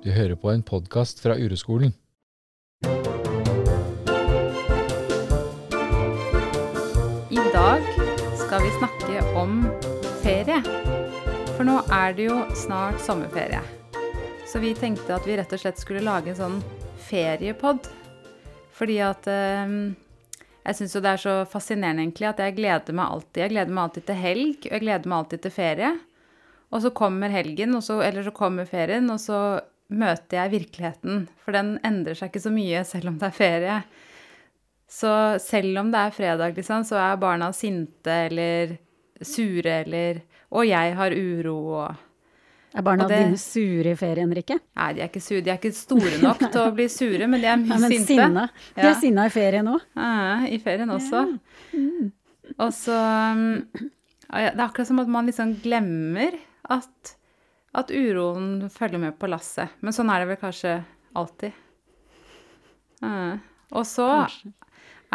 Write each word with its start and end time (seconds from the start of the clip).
Du 0.00 0.08
hører 0.08 0.32
på 0.40 0.48
en 0.48 0.62
podkast 0.64 1.18
fra 1.20 1.34
Ureskolen. 1.36 1.90
I 7.28 7.42
dag 7.52 7.88
skal 8.40 8.62
vi 8.64 8.70
snakke 8.78 9.24
om 9.36 9.58
ferie. 10.22 10.62
For 11.52 11.68
nå 11.68 11.74
er 11.92 12.16
det 12.16 12.30
jo 12.30 12.38
snart 12.56 12.96
sommerferie. 13.04 13.60
Så 14.48 14.62
vi 14.62 14.70
tenkte 14.72 15.18
at 15.18 15.28
vi 15.28 15.36
rett 15.36 15.52
og 15.52 15.60
slett 15.60 15.82
skulle 15.82 16.00
lage 16.06 16.32
en 16.32 16.38
sånn 16.38 16.56
feriepod. 17.10 17.90
Fordi 18.72 18.96
at 19.04 19.28
eh, 19.28 19.74
jeg 20.64 20.78
syns 20.78 20.96
jo 20.96 21.02
det 21.04 21.12
er 21.12 21.24
så 21.26 21.34
fascinerende 21.44 22.06
egentlig 22.06 22.30
at 22.30 22.40
jeg 22.40 22.56
gleder 22.56 22.96
meg 22.96 23.18
alltid. 23.18 23.42
Jeg 23.44 23.52
gleder 23.52 23.76
meg 23.76 23.84
alltid 23.84 24.08
til 24.08 24.18
helg, 24.22 24.64
og 24.64 24.72
jeg 24.78 24.84
gleder 24.86 25.12
meg 25.12 25.18
alltid 25.18 25.44
til 25.44 25.54
ferie. 25.58 25.92
Og 26.72 26.86
så 26.86 26.94
kommer 26.94 27.36
helgen, 27.36 27.76
så, 27.84 27.98
eller 28.00 28.24
så 28.24 28.32
kommer 28.32 28.64
ferien, 28.64 29.12
og 29.12 29.20
så 29.20 29.42
møter 29.90 30.38
jeg 30.38 30.50
virkeligheten. 30.54 31.24
For 31.44 31.52
den 31.56 31.78
endrer 31.84 32.14
seg 32.18 32.30
ikke 32.30 32.42
så 32.44 32.52
mye 32.54 32.84
selv 32.86 33.08
om 33.12 33.18
det 33.18 33.28
er 33.30 33.36
ferie. 33.36 33.78
Så 34.90 35.10
selv 35.42 35.78
om 35.78 35.90
det 35.92 35.98
er 36.00 36.10
fredag, 36.14 36.54
liksom, 36.56 36.82
så 36.86 36.96
er 36.98 37.16
barna 37.22 37.52
sinte 37.54 38.10
eller 38.28 38.76
sure 39.22 39.80
eller 39.84 40.22
Og 40.50 40.64
jeg 40.66 40.94
har 40.98 41.12
uro 41.14 41.56
og 41.78 41.96
Er 42.74 42.82
barna 42.82 43.06
det- 43.06 43.18
dine 43.24 43.36
sure 43.38 43.90
i 43.92 43.94
ferien, 43.94 44.32
Rikke? 44.34 44.56
Nei, 44.76 44.92
de 44.94 45.00
er 45.02 45.08
ikke 45.08 45.20
sure. 45.22 45.40
De 45.42 45.50
er 45.50 45.58
ikke 45.58 45.74
store 45.74 46.18
nok 46.22 46.38
til 46.50 46.60
å 46.60 46.72
bli 46.74 46.88
sure, 46.88 47.26
men 47.28 47.40
de 47.40 47.46
er 47.46 47.56
mye 47.56 47.68
Nei, 47.68 47.78
men 47.78 47.90
sinte. 47.92 48.06
sinna. 48.06 48.48
De 48.74 48.82
Ja. 48.82 48.90
er 48.90 48.94
sinna 49.00 49.24
i 49.26 49.28
ferien 49.28 49.66
òg. 49.66 49.80
Ja, 49.96 50.46
I 50.46 50.58
ferien 50.58 50.88
også. 50.90 51.38
Og 52.58 52.72
så 52.74 52.96
um, 53.32 53.66
ja, 54.32 54.50
Det 54.50 54.58
er 54.60 54.66
akkurat 54.68 54.86
som 54.86 54.98
at 54.98 55.08
man 55.08 55.26
liksom 55.26 55.54
glemmer 55.62 56.34
at, 56.70 57.14
at 57.76 57.90
uroen 57.94 58.68
følger 58.72 58.98
med 59.02 59.18
på 59.20 59.28
lasset. 59.30 59.76
Men 59.80 59.94
sånn 59.94 60.10
er 60.10 60.22
det 60.22 60.30
vel 60.32 60.40
kanskje 60.40 60.78
alltid. 61.18 61.54
Uh, 63.00 63.38
Og 63.72 63.86
så 63.86 64.06
Kanskje. 64.26 64.50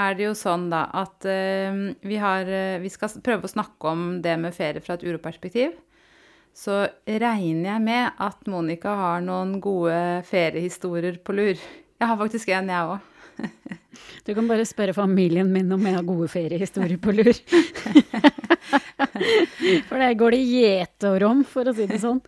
er 0.01 0.15
det 0.17 0.23
jo 0.25 0.35
sånn 0.37 0.69
da 0.71 0.85
at 0.95 1.27
uh, 1.27 1.81
vi, 2.01 2.15
har, 2.21 2.47
uh, 2.47 2.79
vi 2.81 2.89
skal 2.89 3.17
prøve 3.25 3.45
å 3.45 3.51
snakke 3.51 3.91
om 3.91 4.05
det 4.23 4.37
med 4.41 4.55
ferie 4.55 4.81
fra 4.81 4.95
et 4.95 5.03
uroperspektiv. 5.05 5.75
Så 6.55 6.85
regner 7.03 7.67
jeg 7.73 7.83
med 7.83 8.21
at 8.23 8.47
Monica 8.47 8.93
har 8.95 9.25
noen 9.25 9.57
gode 9.59 10.23
feriehistorier 10.29 11.19
på 11.19 11.35
lur. 11.35 11.59
Jeg 11.99 12.07
har 12.07 12.19
faktisk 12.19 12.53
en, 12.55 12.71
jeg 12.71 12.93
òg. 12.95 13.11
Du 14.25 14.33
kan 14.33 14.47
bare 14.49 14.65
spørre 14.65 14.93
familien 14.97 15.51
min 15.53 15.71
om 15.75 15.83
jeg 15.85 15.95
har 15.99 16.05
gode 16.07 16.27
feriehistorier 16.31 16.97
på 17.01 17.13
lur. 17.13 17.33
For 19.87 19.97
der 20.01 20.13
går 20.17 20.35
det 20.35 20.41
gjetår 20.49 21.23
om, 21.27 21.43
for 21.47 21.69
å 21.69 21.73
si 21.75 21.85
det 21.89 21.99
sånn. 22.01 22.19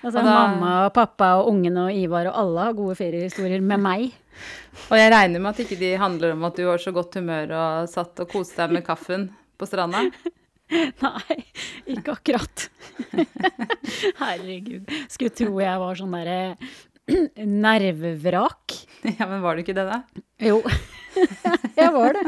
Altså 0.00 0.22
Og 0.22 0.24
da- 0.24 0.32
mamma 0.32 0.70
og 0.86 0.94
pappa 0.96 1.32
og 1.40 1.50
ungene 1.52 1.88
og 1.90 1.96
Ivar 1.96 2.30
og 2.30 2.38
alle 2.40 2.66
har 2.68 2.76
gode 2.78 2.96
feriehistorier 2.98 3.60
med 3.60 3.82
meg. 3.84 4.06
Og 4.88 4.96
jeg 4.96 5.10
regner 5.12 5.42
med 5.42 5.50
at 5.52 5.60
ikke 5.66 5.76
de 5.80 5.90
handler 6.00 6.32
om 6.36 6.46
at 6.48 6.56
du 6.56 6.64
var 6.70 6.80
så 6.80 6.92
godt 6.96 7.18
humør 7.20 7.52
og 7.58 7.90
satt 7.92 8.22
og 8.24 8.30
koste 8.32 8.62
deg 8.62 8.78
med 8.78 8.86
kaffen 8.86 9.28
på 9.60 9.68
stranda. 9.68 10.06
Nei, 11.04 11.36
ikke 11.90 12.14
akkurat. 12.14 12.68
Herregud. 14.22 14.86
Skulle 15.10 15.34
tro 15.34 15.60
jeg 15.60 15.82
var 15.82 15.98
sånn 15.98 16.14
derre 16.14 16.40
nervevrak. 17.36 18.78
Ja, 19.16 19.24
men 19.24 19.40
var 19.40 19.56
du 19.56 19.62
ikke 19.62 19.72
det, 19.72 19.86
da? 19.88 20.02
Jo, 20.44 20.58
jeg 21.80 21.92
var 21.94 22.12
det. 22.18 22.22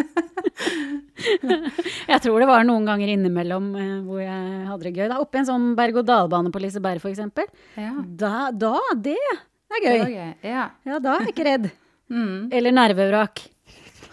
Jeg 2.08 2.20
tror 2.24 2.40
det 2.40 2.48
var 2.48 2.64
noen 2.64 2.86
ganger 2.88 3.12
innimellom 3.12 3.66
eh, 3.76 3.90
hvor 4.06 4.22
jeg 4.22 4.62
hadde 4.70 4.86
det 4.86 4.92
gøy. 4.96 5.04
Da. 5.10 5.18
Oppe 5.20 5.36
i 5.36 5.42
en 5.42 5.50
sånn 5.50 5.66
berg-og-dal-bane 5.76 6.48
på 6.54 6.62
Liseberg, 6.64 7.04
eksempel. 7.12 7.50
Ja. 7.76 7.92
Da, 8.00 8.48
da, 8.56 8.72
det 8.96 9.18
er 9.20 9.42
Det 9.68 9.82
gøy. 9.84 9.98
Det 9.98 10.14
gøy. 10.14 10.32
Ja. 10.48 10.64
Ja, 10.88 10.96
da 11.04 11.18
er 11.18 11.26
jeg 11.26 11.34
ikke 11.34 11.48
redd. 11.50 11.68
Mm, 12.08 12.48
Eller 12.56 12.74
nervevrak. 12.80 13.44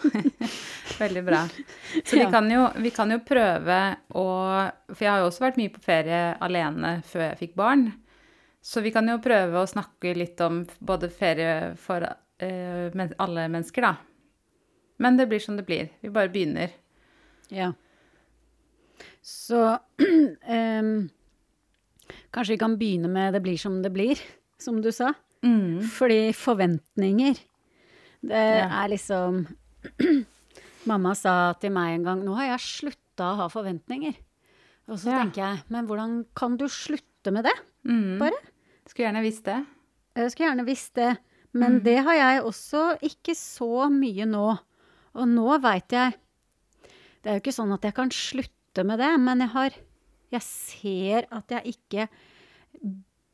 veldig 1.00 1.24
bra. 1.24 1.40
Så 2.04 2.16
vi 2.20 2.26
kan, 2.32 2.48
jo, 2.52 2.66
vi 2.80 2.92
kan 2.94 3.10
jo 3.12 3.18
prøve 3.24 3.80
å 4.16 4.24
For 4.92 5.04
jeg 5.04 5.10
har 5.12 5.22
jo 5.22 5.28
også 5.30 5.44
vært 5.44 5.58
mye 5.60 5.72
på 5.72 5.82
ferie 5.84 6.20
alene 6.44 6.98
før 7.08 7.30
jeg 7.30 7.40
fikk 7.44 7.56
barn. 7.60 7.88
Så 8.62 8.80
vi 8.84 8.90
kan 8.92 9.08
jo 9.08 9.18
prøve 9.24 9.56
å 9.62 9.68
snakke 9.68 10.12
litt 10.16 10.40
om 10.44 10.62
både 10.84 11.08
ferie 11.08 11.74
for 11.80 12.04
eh, 12.04 12.90
men, 12.94 13.14
alle 13.18 13.46
mennesker, 13.48 13.82
da. 13.82 13.94
Men 15.00 15.16
det 15.16 15.28
blir 15.30 15.40
som 15.40 15.56
det 15.56 15.64
blir. 15.64 15.88
Vi 16.04 16.10
bare 16.12 16.28
begynner. 16.28 16.70
Ja. 17.48 17.72
Så 19.24 19.78
um, 20.00 21.08
kanskje 22.34 22.52
vi 22.54 22.58
kan 22.60 22.76
begynne 22.78 23.08
med 23.08 23.32
'det 23.34 23.40
blir 23.42 23.56
som 23.58 23.80
det 23.82 23.92
blir', 23.92 24.20
som 24.58 24.82
du 24.82 24.92
sa. 24.92 25.14
Mm. 25.42 25.80
Fordi 25.88 26.32
forventninger 26.36 27.38
Det 28.20 28.36
Ja. 28.36 28.84
er 28.84 28.88
liksom 28.92 29.46
Mamma 30.84 31.14
sa 31.14 31.54
til 31.54 31.70
meg 31.72 31.94
en 31.94 32.04
gang 32.04 32.20
'Nå 32.24 32.34
har 32.36 32.44
jeg 32.58 32.60
slutta 32.60 33.32
å 33.32 33.36
ha 33.36 33.48
forventninger'. 33.48 34.16
Og 34.88 34.98
så 34.98 35.10
Ja. 35.12 35.24
tenker 35.24 35.40
jeg 35.40 35.62
'Men 35.70 35.86
hvordan 35.86 36.26
kan 36.36 36.56
du 36.58 36.68
slutte 36.68 37.32
med 37.32 37.44
det?' 37.44 37.60
Mm. 37.84 38.18
Bare. 38.18 38.36
Skulle 38.90 39.06
gjerne 39.08 39.22
visst 39.22 39.44
det. 39.46 39.58
Jeg 40.18 40.32
skulle 40.32 40.48
gjerne 40.50 40.66
visst 40.66 40.94
det. 40.98 41.10
Men 41.54 41.80
det 41.82 41.96
har 42.06 42.14
jeg 42.18 42.42
også 42.46 42.82
ikke 43.06 43.34
så 43.38 43.86
mye 43.90 44.26
nå. 44.30 44.46
Og 45.18 45.26
nå 45.30 45.56
veit 45.62 45.90
jeg 45.94 46.12
Det 47.22 47.26
er 47.30 47.34
jo 47.38 47.42
ikke 47.42 47.54
sånn 47.54 47.72
at 47.74 47.82
jeg 47.84 47.94
kan 47.96 48.10
slutte 48.14 48.84
med 48.86 48.98
det, 49.02 49.10
men 49.20 49.42
jeg 49.44 49.50
har 49.54 49.70
Jeg 50.30 50.42
ser 50.46 51.26
at 51.34 51.50
jeg 51.50 51.74
ikke 51.74 52.08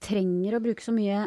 trenger 0.01 0.57
å 0.57 0.63
bruke 0.65 0.81
så 0.85 0.95
mye 0.97 1.27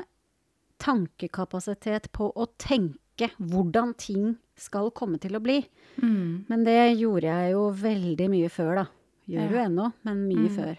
tankekapasitet 0.82 2.10
på 2.16 2.30
å 2.34 2.48
tenke 2.62 3.30
hvordan 3.38 3.94
ting 4.00 4.32
skal 4.60 4.90
komme 4.96 5.20
til 5.22 5.36
å 5.38 5.42
bli. 5.44 5.60
Mm. 6.02 6.46
Men 6.50 6.64
det 6.66 6.78
gjorde 7.00 7.28
jeg 7.30 7.52
jo 7.54 7.66
veldig 7.76 8.30
mye 8.32 8.50
før, 8.52 8.76
da. 8.82 8.86
Gjør 9.30 9.46
Ja. 9.46 9.50
jo 9.52 9.64
ennå, 9.70 9.94
men 10.04 10.28
mye 10.28 10.50
Mm. 10.50 10.56
før. 10.56 10.78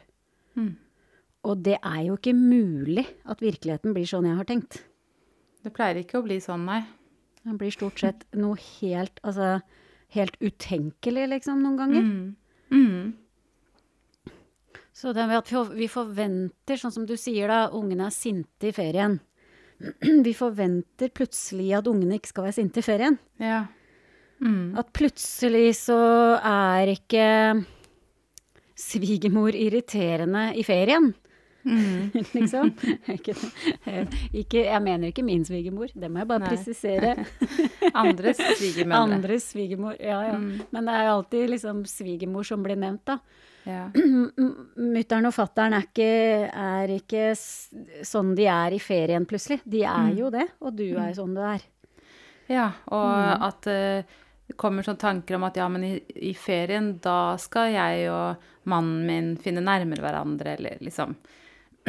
Mm. 0.56 0.76
Og 1.48 1.62
det 1.64 1.78
er 1.80 2.00
jo 2.06 2.16
ikke 2.18 2.34
mulig 2.36 3.06
at 3.24 3.40
virkeligheten 3.40 3.94
blir 3.96 4.04
sånn 4.08 4.26
jeg 4.28 4.36
har 4.36 4.48
tenkt. 4.48 4.82
Det 5.64 5.72
pleier 5.76 6.02
ikke 6.02 6.20
å 6.20 6.24
bli 6.26 6.36
sånn, 6.40 6.66
nei. 6.68 6.82
Det 7.44 7.54
blir 7.56 7.72
stort 7.72 7.98
sett 8.02 8.26
noe 8.36 8.56
helt, 8.80 9.16
altså, 9.24 9.62
helt 10.12 10.36
utenkelig, 10.44 11.28
liksom, 11.32 11.62
noen 11.64 11.78
ganger. 11.80 12.04
Mm. 12.04 12.36
Mm. 12.70 14.34
Så 14.92 15.14
det 15.16 15.24
med 15.26 15.38
at 15.38 15.48
vi- 15.48 15.76
vi 15.80 15.88
forventer, 15.88 16.76
sånn 16.76 16.92
som 16.92 17.06
du 17.06 17.16
sier 17.16 17.48
da, 17.48 17.70
ungene 17.72 18.06
er 18.06 18.10
sinte 18.10 18.68
i 18.68 18.72
ferien. 18.72 19.18
Vi 20.26 20.34
forventer 20.36 21.08
plutselig 21.08 21.70
at 21.78 21.86
ungene 21.88 22.18
ikke 22.18 22.28
skal 22.28 22.44
være 22.44 22.52
sinte 22.58 22.78
i 22.78 22.82
ferien. 22.84 23.18
Ja. 23.40 23.62
Mm. 24.42 24.76
At 24.76 24.92
plutselig 24.92 25.70
så 25.78 26.36
er 26.36 26.86
ikke 26.92 27.64
svigermor 28.76 29.56
irriterende 29.56 30.50
i 30.54 30.62
ferien. 30.62 31.14
Mm. 31.64 32.10
liksom. 32.32 32.70
ikke, 33.16 33.34
ikke, 34.40 34.62
jeg 34.64 34.82
mener 34.82 35.10
ikke 35.10 35.24
min 35.26 35.44
svigermor, 35.44 35.90
det 35.94 36.08
må 36.10 36.22
jeg 36.22 36.28
bare 36.30 36.40
Nei. 36.44 36.48
presisere. 36.54 37.10
Andres 38.04 38.40
svigermødre. 38.40 39.02
Andres 39.18 39.50
svigermor, 39.52 39.96
ja 40.00 40.22
ja. 40.30 40.38
Mm. 40.40 40.62
Men 40.72 40.88
det 40.88 40.94
er 40.96 41.04
jo 41.08 41.14
alltid 41.18 41.50
liksom 41.56 41.82
svigermor 41.90 42.46
som 42.48 42.62
blir 42.64 42.80
nevnt, 42.80 43.04
da. 43.10 43.18
Ja. 43.68 43.82
Mutter'n 44.96 45.28
og 45.28 45.34
fatter'n 45.36 45.76
er 45.76 46.48
er 46.48 46.94
ikke 46.96 47.26
sånn 47.36 48.32
de 48.38 48.46
er 48.48 48.72
i 48.72 48.80
ferien, 48.80 49.26
plutselig. 49.28 49.60
De 49.64 49.82
er 49.84 50.08
Mm. 50.10 50.16
jo 50.18 50.30
det, 50.30 50.46
og 50.60 50.74
du 50.76 50.86
er 50.96 51.12
sånn 51.14 51.34
du 51.36 51.40
er. 51.44 51.60
ja, 52.48 52.70
og 52.88 53.10
Mm. 53.10 53.42
at 53.46 53.66
eh, 53.66 54.02
det 54.48 54.56
kommer 54.56 54.82
sånne 54.82 54.98
tanker 54.98 55.36
om 55.36 55.44
at 55.44 55.56
ja, 55.56 55.68
men 55.68 55.84
i, 55.84 56.02
i 56.16 56.32
ferien, 56.34 56.98
da 57.00 57.36
skal 57.36 57.70
jeg 57.72 58.08
og 58.10 58.36
mannen 58.66 59.06
min 59.06 59.36
finne 59.36 59.60
nærmere 59.62 60.02
hverandre, 60.02 60.56
eller 60.58 60.78
liksom 60.80 61.14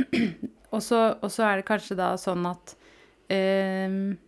og, 0.74 0.82
så, 0.84 1.44
er 1.46 1.60
det 1.60 1.68
kanskje 1.68 1.98
da 2.00 2.14
sånn 2.20 2.46
at 2.50 2.76
eh, 3.32 3.88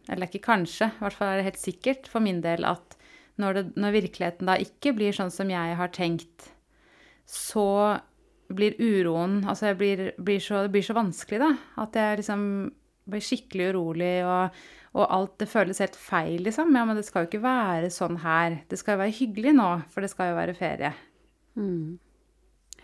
Eller 0.09 0.27
ikke 0.27 0.43
kanskje, 0.45 0.89
i 0.91 1.03
hvert 1.03 1.17
fall 1.17 1.33
er 1.33 1.41
det 1.41 1.49
helt 1.51 1.61
sikkert 1.61 2.09
for 2.11 2.23
min 2.23 2.41
del 2.43 2.67
at 2.67 2.97
når, 3.41 3.57
det, 3.57 3.63
når 3.81 3.95
virkeligheten 3.97 4.49
da 4.49 4.57
ikke 4.61 4.93
blir 4.97 5.15
sånn 5.15 5.31
som 5.33 5.49
jeg 5.49 5.77
har 5.79 5.93
tenkt, 5.95 6.51
så 7.25 7.97
blir 8.53 8.75
uroen 8.77 9.39
Altså 9.49 9.71
jeg 9.71 9.79
blir, 9.79 10.01
blir 10.21 10.41
så, 10.43 10.65
det 10.65 10.73
blir 10.75 10.85
så 10.85 10.95
vanskelig, 10.97 11.39
da. 11.41 11.51
At 11.81 11.97
jeg 11.97 12.19
liksom 12.21 12.43
blir 13.09 13.23
skikkelig 13.23 13.71
urolig, 13.73 14.13
og, 14.27 14.59
og 14.95 15.07
alt 15.17 15.33
det 15.41 15.49
føles 15.51 15.81
helt 15.83 15.97
feil, 15.99 16.43
liksom. 16.45 16.75
Ja, 16.77 16.85
men 16.87 16.99
det 16.99 17.07
skal 17.07 17.25
jo 17.25 17.31
ikke 17.31 17.43
være 17.43 17.89
sånn 17.93 18.21
her. 18.23 18.61
Det 18.69 18.79
skal 18.79 18.95
jo 18.95 19.03
være 19.03 19.17
hyggelig 19.17 19.55
nå, 19.57 19.69
for 19.91 20.05
det 20.05 20.11
skal 20.13 20.31
jo 20.31 20.37
være 20.39 20.55
ferie. 20.57 20.93
Mm. 21.59 21.97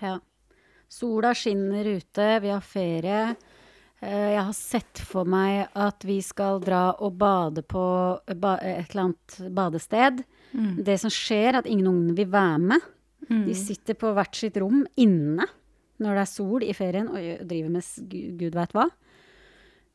Ja. 0.02 0.18
Sola 0.90 1.34
skinner 1.38 1.86
ute, 1.86 2.28
vi 2.42 2.50
har 2.50 2.62
ferie. 2.66 3.36
Eh, 4.02 4.30
Jeg 4.34 4.44
har 4.48 4.54
sett 4.58 5.02
for 5.06 5.28
meg 5.30 5.68
at 5.78 6.04
vi 6.08 6.20
skal 6.26 6.60
dra 6.64 6.96
og 7.00 7.18
bade 7.20 7.62
på 7.68 7.84
et 8.28 8.40
eller 8.42 9.04
annet 9.04 9.38
badested. 9.54 10.24
Det 10.84 10.96
som 11.00 11.12
skjer, 11.14 11.50
er 11.54 11.58
at 11.60 11.68
ingen 11.70 11.88
ungene 11.92 12.16
vil 12.18 12.32
være 12.34 12.60
med. 12.60 12.82
De 13.30 13.54
sitter 13.54 13.94
på 13.94 14.14
hvert 14.16 14.34
sitt 14.36 14.56
rom 14.58 14.86
inne 14.98 15.46
når 16.00 16.16
det 16.16 16.22
er 16.24 16.30
sol 16.32 16.64
i 16.64 16.74
ferien 16.74 17.10
og 17.12 17.44
driver 17.46 17.70
med 17.70 17.84
gud 18.40 18.56
veit 18.56 18.72
hva. 18.74 18.86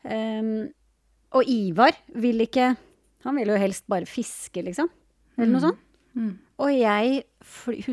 Um, 0.04 0.68
Og 1.34 1.48
Ivar 1.48 1.96
vil 2.14 2.44
ikke 2.44 2.76
Han 3.24 3.36
vil 3.40 3.48
jo 3.48 3.56
helst 3.56 3.86
bare 3.88 4.04
fiske, 4.06 4.60
liksom. 4.62 4.90
Eller 5.38 5.48
noe 5.50 5.60
sånt. 5.64 5.78
Mm. 6.14 6.32
Og 6.62 6.70
jeg 6.70 7.22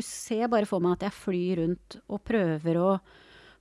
ser 0.06 0.48
bare 0.50 0.68
for 0.70 0.82
meg 0.82 0.96
at 0.96 1.08
jeg 1.08 1.18
flyr 1.18 1.62
rundt 1.62 1.98
og 2.06 2.22
prøver 2.26 2.78
å 2.78 2.92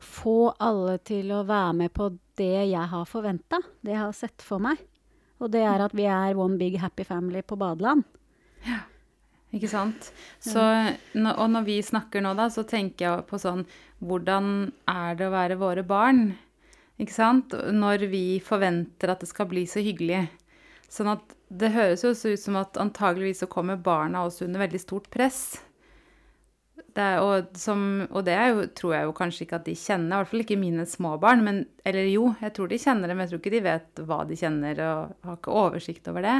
få 0.02 0.52
alle 0.62 0.98
til 1.06 1.31
å 1.34 1.44
være 1.46 1.74
med 1.84 1.94
på 1.94 2.10
det 2.38 2.68
jeg 2.72 2.88
har 2.94 3.10
forventa, 3.10 3.62
det 3.81 3.94
jeg 3.94 4.02
har 4.02 4.16
sett 4.18 4.46
for 4.46 4.62
meg. 4.63 4.80
Og 5.42 5.50
det 5.54 5.63
er 5.66 5.81
at 5.81 5.94
vi 5.98 6.06
er 6.10 6.38
one 6.38 6.60
big 6.62 6.78
happy 6.81 7.06
family 7.06 7.42
på 7.46 7.58
badeland. 7.58 8.06
Ja, 8.66 8.84
Ikke 9.52 9.69
sant? 9.69 10.12
Så, 10.40 10.62
og 11.18 11.48
når 11.52 11.66
vi 11.66 11.80
snakker 11.84 12.22
nå, 12.24 12.36
da, 12.38 12.46
så 12.54 12.64
tenker 12.64 13.07
jeg 13.07 13.25
på 13.28 13.40
sånn 13.42 13.66
Hvordan 14.06 14.69
er 14.90 15.18
det 15.18 15.25
å 15.28 15.34
være 15.34 15.57
våre 15.60 15.84
barn? 15.86 16.31
Ikke 17.02 17.16
sant? 17.16 17.54
Når 17.54 18.06
vi 18.12 18.40
forventer 18.46 19.12
at 19.12 19.25
det 19.25 19.30
skal 19.30 19.50
bli 19.50 19.66
så 19.69 19.81
hyggelig. 19.81 20.28
Sånn 20.92 21.08
at 21.14 21.36
det 21.48 21.72
høres 21.72 22.04
jo 22.04 22.12
også 22.12 22.34
ut 22.34 22.42
som 22.42 22.58
at 22.60 22.80
antageligvis 22.80 23.44
så 23.44 23.50
kommer 23.52 23.80
barna 23.80 24.26
også 24.28 24.46
under 24.48 24.66
veldig 24.66 24.82
stort 24.82 25.08
press. 25.14 25.62
Det 26.92 27.04
er, 27.04 27.22
og, 27.24 27.54
som, 27.56 27.84
og 28.10 28.26
det 28.28 28.36
jo, 28.36 28.66
tror 28.76 28.96
jeg 28.98 29.08
jo 29.08 29.14
kanskje 29.16 29.46
ikke 29.46 29.60
at 29.62 29.68
de 29.70 29.76
kjenner, 29.80 30.12
i 30.12 30.20
hvert 30.20 30.32
fall 30.32 30.44
ikke 30.44 30.60
mine 30.60 30.86
små 30.90 31.14
barn. 31.22 31.46
Men, 31.48 31.62
eller 31.88 32.10
jo, 32.12 32.34
jeg 32.44 32.56
tror 32.58 32.72
de 32.72 32.80
kjenner 32.84 33.08
det, 33.08 33.16
men 33.16 33.24
jeg 33.24 33.32
tror 33.32 33.44
ikke 33.44 33.54
de 33.54 33.62
vet 33.70 34.02
hva 34.10 34.18
de 34.28 34.40
kjenner, 34.42 34.82
og 34.88 35.30
har 35.30 35.40
ikke 35.40 35.60
oversikt 35.62 36.10
over 36.12 36.28
det. 36.28 36.40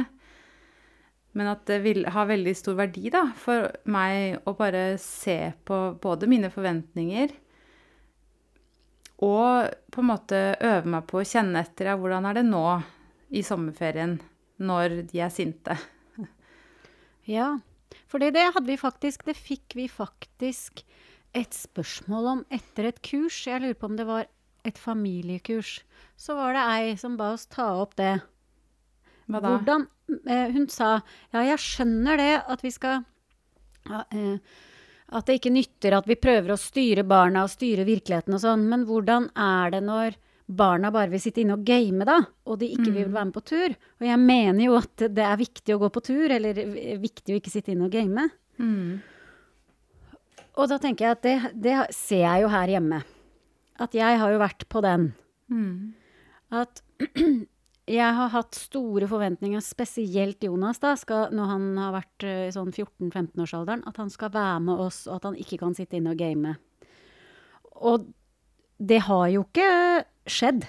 Men 1.32 1.48
at 1.54 1.64
det 1.70 1.78
vil 1.86 2.04
ha 2.12 2.26
veldig 2.28 2.52
stor 2.58 2.76
verdi 2.76 3.08
da, 3.12 3.22
for 3.40 3.70
meg 3.88 4.42
å 4.44 4.52
bare 4.58 4.98
se 5.00 5.38
på 5.64 5.78
både 6.02 6.28
mine 6.28 6.52
forventninger 6.52 7.32
og 9.22 9.70
på 9.94 10.02
en 10.02 10.08
måte 10.08 10.38
øve 10.58 10.90
meg 10.90 11.06
på 11.06 11.20
å 11.20 11.26
kjenne 11.26 11.62
etter 11.62 11.92
ja, 11.92 11.96
hvordan 11.96 12.26
er 12.26 12.40
det 12.40 12.44
nå 12.48 12.66
i 13.32 13.44
sommerferien 13.46 14.18
når 14.62 15.02
de 15.10 15.24
er 15.24 15.32
sinte. 15.34 15.78
Ja, 17.30 17.60
for 18.10 18.18
det 18.18 18.34
hadde 18.34 18.66
vi 18.66 18.74
faktisk 18.74 19.22
Det 19.28 19.36
fikk 19.38 19.76
vi 19.78 19.84
faktisk 19.86 20.80
et 21.38 21.54
spørsmål 21.54 22.26
om 22.32 22.40
etter 22.52 22.90
et 22.90 22.98
kurs. 23.04 23.36
Jeg 23.46 23.62
lurer 23.62 23.76
på 23.78 23.88
om 23.88 23.94
det 23.96 24.04
var 24.08 24.26
et 24.68 24.78
familiekurs. 24.78 25.80
Så 26.18 26.36
var 26.36 26.52
det 26.56 26.64
ei 26.74 26.96
som 27.00 27.16
ba 27.16 27.32
oss 27.36 27.46
ta 27.48 27.70
opp 27.80 27.94
det. 27.96 28.18
Hva 29.30 29.40
da? 29.40 29.54
Hvordan 29.54 29.86
eh, 30.26 30.50
Hun 30.52 30.68
sa 30.72 30.98
ja, 31.32 31.44
jeg 31.46 31.62
skjønner 31.62 32.20
det 32.20 32.32
at 32.52 32.64
vi 32.64 32.72
skal 32.74 33.04
ja, 33.88 34.02
eh, 34.12 34.58
At 35.12 35.28
det 35.28 35.38
ikke 35.38 35.54
nytter 35.54 35.96
at 35.96 36.08
vi 36.10 36.18
prøver 36.20 36.54
å 36.54 36.60
styre 36.60 37.06
barna 37.06 37.46
og 37.46 37.52
styre 37.52 37.86
virkeligheten 37.88 38.36
og 38.36 38.42
sånn, 38.44 38.66
men 38.68 38.86
hvordan 38.88 39.30
er 39.36 39.72
det 39.74 39.82
når 39.88 40.18
barna 40.46 40.90
bare 40.92 41.10
vil 41.12 41.22
sitte 41.22 41.42
inne 41.42 41.56
og 41.56 41.64
game, 41.66 42.04
da, 42.08 42.18
og 42.48 42.58
de 42.60 42.68
ikke 42.74 42.90
vil 42.90 43.12
være 43.12 43.28
med 43.28 43.36
på 43.36 43.44
tur? 43.46 43.74
Og 44.00 44.06
jeg 44.06 44.20
mener 44.20 44.64
jo 44.64 44.76
at 44.80 45.06
det 45.14 45.24
er 45.24 45.40
viktig 45.40 45.74
å 45.74 45.80
gå 45.82 45.90
på 45.94 46.04
tur, 46.04 46.34
eller 46.34 46.60
viktig 47.02 47.34
å 47.34 47.40
ikke 47.40 47.52
sitte 47.52 47.74
inne 47.74 47.88
og 47.88 47.94
game. 47.94 48.28
Mm. 48.58 49.00
Og 50.60 50.68
da 50.68 50.78
tenker 50.80 51.06
jeg 51.06 51.16
at 51.16 51.24
det, 51.24 51.36
det 51.64 51.78
ser 51.96 52.26
jeg 52.26 52.44
jo 52.44 52.52
her 52.52 52.74
hjemme. 52.74 53.00
At 53.80 53.96
jeg 53.96 54.20
har 54.20 54.34
jo 54.34 54.42
vært 54.42 54.66
på 54.70 54.82
den. 54.84 55.08
Mm. 55.52 55.94
At 56.52 56.82
jeg 57.98 58.16
har 58.18 58.32
hatt 58.34 58.58
store 58.58 59.08
forventninger, 59.10 59.62
spesielt 59.64 60.44
Jonas, 60.44 60.82
da, 60.82 60.92
skal, 61.00 61.32
når 61.34 61.52
han 61.54 61.68
har 61.80 61.94
vært 61.96 62.26
eh, 62.28 62.42
i 62.50 62.54
sånn 62.54 62.72
14-15-årsalderen, 62.74 63.86
at 63.88 64.00
han 64.02 64.12
skal 64.12 64.34
være 64.34 64.60
med 64.68 64.84
oss, 64.86 65.06
og 65.08 65.18
at 65.18 65.30
han 65.30 65.40
ikke 65.40 65.62
kan 65.64 65.76
sitte 65.78 65.98
inne 65.98 66.12
og 66.12 66.20
game. 66.20 66.56
Og 67.82 68.10
det 68.82 69.00
har 69.06 69.28
jo 69.32 69.46
ikke 69.46 69.70
skjedd. 70.28 70.66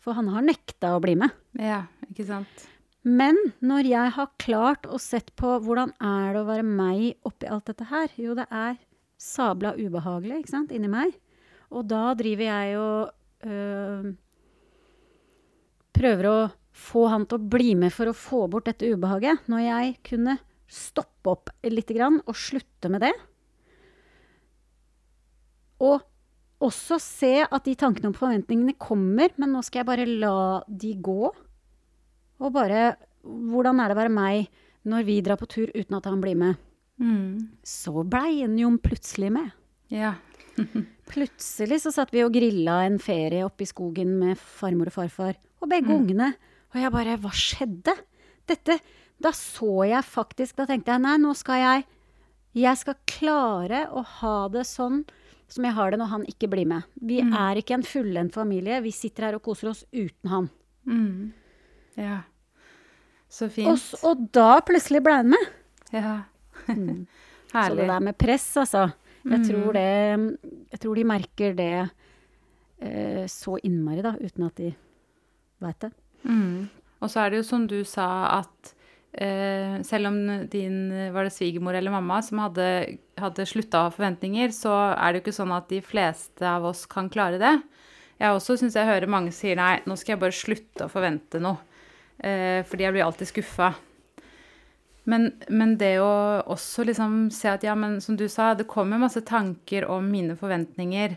For 0.00 0.16
han 0.16 0.30
har 0.32 0.44
nekta 0.44 0.94
å 0.96 1.00
bli 1.02 1.16
med. 1.20 1.32
Ja, 1.60 1.84
ikke 2.08 2.26
sant? 2.28 2.68
Men 3.06 3.38
når 3.64 3.88
jeg 3.88 4.12
har 4.16 4.32
klart 4.40 4.86
å 4.88 5.00
sett 5.00 5.32
på 5.40 5.54
hvordan 5.64 5.92
er 6.04 6.34
det 6.34 6.42
å 6.42 6.48
være 6.48 6.64
meg 6.66 7.28
oppi 7.28 7.48
alt 7.48 7.70
dette 7.70 7.86
her, 7.88 8.12
jo, 8.20 8.36
det 8.36 8.44
er 8.52 8.76
sabla 9.20 9.72
ubehagelig, 9.76 10.42
ikke 10.42 10.52
sant, 10.52 10.72
inni 10.72 10.88
meg. 10.92 11.14
Og 11.72 11.86
da 11.88 12.10
driver 12.18 12.48
jeg 12.48 12.76
og 12.80 13.48
øh, 13.48 14.10
prøver 15.96 16.28
å 16.28 16.38
få 16.76 17.06
han 17.12 17.26
til 17.28 17.40
å 17.40 17.50
bli 17.52 17.74
med 17.78 17.92
for 17.94 18.10
å 18.10 18.16
få 18.16 18.44
bort 18.52 18.68
dette 18.68 18.88
ubehaget. 18.88 19.48
Når 19.52 19.64
jeg 19.64 19.96
kunne 20.10 20.36
stoppe 20.70 21.32
opp 21.34 21.52
litt 21.66 21.90
grann 21.92 22.20
og 22.26 22.36
slutte 22.38 22.90
med 22.92 23.04
det. 23.04 23.12
Og 25.80 26.04
også 26.60 26.98
se 27.00 27.34
at 27.44 27.66
de 27.66 27.76
tankene 27.78 28.10
og 28.12 28.18
forventningene 28.18 28.76
kommer, 28.80 29.32
men 29.40 29.54
nå 29.54 29.62
skal 29.64 29.82
jeg 29.82 29.90
bare 29.90 30.08
la 30.08 30.62
de 30.68 30.94
gå. 31.00 31.30
Og 32.40 32.52
bare 32.54 32.96
Hvordan 33.20 33.82
er 33.82 33.90
det 33.90 33.92
å 33.92 33.98
være 33.98 34.12
meg 34.14 34.46
når 34.88 35.02
vi 35.04 35.18
drar 35.20 35.36
på 35.36 35.44
tur 35.44 35.68
uten 35.74 35.96
at 35.98 36.06
han 36.08 36.22
blir 36.22 36.38
med? 36.40 36.56
Mm. 36.96 37.50
Så 37.60 38.00
blei 38.08 38.38
han 38.38 38.54
jo 38.56 38.70
plutselig 38.80 39.28
med. 39.34 39.50
Ja. 39.92 40.14
Plutselig 41.12 41.82
så 41.84 41.92
satt 41.92 42.14
vi 42.14 42.22
og 42.24 42.32
grilla 42.32 42.78
en 42.86 42.96
ferie 43.02 43.44
oppe 43.44 43.66
i 43.66 43.68
skogen 43.68 44.14
med 44.20 44.40
farmor 44.40 44.88
og 44.88 44.96
farfar 44.96 45.36
og 45.60 45.68
begge 45.68 45.92
ungene. 45.92 46.32
Og 46.72 46.80
jeg 46.80 46.94
bare 46.94 47.18
Hva 47.20 47.32
skjedde? 47.34 47.96
Dette 48.48 48.78
Da 49.20 49.32
så 49.36 49.82
jeg 49.88 50.06
faktisk 50.06 50.60
Da 50.60 50.68
tenkte 50.68 50.94
jeg 50.94 51.02
nei, 51.02 51.16
nå 51.18 51.34
skal 51.34 51.58
jeg 51.60 51.86
Jeg 52.62 52.78
skal 52.78 53.00
klare 53.10 53.80
å 53.90 54.04
ha 54.20 54.36
det 54.54 54.62
sånn 54.68 55.02
som 55.50 55.66
jeg 55.66 55.76
har 55.76 55.92
det 55.92 56.00
når 56.00 56.10
han 56.12 56.24
ikke 56.30 56.48
blir 56.52 56.68
med. 56.70 56.86
Vi 57.02 57.20
er 57.20 57.58
ikke 57.60 57.76
en 57.78 57.86
fullendt 57.86 58.36
familie. 58.36 58.80
Vi 58.84 58.92
sitter 58.94 59.28
her 59.28 59.38
og 59.38 59.44
koser 59.44 59.72
oss 59.72 59.84
uten 59.92 60.30
han. 60.30 60.50
Mm. 60.86 61.32
Ja. 61.98 62.20
Så 63.30 63.48
fint. 63.52 63.70
Og, 63.70 64.06
og 64.06 64.26
da 64.34 64.60
plutselig 64.66 65.02
ble 65.06 65.20
han 65.20 65.32
med. 65.34 65.50
ja. 65.94 66.20
herlig. 66.66 67.06
Så 67.50 67.74
det 67.74 67.86
der 67.90 68.02
med 68.06 68.18
press, 68.18 68.48
altså. 68.62 68.90
Jeg, 69.26 69.42
tror 69.48 69.74
det, 69.76 69.88
jeg 70.72 70.80
tror 70.80 70.96
de 70.96 71.04
merker 71.04 71.56
det 71.58 71.72
eh, 72.80 73.24
så 73.28 73.58
innmari, 73.66 74.00
da, 74.06 74.14
uten 74.16 74.46
at 74.46 74.60
de 74.60 74.70
veit 75.60 75.82
det. 75.84 75.90
Mm. 76.24 76.68
Og 77.00 77.10
så 77.10 77.24
er 77.24 77.32
det 77.32 77.40
jo 77.42 77.48
som 77.50 77.66
du 77.68 77.80
sa, 77.84 78.06
at 78.38 78.72
selv 79.10 80.06
om 80.06 80.18
din 80.52 80.92
var 81.10 81.26
det 81.26 81.32
svigermor 81.34 81.74
eller 81.74 81.90
mamma 81.90 82.20
som 82.22 82.38
hadde, 82.44 82.66
hadde 83.18 83.46
slutta 83.48 83.80
å 83.80 83.88
ha 83.88 83.90
forventninger, 83.90 84.52
så 84.54 84.70
er 84.92 85.10
det 85.10 85.18
jo 85.18 85.24
ikke 85.24 85.34
sånn 85.34 85.54
at 85.56 85.66
de 85.72 85.80
fleste 85.82 86.46
av 86.46 86.68
oss 86.70 86.84
kan 86.86 87.10
klare 87.10 87.40
det. 87.42 87.56
Jeg 88.20 88.36
også 88.36 88.58
syns 88.60 88.76
jeg 88.76 88.86
hører 88.86 89.10
mange 89.10 89.32
sier 89.32 89.56
nei, 89.58 89.80
nå 89.88 89.96
skal 89.98 90.14
jeg 90.14 90.22
bare 90.22 90.36
slutte 90.36 90.86
å 90.86 90.92
forvente 90.92 91.40
noe. 91.42 91.58
Eh, 92.20 92.60
fordi 92.68 92.84
jeg 92.84 92.94
blir 92.94 93.06
alltid 93.06 93.30
skuffa. 93.30 93.70
Men, 95.08 95.30
men 95.48 95.76
det 95.80 95.94
å 96.04 96.10
også 96.52 96.84
liksom 96.84 97.30
se 97.32 97.48
at 97.48 97.64
ja, 97.64 97.74
men 97.78 97.98
som 98.04 98.18
du 98.20 98.26
sa, 98.28 98.52
det 98.54 98.68
kommer 98.70 99.00
masse 99.00 99.22
tanker 99.26 99.86
om 99.88 100.10
mine 100.12 100.36
forventninger. 100.38 101.16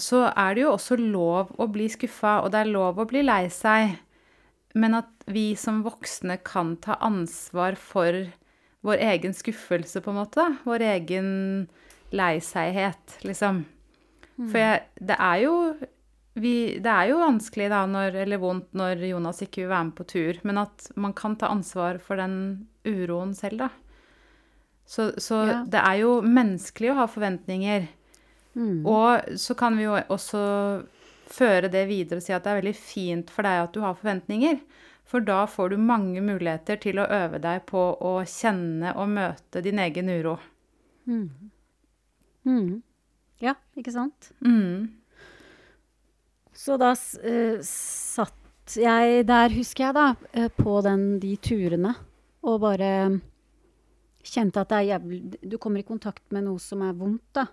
Så 0.00 0.24
er 0.30 0.56
det 0.56 0.64
jo 0.64 0.72
også 0.72 0.96
lov 1.00 1.52
å 1.60 1.68
bli 1.72 1.90
skuffa, 1.92 2.40
og 2.42 2.52
det 2.54 2.64
er 2.64 2.72
lov 2.72 3.00
å 3.00 3.08
bli 3.08 3.22
lei 3.24 3.44
seg. 3.52 3.98
Men 4.76 4.96
at 5.02 5.12
vi 5.26 5.56
som 5.58 5.82
voksne 5.84 6.38
kan 6.46 6.76
ta 6.82 6.94
ansvar 7.02 7.74
for 7.78 8.26
vår 8.86 9.02
egen 9.02 9.34
skuffelse, 9.34 10.00
på 10.00 10.12
en 10.12 10.20
måte. 10.20 10.44
Vår 10.64 10.84
egen 10.86 11.30
leiseighet, 12.14 13.18
liksom. 13.26 13.64
For 14.52 14.60
jeg, 14.60 14.82
det 15.00 15.16
er 15.18 15.42
jo 15.46 15.54
vi, 16.36 16.76
det 16.84 16.92
er 16.92 17.08
jo 17.08 17.18
vanskelig 17.22 17.70
da, 17.72 17.80
når, 17.88 18.18
eller 18.26 18.40
vondt 18.42 18.74
når 18.76 19.00
Jonas 19.08 19.40
ikke 19.40 19.62
vil 19.62 19.70
være 19.72 19.86
med 19.88 19.94
på 19.96 20.04
tur, 20.12 20.40
men 20.44 20.58
at 20.60 20.90
man 21.00 21.14
kan 21.16 21.36
ta 21.40 21.48
ansvar 21.48 21.96
for 22.04 22.20
den 22.20 22.66
uroen 22.84 23.32
selv, 23.34 23.64
da. 23.64 23.70
Så, 24.86 25.12
så 25.18 25.40
Ja. 25.48 25.62
det 25.66 25.80
er 25.80 26.02
jo 26.04 26.20
menneskelig 26.22 26.92
å 26.92 26.98
ha 27.00 27.06
forventninger. 27.10 27.88
Mm. 28.54 28.84
Og 28.86 29.38
så 29.40 29.56
kan 29.58 29.74
vi 29.76 29.88
jo 29.88 29.96
også 29.96 30.42
føre 31.26 31.72
det 31.72 31.88
videre 31.88 32.20
og 32.20 32.22
si 32.22 32.32
at 32.36 32.44
det 32.44 32.52
er 32.52 32.60
veldig 32.60 32.76
fint 32.78 33.32
for 33.32 33.42
deg 33.42 33.64
at 33.64 33.72
du 33.74 33.80
har 33.82 33.96
forventninger. 33.98 34.60
For 35.06 35.22
da 35.22 35.44
får 35.46 35.70
du 35.70 35.76
mange 35.78 36.22
muligheter 36.24 36.80
til 36.82 36.98
å 36.98 37.06
øve 37.06 37.38
deg 37.42 37.62
på 37.68 37.82
å 38.02 38.16
kjenne 38.26 38.94
og 38.98 39.12
møte 39.14 39.62
din 39.62 39.78
egen 39.78 40.10
uro. 40.10 40.34
Mm. 41.06 42.82
Ja, 43.42 43.54
ikke 43.78 43.94
sant? 43.94 44.32
Mm. 44.42 44.88
Så 46.56 46.78
da 46.80 46.90
eh, 47.22 47.62
satt 47.62 48.76
jeg 48.80 49.26
der, 49.28 49.54
husker 49.54 49.88
jeg 49.88 49.96
da, 49.96 50.08
eh, 50.32 50.50
på 50.50 50.80
den, 50.82 51.06
de 51.22 51.36
turene, 51.38 51.92
og 52.46 52.60
bare 52.64 52.90
kjente 54.26 54.62
at 54.62 54.72
det 54.72 54.78
er 54.80 54.88
jævlig 54.88 55.18
Du 55.38 55.56
kommer 55.62 55.82
i 55.82 55.86
kontakt 55.86 56.24
med 56.34 56.48
noe 56.48 56.58
som 56.62 56.82
er 56.82 56.96
vondt, 56.98 57.28
da. 57.36 57.46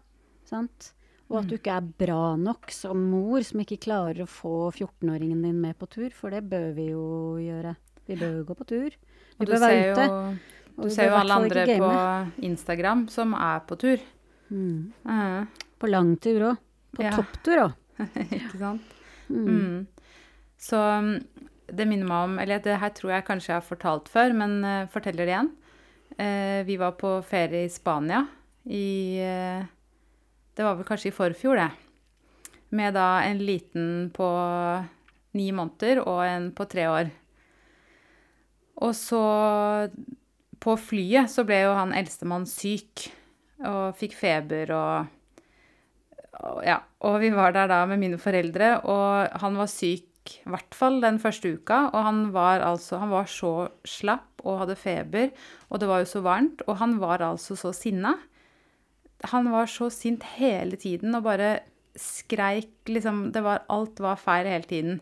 Sant? 0.49 0.93
Og 1.31 1.39
at 1.39 1.47
du 1.49 1.55
ikke 1.55 1.73
er 1.77 1.85
bra 2.03 2.35
nok 2.37 2.71
som 2.75 2.99
mor 3.09 3.43
som 3.47 3.61
ikke 3.63 3.79
klarer 3.85 4.23
å 4.25 4.29
få 4.29 4.71
14-åringen 4.73 5.41
din 5.45 5.61
med 5.63 5.77
på 5.79 5.87
tur, 5.89 6.09
for 6.13 6.33
det 6.33 6.43
bør 6.49 6.73
vi 6.75 6.89
jo 6.91 7.05
gjøre. 7.41 7.75
Vi 8.09 8.17
bør 8.19 8.35
jo 8.39 8.43
gå 8.49 8.57
på 8.59 8.67
tur. 8.69 8.97
Vi 9.39 9.47
bør 9.47 9.63
være 9.63 9.93
ute. 9.93 10.07
du 10.75 10.89
ser 10.93 11.09
jo 11.09 11.15
alle 11.17 11.37
andre 11.39 11.65
på. 11.79 11.89
Instagram 12.43 13.07
som 13.13 13.33
er 13.37 13.63
på 13.69 13.79
tur. 13.79 14.03
Mm. 14.49 14.91
Mhm. 15.07 15.47
På 15.79 15.89
langtur 15.89 16.45
òg. 16.51 16.57
På 16.95 17.03
Ja. 17.03 17.15
topptur 17.15 17.63
òg. 17.65 17.73
Ikke 18.37 18.59
sant? 18.59 18.93
Mm. 19.29 19.47
Mm. 19.47 19.87
Så 20.59 20.77
um, 20.77 21.09
det 21.67 21.87
minner 21.87 22.05
meg 22.07 22.23
om 22.27 22.39
Eller 22.39 22.59
det 22.59 22.77
her 22.79 22.89
tror 22.89 23.11
jeg 23.13 23.25
kanskje 23.25 23.49
jeg 23.53 23.61
har 23.61 23.67
fortalt 23.67 24.09
før, 24.11 24.33
men 24.33 24.63
uh, 24.63 24.87
forteller 24.91 25.25
det 25.25 25.33
igjen. 25.33 25.51
Uh, 26.19 26.63
vi 26.67 26.77
var 26.77 26.93
på 26.99 27.17
ferie 27.25 27.65
i 27.65 27.69
Spania 27.71 28.27
i 28.63 29.19
eh, 29.19 29.63
Det 30.53 30.65
var 30.65 30.77
vel 30.77 30.87
kanskje 30.87 31.09
i 31.09 31.15
forfjor, 31.15 31.57
det. 31.57 31.71
Med 32.73 32.93
da 32.97 33.23
en 33.25 33.41
liten 33.41 33.87
på 34.13 34.27
ni 35.37 35.49
måneder 35.55 36.03
og 36.03 36.21
en 36.25 36.51
på 36.53 36.67
tre 36.69 36.87
år. 36.89 37.11
Og 38.81 38.95
så 38.97 39.23
På 40.63 40.77
flyet 40.79 41.27
så 41.27 41.43
ble 41.43 41.57
jo 41.65 41.73
han 41.75 41.91
eldstemann 41.91 42.45
syk 42.47 43.09
og 43.67 43.97
fikk 43.99 44.13
feber 44.15 44.69
og 44.71 45.09
ja, 46.63 46.77
og 47.03 47.17
vi 47.19 47.33
var 47.35 47.51
der 47.51 47.67
da 47.67 47.81
med 47.87 47.99
mine 47.99 48.17
foreldre, 48.19 48.77
og 48.87 49.41
han 49.43 49.59
var 49.59 49.67
syk 49.67 50.07
i 50.23 50.49
hvert 50.49 50.75
fall 50.75 51.01
den 51.03 51.19
første 51.19 51.51
uka. 51.51 51.89
Og 51.91 52.05
han 52.07 52.21
var 52.35 52.63
altså 52.63 52.97
Han 53.01 53.11
var 53.11 53.27
så 53.27 53.69
slapp 53.83 54.43
og 54.43 54.63
hadde 54.63 54.79
feber, 54.79 55.31
og 55.69 55.79
det 55.79 55.89
var 55.89 56.03
jo 56.03 56.09
så 56.09 56.23
varmt. 56.23 56.63
Og 56.67 56.79
han 56.79 56.97
var 56.99 57.21
altså 57.21 57.55
så 57.59 57.73
sinna. 57.75 58.15
Han 59.31 59.51
var 59.53 59.69
så 59.71 59.89
sint 59.93 60.23
hele 60.35 60.77
tiden 60.79 61.15
og 61.15 61.25
bare 61.27 61.51
skreik 61.99 62.89
liksom 62.89 63.27
det 63.33 63.43
var, 63.45 63.63
Alt 63.71 64.01
var 64.03 64.19
feil 64.19 64.49
hele 64.49 64.67
tiden. 64.67 64.97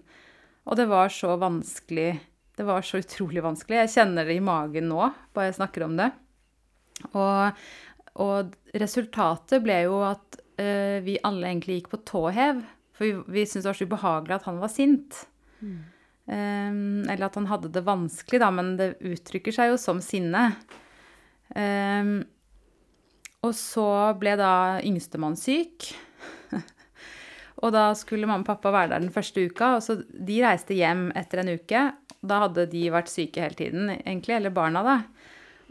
Og 0.70 0.78
det 0.78 0.88
var 0.92 1.10
så 1.10 1.36
vanskelig. 1.42 2.12
Det 2.58 2.66
var 2.68 2.84
så 2.86 3.02
utrolig 3.02 3.42
vanskelig. 3.44 3.80
Jeg 3.84 3.94
kjenner 3.96 4.28
det 4.28 4.36
i 4.38 4.44
magen 4.44 4.92
nå, 4.92 5.08
bare 5.34 5.50
jeg 5.50 5.58
snakker 5.58 5.88
om 5.88 5.96
det. 5.98 6.12
Og, 7.18 7.64
og 8.22 8.52
resultatet 8.78 9.64
ble 9.64 9.80
jo 9.88 10.04
at 10.06 10.38
uh, 10.62 11.00
vi 11.02 11.18
alle 11.26 11.50
egentlig 11.50 11.80
gikk 11.80 11.90
på 11.96 12.04
tå 12.12 12.28
hev. 12.36 12.62
For 12.98 13.08
vi, 13.08 13.40
vi 13.40 13.48
syntes 13.48 13.64
det 13.64 13.72
var 13.72 13.80
så 13.80 13.90
ubehagelig 13.90 14.38
at 14.38 14.48
han 14.52 14.62
var 14.62 14.74
sint. 14.74 15.24
Eh, 16.32 16.70
eller 17.12 17.26
at 17.26 17.36
han 17.40 17.50
hadde 17.50 17.72
det 17.74 17.84
vanskelig, 17.88 18.40
da, 18.44 18.52
men 18.54 18.76
det 18.80 18.94
uttrykker 19.02 19.56
seg 19.56 19.74
jo 19.74 19.80
som 19.82 20.02
sinne. 20.06 20.52
Eh, 21.50 22.12
og 23.42 23.54
så 23.58 23.88
ble 24.22 24.36
da 24.38 24.54
yngstemann 24.86 25.38
syk. 25.40 25.90
og 27.64 27.74
da 27.74 27.90
skulle 27.98 28.30
mamma 28.30 28.46
og 28.46 28.50
pappa 28.52 28.74
være 28.74 28.94
der 28.94 29.06
den 29.06 29.14
første 29.14 29.48
uka. 29.50 29.76
Og 29.80 29.86
så 29.86 29.98
de 30.06 30.42
reiste 30.46 30.78
hjem 30.78 31.08
etter 31.18 31.42
en 31.42 31.56
uke. 31.56 31.86
Da 32.22 32.44
hadde 32.44 32.68
de 32.70 32.86
vært 32.94 33.10
syke 33.10 33.42
hele 33.42 33.58
tiden, 33.58 33.90
egentlig. 33.98 34.38
Eller 34.38 34.54
barna, 34.54 34.86
da. 34.86 34.98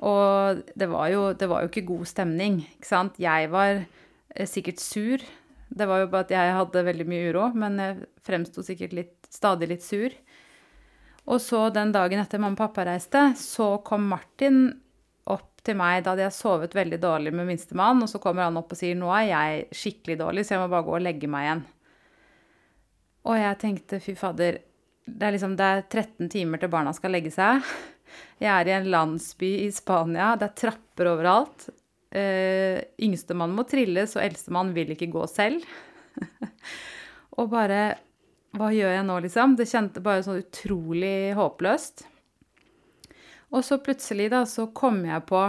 Og 0.03 0.65
det 0.75 0.89
var 0.91 1.12
jo, 1.12 1.29
det 1.37 1.47
var 1.50 1.62
jo 1.62 1.71
ikke 1.71 1.87
god 1.93 2.09
stemning, 2.09 2.62
ikke 2.75 2.89
sant. 2.89 3.21
Jeg 3.23 3.53
var 3.53 3.77
eh, 3.77 4.49
sikkert 4.49 4.83
sur. 4.83 5.23
Det 5.71 5.87
var 5.87 6.03
jo 6.03 6.11
bare 6.11 6.27
at 6.27 6.35
jeg 6.35 6.57
hadde 6.57 6.87
veldig 6.89 7.07
mye 7.07 7.31
uro, 7.31 7.47
men 7.55 7.79
jeg 7.79 7.99
fremsto 8.27 8.65
sikkert 8.67 8.97
litt, 8.97 9.15
stadig 9.31 9.71
litt 9.71 9.87
sur. 9.87 10.17
Og 11.31 11.39
så 11.45 11.69
den 11.71 11.93
dagen 11.95 12.19
etter 12.19 12.41
mamma 12.43 12.57
og 12.57 12.62
pappa 12.65 12.89
reiste, 12.89 13.29
så 13.39 13.77
kom 13.87 14.09
Martin 14.11 14.65
til 15.67 15.76
meg. 15.79 16.02
Da 16.05 16.14
hadde 16.14 16.26
jeg 16.26 16.37
sovet 16.37 16.75
veldig 16.76 17.00
dårlig 17.02 17.33
med 17.37 17.49
minstemann, 17.49 18.02
og 18.05 18.11
så 18.11 18.21
kommer 18.23 18.47
han 18.47 18.59
opp 18.61 18.73
og 18.75 18.81
sier 18.81 18.99
nå 18.99 19.11
er 19.14 19.29
jeg 19.31 19.69
skikkelig 19.83 20.19
dårlig, 20.23 20.47
så 20.47 20.57
jeg 20.57 20.64
må 20.64 20.71
bare 20.73 20.87
gå 20.88 20.97
og 20.97 21.05
legge 21.05 21.31
meg 21.31 21.47
igjen. 21.47 21.62
Og 23.29 23.37
jeg 23.37 23.61
tenkte 23.61 24.00
fy 24.00 24.14
fader, 24.17 24.61
det 25.11 25.26
er 25.26 25.35
liksom 25.35 25.57
det 25.59 25.67
er 25.67 25.83
13 25.85 26.31
timer 26.33 26.62
til 26.62 26.73
barna 26.73 26.95
skal 26.97 27.12
legge 27.17 27.33
seg. 27.35 27.64
Jeg 28.43 28.50
er 28.50 28.67
i 28.67 28.73
en 28.75 28.88
landsby 28.90 29.49
i 29.62 29.69
Spania, 29.71 30.33
det 30.35 30.49
er 30.49 30.55
trapper 30.59 31.12
overalt. 31.12 31.69
Uh, 32.11 32.81
Yngstemann 32.99 33.52
må 33.55 33.62
trilles, 33.71 34.17
og 34.17 34.25
eldstemann 34.25 34.73
vil 34.75 34.90
ikke 34.97 35.12
gå 35.12 35.23
selv. 35.31 35.62
og 37.38 37.52
bare 37.52 38.00
Hva 38.59 38.73
gjør 38.75 38.97
jeg 38.97 39.07
nå, 39.07 39.21
liksom? 39.23 39.55
Det 39.55 39.69
kjente 39.71 40.02
bare 40.02 40.25
sånn 40.26 40.40
utrolig 40.40 41.31
håpløst. 41.38 42.02
Og 43.50 43.64
så 43.66 43.80
plutselig, 43.83 44.28
da, 44.30 44.45
så 44.47 44.69
kom 44.75 45.02
jeg 45.07 45.26
på 45.26 45.40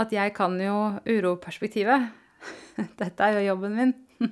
at 0.00 0.14
jeg 0.14 0.32
kan 0.34 0.56
jo 0.58 0.76
uroperspektivet. 1.06 2.08
Dette 3.00 3.26
er 3.26 3.38
jo 3.38 3.52
jobben 3.52 3.76
min. 3.78 3.92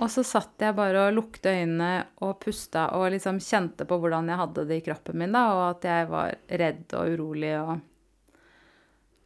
og 0.00 0.08
så 0.10 0.24
satt 0.26 0.62
jeg 0.62 0.74
bare 0.78 1.06
og 1.06 1.14
lukte 1.14 1.52
øynene 1.54 1.92
og 2.26 2.40
pusta 2.42 2.88
og 2.98 3.12
liksom 3.14 3.38
kjente 3.44 3.86
på 3.86 4.00
hvordan 4.02 4.32
jeg 4.32 4.42
hadde 4.42 4.66
det 4.66 4.80
i 4.80 4.84
kroppen 4.88 5.22
min, 5.22 5.36
da, 5.36 5.44
og 5.54 5.62
at 5.68 5.86
jeg 5.86 6.10
var 6.10 6.34
redd 6.64 6.98
og 6.98 7.14
urolig 7.14 7.54
og 7.60 7.78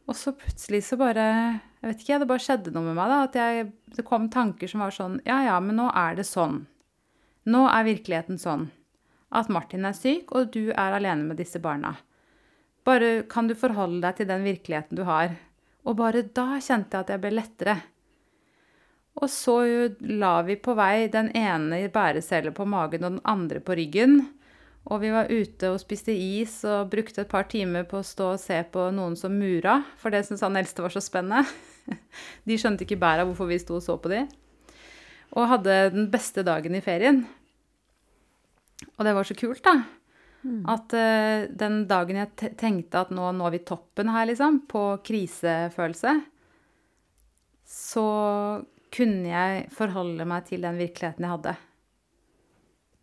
Og 0.05 0.13
så 0.13 0.35
plutselig 0.37 0.83
så 0.85 0.99
bare 1.01 1.25
Jeg 1.81 1.89
vet 1.89 2.01
ikke, 2.03 2.19
det 2.21 2.29
bare 2.29 2.45
skjedde 2.45 2.73
noe 2.73 2.85
med 2.85 2.97
meg, 2.99 3.09
da. 3.09 3.23
At 3.25 3.35
jeg, 3.35 3.71
det 3.97 4.05
kom 4.05 4.29
tanker 4.29 4.69
som 4.69 4.85
var 4.85 4.93
sånn 4.93 5.17
Ja, 5.25 5.41
ja, 5.41 5.57
men 5.59 5.81
nå 5.81 5.89
er 5.89 6.19
det 6.19 6.29
sånn. 6.29 6.67
Nå 7.49 7.65
er 7.65 7.89
virkeligheten 7.89 8.37
sånn. 8.37 8.69
At 9.31 9.49
Martin 9.49 9.87
er 9.87 9.95
syk, 9.97 10.31
og 10.35 10.51
du 10.53 10.69
er 10.69 10.97
alene 10.97 11.25
med 11.29 11.39
disse 11.41 11.59
barna. 11.59 11.95
Bare 12.85 13.23
kan 13.29 13.49
du 13.49 13.55
forholde 13.57 14.03
deg 14.03 14.19
til 14.19 14.29
den 14.29 14.45
virkeligheten 14.45 14.97
du 14.97 15.03
har. 15.07 15.33
Og 15.85 15.97
bare 15.97 16.25
da 16.25 16.59
kjente 16.61 16.97
jeg 16.97 17.05
at 17.05 17.13
jeg 17.13 17.23
ble 17.23 17.33
lettere. 17.33 17.75
Og 19.15 19.29
så 19.31 19.55
la 20.03 20.37
vi 20.43 20.57
på 20.59 20.75
vei 20.75 21.07
den 21.11 21.29
ene 21.37 21.85
i 21.85 21.91
bæresele 21.91 22.51
på 22.55 22.65
magen 22.67 23.05
og 23.05 23.15
den 23.15 23.23
andre 23.31 23.61
på 23.63 23.77
ryggen. 23.79 24.19
Og 24.85 25.01
vi 25.01 25.09
var 25.13 25.31
ute 25.31 25.71
og 25.71 25.79
spiste 25.81 26.13
is 26.13 26.59
og 26.67 26.91
brukte 26.91 27.23
et 27.23 27.31
par 27.31 27.47
timer 27.49 27.87
på 27.89 28.01
å 28.01 28.05
stå 28.05 28.33
og 28.35 28.41
se 28.41 28.59
på 28.69 28.89
noen 28.93 29.15
som 29.17 29.33
mura, 29.33 29.79
for 29.97 30.13
det 30.13 30.25
syntes 30.27 30.43
han 30.45 30.59
eldste 30.59 30.85
var 30.85 30.93
så 30.93 31.01
spennende. 31.01 31.47
De 32.45 32.57
skjønte 32.59 32.85
ikke 32.85 32.99
bæret 33.01 33.25
hvorfor 33.25 33.49
vi 33.49 33.57
sto 33.61 33.79
og 33.79 33.85
så 33.85 33.95
på 34.01 34.11
de. 34.13 34.25
Og 35.33 35.49
hadde 35.49 35.79
den 35.95 36.11
beste 36.13 36.45
dagen 36.45 36.77
i 36.77 36.83
ferien. 36.85 37.23
Og 38.95 39.07
det 39.07 39.13
var 39.17 39.27
så 39.27 39.37
kult, 39.37 39.63
da. 39.65 39.79
At 40.69 40.93
uh, 40.93 41.47
den 41.57 41.83
dagen 41.89 42.19
jeg 42.19 42.53
tenkte 42.59 43.01
at 43.01 43.13
nå 43.15 43.31
når 43.33 43.55
vi 43.55 43.63
toppen 43.65 44.11
her, 44.13 44.27
liksom, 44.29 44.61
på 44.69 44.83
krisefølelse, 45.05 46.13
så 47.65 48.09
kunne 48.95 49.31
jeg 49.31 49.65
forholde 49.73 50.27
meg 50.29 50.45
til 50.47 50.61
den 50.63 50.77
virkeligheten 50.79 51.25
jeg 51.25 51.33
hadde. 51.33 51.55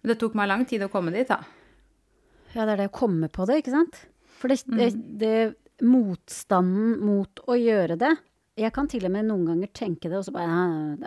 Men 0.02 0.12
det 0.12 0.18
tok 0.22 0.38
meg 0.38 0.50
lang 0.50 0.64
tid 0.70 0.86
å 0.86 0.90
komme 0.92 1.14
dit, 1.14 1.28
da. 1.28 1.42
Ja, 2.52 2.64
det 2.64 2.76
er 2.76 2.84
det 2.84 2.90
å 2.92 2.94
komme 2.94 3.28
på 3.32 3.46
det, 3.48 3.60
ikke 3.62 3.74
sant? 3.74 3.98
For 4.38 4.50
det, 4.50 4.62
det, 4.70 4.88
det 5.18 5.86
motstanden 5.86 6.96
mot 7.02 7.42
å 7.50 7.58
gjøre 7.58 7.98
det 8.00 8.12
Jeg 8.60 8.68
kan 8.76 8.88
til 8.90 9.06
og 9.08 9.12
med 9.14 9.24
noen 9.24 9.46
ganger 9.48 9.70
tenke 9.72 10.10
det, 10.10 10.18
og 10.18 10.26
så 10.26 10.32
bare 10.34 10.56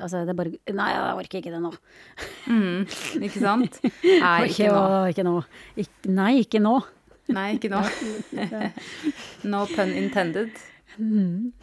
altså, 0.01 0.23
det 0.25 0.33
bare, 0.37 0.55
nei 0.73 0.87
jeg 0.95 1.17
orker 1.21 1.41
ikke 1.43 1.51
det 1.53 1.59
nå. 1.61 1.69
Mm, 2.49 2.87
ikke 3.27 3.41
sant? 3.43 3.77
Nei, 4.25 4.37
ikke 4.49 4.71
nå. 4.73 4.85
Ikke 5.11 5.25
nå. 5.27 5.35
Ikke, 5.77 6.13
nei, 6.17 6.31
ikke 6.41 6.61
nå. 6.63 6.73
Nei, 7.35 7.45
ikke 7.57 7.69
nå. 7.73 7.83
no 9.53 9.61
pun 9.69 9.93
intended. 9.93 10.57
Mm. 10.97 11.53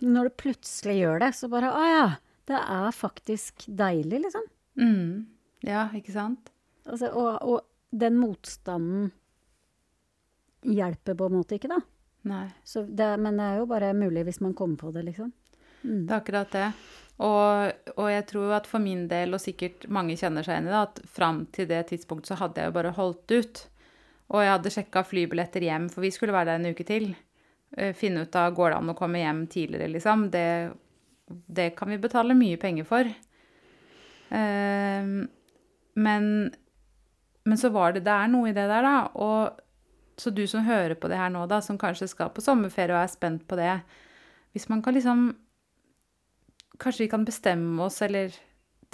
Når 0.00 0.30
du 0.30 0.36
plutselig 0.40 0.96
gjør 1.02 1.20
det, 1.24 1.32
så 1.36 1.50
bare 1.52 1.74
Å 1.74 1.84
ja. 1.88 2.06
Det 2.48 2.56
er 2.56 2.94
faktisk 2.96 3.66
deilig, 3.76 4.22
liksom. 4.24 4.44
Mm. 4.80 5.26
Ja, 5.68 5.90
ikke 5.92 6.14
sant? 6.14 6.48
Altså, 6.88 7.10
og, 7.12 7.42
og 7.44 7.66
den 7.92 8.16
motstanden 8.16 9.10
hjelper 10.64 11.18
på 11.18 11.28
en 11.28 11.36
måte 11.36 11.58
ikke, 11.58 11.68
da. 11.74 11.82
Nei. 12.26 12.46
Så 12.64 12.82
det, 12.82 13.12
men 13.22 13.38
det 13.38 13.44
er 13.44 13.60
jo 13.60 13.68
bare 13.70 13.92
mulig 13.96 14.24
hvis 14.26 14.40
man 14.44 14.56
kommer 14.58 14.76
på 14.80 14.90
det, 14.94 15.04
liksom. 15.06 15.30
Det 15.82 16.10
er 16.10 16.18
akkurat 16.18 16.50
det. 16.52 16.68
Og, 17.18 17.72
og 17.98 18.08
jeg 18.10 18.26
tror 18.30 18.52
at 18.58 18.66
for 18.70 18.82
min 18.82 19.06
del, 19.10 19.34
og 19.34 19.42
sikkert 19.42 19.88
mange 19.94 20.16
kjenner 20.18 20.46
seg 20.46 20.54
igjen 20.56 20.68
i 20.68 20.74
det, 20.74 20.82
at 20.82 21.00
fram 21.10 21.40
til 21.54 21.68
det 21.70 21.84
tidspunktet 21.90 22.32
så 22.32 22.38
hadde 22.42 22.62
jeg 22.62 22.70
jo 22.70 22.76
bare 22.76 22.94
holdt 22.98 23.34
ut. 23.34 23.62
Og 24.28 24.44
jeg 24.44 24.52
hadde 24.52 24.74
sjekka 24.74 25.02
flybilletter 25.08 25.64
hjem, 25.64 25.88
for 25.90 26.04
vi 26.04 26.12
skulle 26.14 26.34
være 26.36 26.52
der 26.52 26.60
en 26.60 26.76
uke 26.76 26.86
til. 26.86 27.08
Eh, 27.76 27.94
Finne 27.96 28.26
ut 28.26 28.38
av 28.38 28.52
går 28.54 28.74
det 28.74 28.80
an 28.82 28.92
å 28.92 28.98
komme 28.98 29.22
hjem 29.22 29.46
tidligere, 29.50 29.90
liksom. 29.94 30.28
Det, 30.34 30.46
det 31.58 31.70
kan 31.78 31.90
vi 31.90 32.00
betale 32.02 32.36
mye 32.38 32.60
penger 32.60 32.86
for. 32.88 33.08
Eh, 34.28 35.10
men, 35.98 36.28
men 37.48 37.58
så 37.58 37.70
var 37.72 37.94
det 37.96 38.04
Det 38.04 38.12
er 38.12 38.28
noe 38.30 38.50
i 38.50 38.54
det 38.54 38.68
der, 38.70 38.84
da. 38.84 38.98
Og 39.16 39.64
så 40.18 40.30
du 40.34 40.44
som 40.50 40.66
hører 40.66 40.96
på 40.98 41.10
det 41.10 41.18
her 41.20 41.30
nå, 41.30 41.44
da, 41.50 41.60
som 41.62 41.78
kanskje 41.78 42.10
skal 42.10 42.32
på 42.34 42.42
sommerferie 42.42 42.96
og 42.96 43.04
er 43.04 43.12
spent 43.12 43.44
på 43.48 43.58
det 43.58 43.80
Hvis 44.52 44.68
man 44.68 44.82
kan 44.82 44.94
liksom 44.94 45.28
Kanskje 46.78 47.04
vi 47.04 47.10
kan 47.10 47.24
bestemme 47.26 47.82
oss, 47.82 48.02
eller 48.02 48.34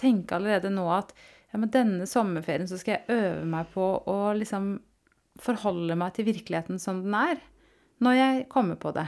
tenke 0.00 0.34
allerede 0.34 0.70
nå 0.72 0.86
at 0.88 1.12
ja, 1.52 1.58
men 1.60 1.68
denne 1.70 2.06
sommerferien 2.08 2.66
så 2.66 2.78
skal 2.80 2.96
jeg 2.96 3.14
øve 3.14 3.44
meg 3.46 3.68
på 3.74 3.84
å 4.10 4.32
liksom 4.34 4.78
forholde 5.38 5.96
meg 5.98 6.14
til 6.16 6.26
virkeligheten 6.30 6.80
som 6.80 7.02
den 7.04 7.14
er, 7.14 7.42
når 8.02 8.16
jeg 8.16 8.46
kommer 8.50 8.80
på 8.80 8.94
det. 8.96 9.04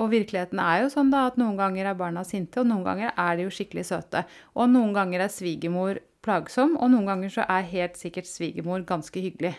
Og 0.00 0.08
virkeligheten 0.14 0.60
er 0.62 0.84
jo 0.84 0.92
sånn 0.94 1.10
da 1.12 1.26
at 1.28 1.36
noen 1.40 1.58
ganger 1.58 1.90
er 1.90 1.98
barna 1.98 2.22
sinte, 2.24 2.62
og 2.62 2.70
noen 2.70 2.86
ganger 2.86 3.12
er 3.12 3.36
de 3.36 3.44
jo 3.44 3.52
skikkelig 3.52 3.84
søte. 3.90 4.22
Og 4.56 4.70
noen 4.72 4.94
ganger 4.96 5.26
er 5.26 5.34
svigermor 5.34 6.00
plagsom, 6.24 6.78
og 6.80 6.94
noen 6.94 7.10
ganger 7.10 7.34
så 7.34 7.44
er 7.44 7.68
helt 7.74 8.00
sikkert 8.00 8.30
svigermor 8.30 8.86
ganske 8.88 9.20
hyggelig. 9.20 9.52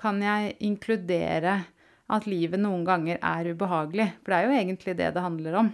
Kan 0.00 0.22
jeg 0.22 0.56
inkludere 0.66 1.58
at 2.14 2.26
livet 2.28 2.60
noen 2.60 2.84
ganger 2.86 3.20
er 3.22 3.52
ubehagelig? 3.54 4.08
For 4.22 4.32
det 4.32 4.38
er 4.38 4.48
jo 4.48 4.58
egentlig 4.58 4.96
det 4.98 5.12
det 5.14 5.22
handler 5.24 5.60
om. 5.62 5.70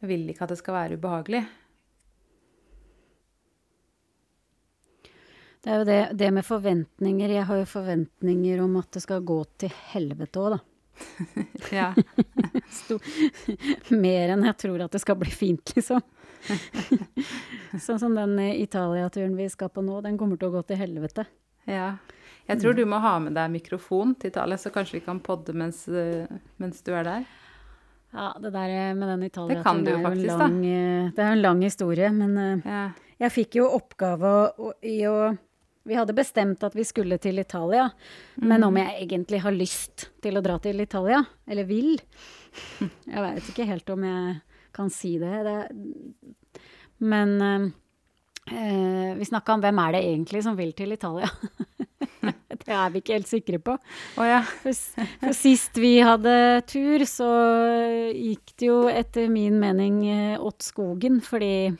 Jeg 0.00 0.08
vil 0.08 0.28
ikke 0.32 0.44
at 0.46 0.52
det 0.54 0.60
skal 0.60 0.76
være 0.76 1.00
ubehagelig. 1.00 1.42
Det 5.60 5.68
er 5.68 5.82
jo 5.82 5.84
det, 5.84 6.00
det 6.16 6.30
med 6.32 6.44
forventninger. 6.46 7.34
Jeg 7.36 7.44
har 7.48 7.58
jo 7.60 7.68
forventninger 7.68 8.62
om 8.64 8.78
at 8.80 8.88
det 8.96 9.02
skal 9.04 9.24
gå 9.28 9.42
til 9.60 9.72
helvete 9.92 10.40
òg, 10.40 10.56
da. 10.56 10.60
Ja. 11.80 11.90
Mer 14.04 14.32
enn 14.34 14.46
jeg 14.48 14.56
tror 14.60 14.86
at 14.86 14.94
det 14.96 15.02
skal 15.02 15.18
bli 15.20 15.32
fint, 15.32 15.72
liksom. 15.76 16.00
sånn 17.86 18.00
som 18.00 18.14
den 18.16 18.38
eh, 18.38 18.62
Italia-turen 18.62 19.36
vi 19.38 19.48
skal 19.52 19.70
på 19.72 19.84
nå, 19.84 20.00
den 20.04 20.18
kommer 20.20 20.40
til 20.40 20.50
å 20.50 20.56
gå 20.58 20.64
til 20.70 20.80
helvete. 20.80 21.26
ja. 21.66 21.92
Jeg 22.50 22.58
tror 22.64 22.74
du 22.74 22.80
må 22.88 22.98
ha 22.98 23.12
med 23.22 23.36
deg 23.36 23.50
mikrofon 23.52 24.16
til 24.18 24.32
Italia, 24.32 24.56
så 24.58 24.72
kanskje 24.74 24.96
vi 24.96 25.04
kan 25.04 25.20
podde 25.22 25.52
mens, 25.54 25.84
eh, 25.86 26.26
mens 26.58 26.80
du 26.82 26.88
er 26.98 27.04
der. 27.06 27.28
Ja, 28.10 28.32
det 28.42 28.50
der 28.56 28.72
eh, 28.74 28.94
med 28.98 29.06
den 29.12 29.22
Italia-turen 29.28 29.86
er 29.86 30.02
faktisk, 30.02 30.40
lang, 30.40 30.56
det 31.14 31.22
er 31.22 31.28
jo 31.28 31.36
en 31.36 31.44
lang 31.44 31.62
historie, 31.62 32.10
men 32.10 32.64
Ja. 32.66 32.88
Jeg 33.20 33.34
fikk 33.34 33.58
jo 33.60 33.68
oppgave 33.76 34.32
i 34.88 35.02
å 35.04 35.36
Vi 35.86 35.96
hadde 35.96 36.12
bestemt 36.16 36.64
at 36.64 36.74
vi 36.76 36.84
skulle 36.84 37.16
til 37.18 37.38
Italia, 37.38 37.86
men 38.36 38.64
om 38.64 38.76
jeg 38.76 38.98
egentlig 39.04 39.40
har 39.40 39.54
lyst 39.54 40.10
til 40.20 40.36
å 40.36 40.42
dra 40.44 40.58
til 40.58 40.80
Italia, 40.80 41.22
eller 41.48 41.64
vil 41.68 41.94
Jeg 42.80 43.22
vet 43.24 43.48
ikke 43.52 43.68
helt 43.68 43.90
om 43.94 44.04
jeg 44.04 44.40
kan 44.74 44.90
si 44.92 45.16
det. 45.20 45.42
det 45.46 45.58
men 47.00 47.36
eh, 47.42 49.16
vi 49.16 49.24
snakka 49.24 49.56
om 49.56 49.62
hvem 49.64 49.78
er 49.84 49.96
det 49.96 50.02
egentlig 50.10 50.42
som 50.44 50.58
vil 50.58 50.72
til 50.76 50.92
Italia. 50.92 51.30
det 52.60 52.74
er 52.76 52.90
vi 52.92 53.00
ikke 53.00 53.16
helt 53.16 53.30
sikre 53.30 53.60
på. 53.64 53.76
Oh, 54.20 54.26
ja. 54.26 54.42
For, 54.62 54.76
for 55.22 55.36
sist 55.36 55.80
vi 55.80 55.96
hadde 56.04 56.34
tur, 56.68 57.04
så 57.08 57.30
gikk 58.12 58.54
det 58.60 58.68
jo 58.68 58.82
etter 58.92 59.30
min 59.32 59.56
mening 59.62 60.02
eh, 60.10 60.36
åt 60.36 60.66
skogen, 60.66 61.22
fordi 61.24 61.70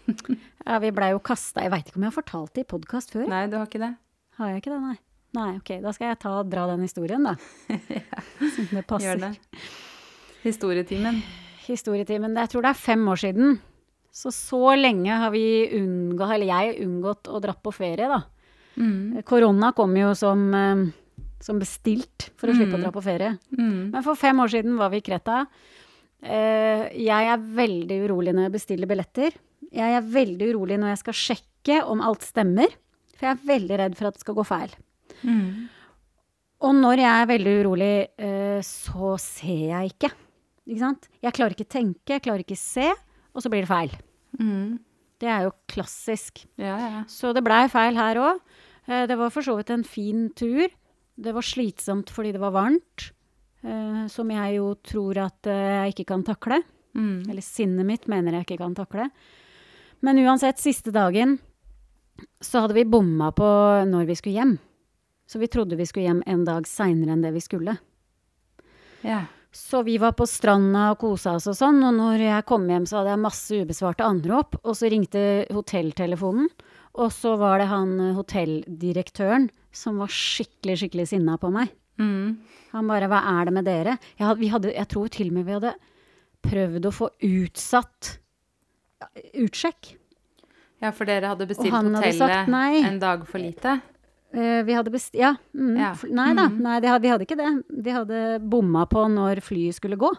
ja, 0.68 0.80
vi 0.82 0.94
blei 0.96 1.12
jo 1.12 1.20
kasta 1.22 1.62
Jeg 1.62 1.70
veit 1.74 1.86
ikke 1.86 2.00
om 2.00 2.08
jeg 2.08 2.12
har 2.12 2.16
fortalt 2.16 2.56
det 2.56 2.64
i 2.64 2.70
podkast 2.72 3.14
før? 3.14 3.28
Nei, 3.30 3.44
du 3.52 3.60
har 3.60 3.68
ikke 3.68 3.82
det? 3.82 3.94
Har 4.40 4.54
jeg 4.54 4.64
ikke 4.64 4.72
det, 4.72 4.80
nei? 4.88 4.96
Nei, 5.36 5.50
ok. 5.60 5.76
Da 5.84 5.92
skal 5.94 6.10
jeg 6.10 6.18
ta, 6.24 6.32
dra 6.42 6.64
den 6.72 6.82
historien, 6.82 7.28
da. 7.28 7.36
Så 8.56 8.66
det 8.72 8.82
passer. 8.88 9.12
Gjør 9.12 9.22
det. 9.28 9.62
Historietimen. 10.42 11.22
Historietimen. 11.66 12.36
Jeg 12.40 12.50
tror 12.52 12.62
det 12.64 12.70
er 12.74 12.80
fem 12.80 13.02
år 13.12 13.20
siden. 13.20 13.58
Så 14.12 14.32
så 14.34 14.72
lenge 14.78 15.12
har 15.22 15.30
vi 15.30 15.42
unngått, 15.78 16.32
eller 16.34 16.46
jeg 16.50 16.80
unngått 16.86 17.28
å 17.30 17.40
dra 17.42 17.52
på 17.54 17.72
ferie, 17.72 18.08
da. 18.10 18.22
Mm. 18.80 19.20
Korona 19.28 19.72
kom 19.76 19.94
jo 19.98 20.12
som, 20.18 20.42
eh, 20.54 20.84
som 21.40 21.58
bestilt 21.60 22.30
for 22.36 22.48
å 22.50 22.54
slippe 22.56 22.74
å 22.74 22.78
Mm. 22.78 22.82
dra 22.82 22.90
på 22.90 23.02
ferie. 23.04 23.38
Mm. 23.56 23.90
Men 23.92 24.02
for 24.02 24.14
fem 24.16 24.36
år 24.40 24.48
siden 24.50 24.76
var 24.78 24.90
vi 24.90 24.96
i 24.98 25.00
Kreta. 25.00 25.46
Eh, 26.22 26.88
jeg 26.96 27.26
er 27.28 27.38
veldig 27.38 28.08
urolig 28.08 28.34
når 28.34 28.50
jeg 28.50 28.52
bestiller 28.52 28.86
billetter. 28.86 29.32
Jeg 29.72 29.94
er 29.96 30.00
veldig 30.02 30.54
urolig 30.54 30.78
når 30.78 30.88
jeg 30.96 30.98
skal 30.98 31.14
sjekke 31.14 31.84
om 31.88 32.00
alt 32.00 32.20
stemmer. 32.22 32.68
For 33.16 33.26
jeg 33.26 33.36
er 33.38 33.46
veldig 33.58 33.78
redd 33.78 33.96
for 33.96 34.06
at 34.08 34.14
det 34.14 34.20
skal 34.20 34.34
gå 34.34 34.44
feil. 34.46 34.70
Mm. 35.24 35.68
Og 36.62 36.74
når 36.74 36.96
jeg 36.96 37.22
er 37.22 37.26
veldig 37.26 37.54
urolig, 37.64 38.08
eh, 38.18 38.60
så 38.60 39.18
ser 39.20 39.68
jeg 39.70 39.92
ikke. 39.94 40.10
Ikke 40.68 40.82
sant? 40.82 41.08
Jeg 41.24 41.36
klarer 41.36 41.56
ikke 41.56 41.72
tenke, 41.72 42.14
jeg 42.14 42.24
klarer 42.24 42.44
ikke 42.44 42.58
se, 42.58 42.90
og 43.34 43.44
så 43.44 43.50
blir 43.52 43.64
det 43.64 43.70
feil. 43.70 43.94
Mm. 44.38 44.78
Det 45.20 45.28
er 45.28 45.46
jo 45.46 45.54
klassisk. 45.70 46.44
Ja, 46.60 46.76
ja. 46.80 47.00
Så 47.10 47.34
det 47.36 47.44
blei 47.44 47.64
feil 47.72 47.98
her 47.98 48.20
òg. 48.20 48.44
Det 48.86 49.16
var 49.18 49.30
for 49.30 49.44
så 49.46 49.54
vidt 49.58 49.70
en 49.74 49.84
fin 49.86 50.28
tur. 50.36 50.70
Det 51.20 51.34
var 51.36 51.44
slitsomt 51.44 52.10
fordi 52.10 52.32
det 52.32 52.40
var 52.40 52.54
varmt, 52.54 53.10
eh, 53.62 54.06
som 54.08 54.30
jeg 54.32 54.56
jo 54.56 54.72
tror 54.86 55.18
at 55.20 55.50
eh, 55.50 55.84
jeg 55.84 55.94
ikke 55.94 56.08
kan 56.14 56.24
takle. 56.24 56.62
Mm. 56.96 57.28
Eller 57.28 57.44
sinnet 57.44 57.86
mitt 57.86 58.08
mener 58.10 58.38
jeg 58.38 58.48
ikke 58.48 58.62
kan 58.62 58.74
takle. 58.78 59.10
Men 60.00 60.22
uansett, 60.24 60.58
siste 60.58 60.94
dagen 60.94 61.36
så 62.40 62.64
hadde 62.64 62.76
vi 62.76 62.88
bomma 62.88 63.30
på 63.36 63.46
når 63.88 64.08
vi 64.08 64.16
skulle 64.16 64.38
hjem. 64.40 64.54
Så 65.28 65.38
vi 65.38 65.50
trodde 65.52 65.78
vi 65.78 65.86
skulle 65.86 66.08
hjem 66.08 66.24
en 66.26 66.46
dag 66.48 66.64
seinere 66.66 67.14
enn 67.14 67.22
det 67.22 67.34
vi 67.36 67.44
skulle. 67.44 67.76
ja. 69.04 69.26
Så 69.52 69.82
vi 69.82 69.96
var 69.98 70.12
på 70.14 70.26
stranda 70.30 70.92
og 70.92 71.00
kosa 71.02 71.34
oss 71.38 71.48
og 71.50 71.56
sånn, 71.58 71.80
og 71.82 71.96
når 71.96 72.22
jeg 72.22 72.46
kom 72.46 72.68
hjem 72.70 72.86
så 72.86 73.00
hadde 73.00 73.16
jeg 73.16 73.22
masse 73.24 73.62
ubesvarte 73.64 74.06
anrop, 74.06 74.54
og 74.62 74.76
så 74.78 74.90
ringte 74.92 75.22
hotelltelefonen, 75.50 76.46
og 77.00 77.10
så 77.14 77.34
var 77.38 77.58
det 77.58 77.66
han 77.70 77.96
eh, 77.98 78.14
hotelldirektøren 78.14 79.48
som 79.74 79.98
var 80.02 80.10
skikkelig, 80.10 80.78
skikkelig 80.82 81.08
sinna 81.12 81.36
på 81.38 81.50
meg. 81.54 81.70
Mm. 82.00 82.38
Han 82.72 82.88
bare 82.88 83.10
'hva 83.10 83.20
er 83.40 83.44
det 83.44 83.54
med 83.54 83.64
dere'? 83.66 83.98
Jeg, 84.18 84.26
hadde, 84.26 84.40
vi 84.40 84.48
hadde, 84.48 84.74
jeg 84.74 84.88
tror 84.88 85.08
til 85.08 85.28
og 85.28 85.34
med 85.34 85.46
vi 85.46 85.58
hadde 85.58 85.74
prøvd 86.42 86.86
å 86.86 86.94
få 86.94 87.10
utsatt 87.20 88.18
utsjekk. 89.34 89.96
ja, 90.80 90.90
for 90.90 91.04
dere 91.04 91.28
hadde 91.28 91.46
bestilt 91.46 91.74
hotellet 91.74 92.20
hadde 92.20 92.86
en 92.86 92.98
dag 92.98 93.26
for 93.28 93.38
lite? 93.38 93.80
Eh, 94.32 94.62
vi 94.62 94.72
hadde 94.76 94.90
best... 94.94 95.14
Ja. 95.14 95.34
Mm, 95.54 95.76
Ja. 95.76 95.94
Nei 96.08 96.34
da, 96.34 96.48
Mm. 96.48 96.58
nei, 96.62 96.80
hadde- 96.80 97.02
vi 97.02 97.08
hadde 97.08 97.26
ikke 97.26 97.36
det. 97.36 97.64
Vi 97.84 97.90
hadde 97.90 98.40
bomma 98.48 98.86
på 98.86 99.06
når 99.10 99.40
flyet 99.42 99.74
skulle 99.74 99.96
gå. 99.98 100.10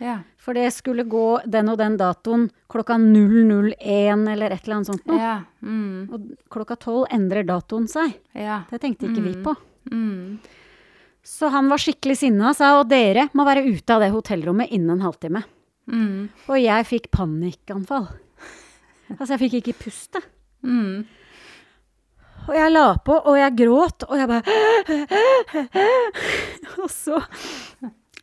Ja. 0.00 0.20
For 0.36 0.54
det 0.54 0.68
skulle 0.72 1.02
gå 1.08 1.40
den 1.48 1.68
og 1.68 1.78
den 1.78 1.96
datoen 1.98 2.50
klokka 2.70 2.94
001 3.00 4.28
eller 4.30 4.52
et 4.52 4.62
eller 4.64 4.76
annet 4.76 4.86
sånt 4.86 5.06
noe. 5.06 5.18
Ja. 5.18 5.42
Mm. 5.62 6.08
Og 6.12 6.28
klokka 6.50 6.76
tolv 6.78 7.06
endrer 7.10 7.42
datoen 7.44 7.88
seg. 7.88 8.14
ja. 8.34 8.62
Det 8.70 8.80
tenkte 8.80 9.08
ikke 9.08 9.22
vi 9.24 9.34
Mm. 9.34 9.42
på. 9.42 9.56
Mm. 9.90 10.38
Så 11.24 11.50
han 11.50 11.68
var 11.68 11.76
skikkelig 11.78 12.16
sinna 12.16 12.50
og 12.50 12.56
sa 12.56 12.80
og 12.80 12.88
dere 12.88 13.28
må 13.34 13.44
være 13.44 13.66
ute 13.66 13.90
av 13.90 14.00
det 14.00 14.12
hotellrommet 14.12 14.70
innen 14.70 14.90
en 14.90 15.00
halvtime. 15.10 15.42
Mm. 15.90 16.28
Og 16.48 16.56
jeg 16.62 16.84
fikk 16.86 17.10
panikkanfall. 17.10 18.08
Altså, 19.18 19.38
jeg 19.38 19.50
fikk 19.50 19.54
ikke 19.64 19.78
puste. 19.86 20.20
Mm. 20.62 21.06
Og 22.48 22.56
jeg 22.56 22.72
la 22.72 22.86
på, 23.04 23.14
og 23.18 23.38
jeg 23.38 23.56
gråt, 23.58 24.06
og 24.08 24.16
jeg 24.16 24.28
bare 24.30 24.42
Og 26.82 26.90
så 26.92 27.20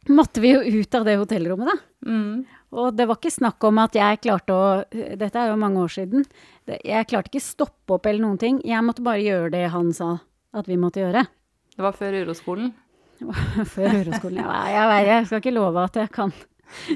måtte 0.09 0.41
vi 0.41 0.53
jo 0.53 0.61
ut 0.61 0.97
av 0.97 1.05
det 1.07 1.17
hotellrommet, 1.21 1.69
da. 1.71 2.09
Mm. 2.09 2.45
Og 2.75 2.91
det 2.97 3.05
var 3.07 3.19
ikke 3.19 3.33
snakk 3.33 3.63
om 3.69 3.79
at 3.81 3.95
jeg 3.95 4.21
klarte 4.25 4.53
å 4.53 4.65
Dette 4.91 5.39
er 5.39 5.51
jo 5.51 5.59
mange 5.61 5.81
år 5.81 5.93
siden. 5.93 6.25
Jeg 6.67 7.07
klarte 7.09 7.31
ikke 7.31 7.43
stoppe 7.43 7.95
opp 7.95 8.09
eller 8.09 8.25
noen 8.25 8.41
ting. 8.41 8.59
Jeg 8.67 8.83
måtte 8.85 9.05
bare 9.05 9.23
gjøre 9.23 9.53
det 9.55 9.67
han 9.73 9.93
sa 9.95 10.17
at 10.55 10.67
vi 10.69 10.77
måtte 10.79 11.01
gjøre. 11.03 11.25
Det 11.75 11.83
var 11.83 11.95
før 11.95 12.19
uroskolen. 12.23 12.73
Før 13.73 13.93
Uroskolen. 14.01 14.41
Ja, 14.43 14.55
jeg, 14.67 14.88
jeg, 14.91 15.07
jeg 15.07 15.27
skal 15.29 15.39
ikke 15.39 15.53
love 15.55 15.83
at 15.88 15.95
jeg 16.01 16.09
kan, 16.11 16.33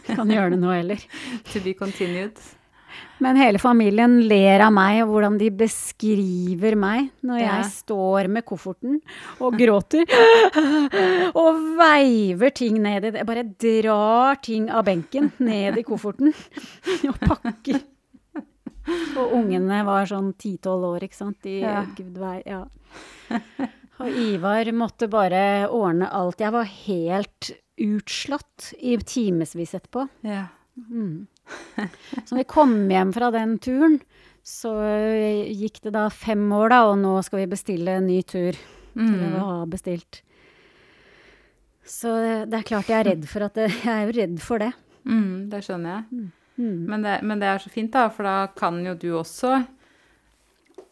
kan 0.10 0.32
gjøre 0.34 0.52
det 0.52 0.60
nå 0.60 0.74
heller. 0.74 1.06
To 1.54 1.62
be 1.64 1.72
continued. 1.80 2.42
Men 3.20 3.36
hele 3.40 3.60
familien 3.60 4.18
ler 4.30 4.62
av 4.66 4.72
meg 4.74 5.02
og 5.04 5.10
hvordan 5.14 5.38
de 5.42 5.50
beskriver 5.60 6.76
meg 6.80 7.10
når 7.26 7.40
Ja. 7.42 7.56
jeg 7.60 7.72
står 7.74 8.30
med 8.32 8.46
kofferten 8.48 9.00
og 9.40 9.58
gråter. 9.60 10.06
Og 11.40 11.60
veiver 11.80 12.54
ting 12.56 12.80
ned 12.82 13.04
i 13.06 13.12
det. 13.12 13.20
Jeg 13.22 13.28
bare 13.30 13.44
drar 13.66 14.40
ting 14.42 14.70
av 14.72 14.86
benken 14.88 15.32
ned 15.40 15.78
i 15.78 15.84
kofferten 15.88 16.34
og 17.10 17.20
pakker. 17.22 17.82
Og 19.20 19.34
ungene 19.38 19.84
var 19.86 20.08
sånn 20.10 20.32
ti-tolv 20.40 20.88
år, 20.96 21.04
ikke 21.06 21.20
sant. 21.20 21.38
De, 21.46 21.60
Ja. 21.62 21.84
Gud 21.98 22.16
vei, 22.18 22.40
ja. 22.48 22.64
Og 24.00 24.08
Ivar 24.16 24.70
måtte 24.74 25.10
bare 25.12 25.68
ordne 25.70 26.08
alt. 26.16 26.40
Jeg 26.42 26.54
var 26.56 26.64
helt 26.66 27.52
utslått 27.80 28.72
i 28.80 28.96
timevis 29.04 29.76
etterpå. 29.78 30.08
Ja. 30.26 30.46
Mm. 30.80 31.28
Så 32.26 32.34
når 32.36 32.42
vi 32.44 32.48
kom 32.52 32.74
hjem 32.92 33.12
fra 33.16 33.30
den 33.36 33.58
turen, 33.64 34.00
så 34.46 34.72
gikk 35.54 35.82
det 35.84 35.92
da 35.94 36.08
fem 36.10 36.46
år, 36.56 36.70
da, 36.74 36.80
og 36.90 36.98
nå 37.02 37.18
skal 37.26 37.42
vi 37.44 37.50
bestille 37.52 37.98
en 38.00 38.08
ny 38.10 38.22
tur. 38.24 38.58
Eller 38.96 39.18
vi 39.20 39.28
Mm. 39.30 39.40
har 39.40 39.66
bestilt. 39.70 40.22
Så 41.86 42.12
det 42.50 42.58
er 42.60 42.66
klart 42.68 42.90
jeg 42.90 43.00
er 43.00 43.08
redd 43.12 43.26
for 43.30 43.46
at 43.46 43.56
det, 43.58 43.68
Jeg 43.86 43.94
er 43.94 44.06
jo 44.10 44.16
redd 44.20 44.40
for 44.44 44.62
det. 44.62 44.72
Mm, 45.10 45.50
det 45.50 45.62
skjønner 45.66 45.96
jeg. 45.96 46.24
Mm. 46.60 46.80
Men 46.92 47.06
det, 47.06 47.14
men 47.24 47.40
det 47.42 47.48
er 47.50 47.62
så 47.64 47.70
fint, 47.72 47.92
da, 47.94 48.08
for 48.12 48.28
da 48.28 48.48
kan 48.58 48.82
jo 48.86 48.94
du 49.00 49.08
også 49.22 49.54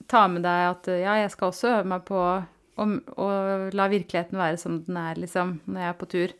ta 0.07 0.21
med 0.31 0.45
deg 0.45 0.69
at 0.71 0.87
ja, 1.01 1.17
jeg 1.19 1.31
skal 1.33 1.49
også 1.51 1.71
øve 1.81 1.89
meg 1.91 2.05
på 2.07 2.15
å, 2.23 2.85
å 3.19 3.27
la 3.75 3.87
virkeligheten 3.91 4.39
være 4.39 4.57
som 4.61 4.77
den 4.85 4.95
er, 5.01 5.19
liksom, 5.19 5.57
når 5.67 5.81
jeg 5.83 5.89
er 5.91 5.97
på 5.99 6.07
tur. 6.13 6.35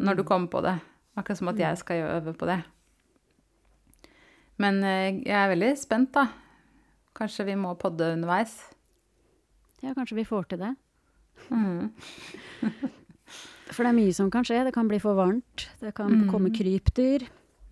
Når 0.00 0.20
du 0.20 0.22
kommer 0.28 0.46
på 0.52 0.62
det. 0.64 0.76
Akkurat 1.18 1.40
som 1.40 1.50
at 1.50 1.58
jeg 1.58 1.80
skal 1.80 2.04
øve 2.20 2.32
på 2.38 2.46
det. 2.48 2.60
Men 4.60 4.82
eh, 4.84 5.20
jeg 5.24 5.36
er 5.40 5.50
veldig 5.54 5.72
spent, 5.80 6.12
da. 6.16 6.26
Kanskje 7.16 7.46
vi 7.48 7.56
må 7.58 7.72
podde 7.80 8.12
underveis. 8.14 8.54
Ja, 9.82 9.94
kanskje 9.96 10.18
vi 10.20 10.26
får 10.28 10.50
til 10.52 10.60
det. 10.66 10.74
Mm. 11.50 11.90
For 13.72 13.86
det 13.86 13.90
er 13.92 13.96
mye 13.96 14.14
som 14.16 14.28
kan 14.34 14.44
skje. 14.46 14.64
Det 14.66 14.72
kan 14.74 14.88
bli 14.90 14.98
for 15.00 15.14
varmt. 15.18 15.68
Det 15.80 15.92
kan 15.94 16.10
Mm. 16.10 16.26
komme 16.32 16.50
krypdyr. 16.52 17.22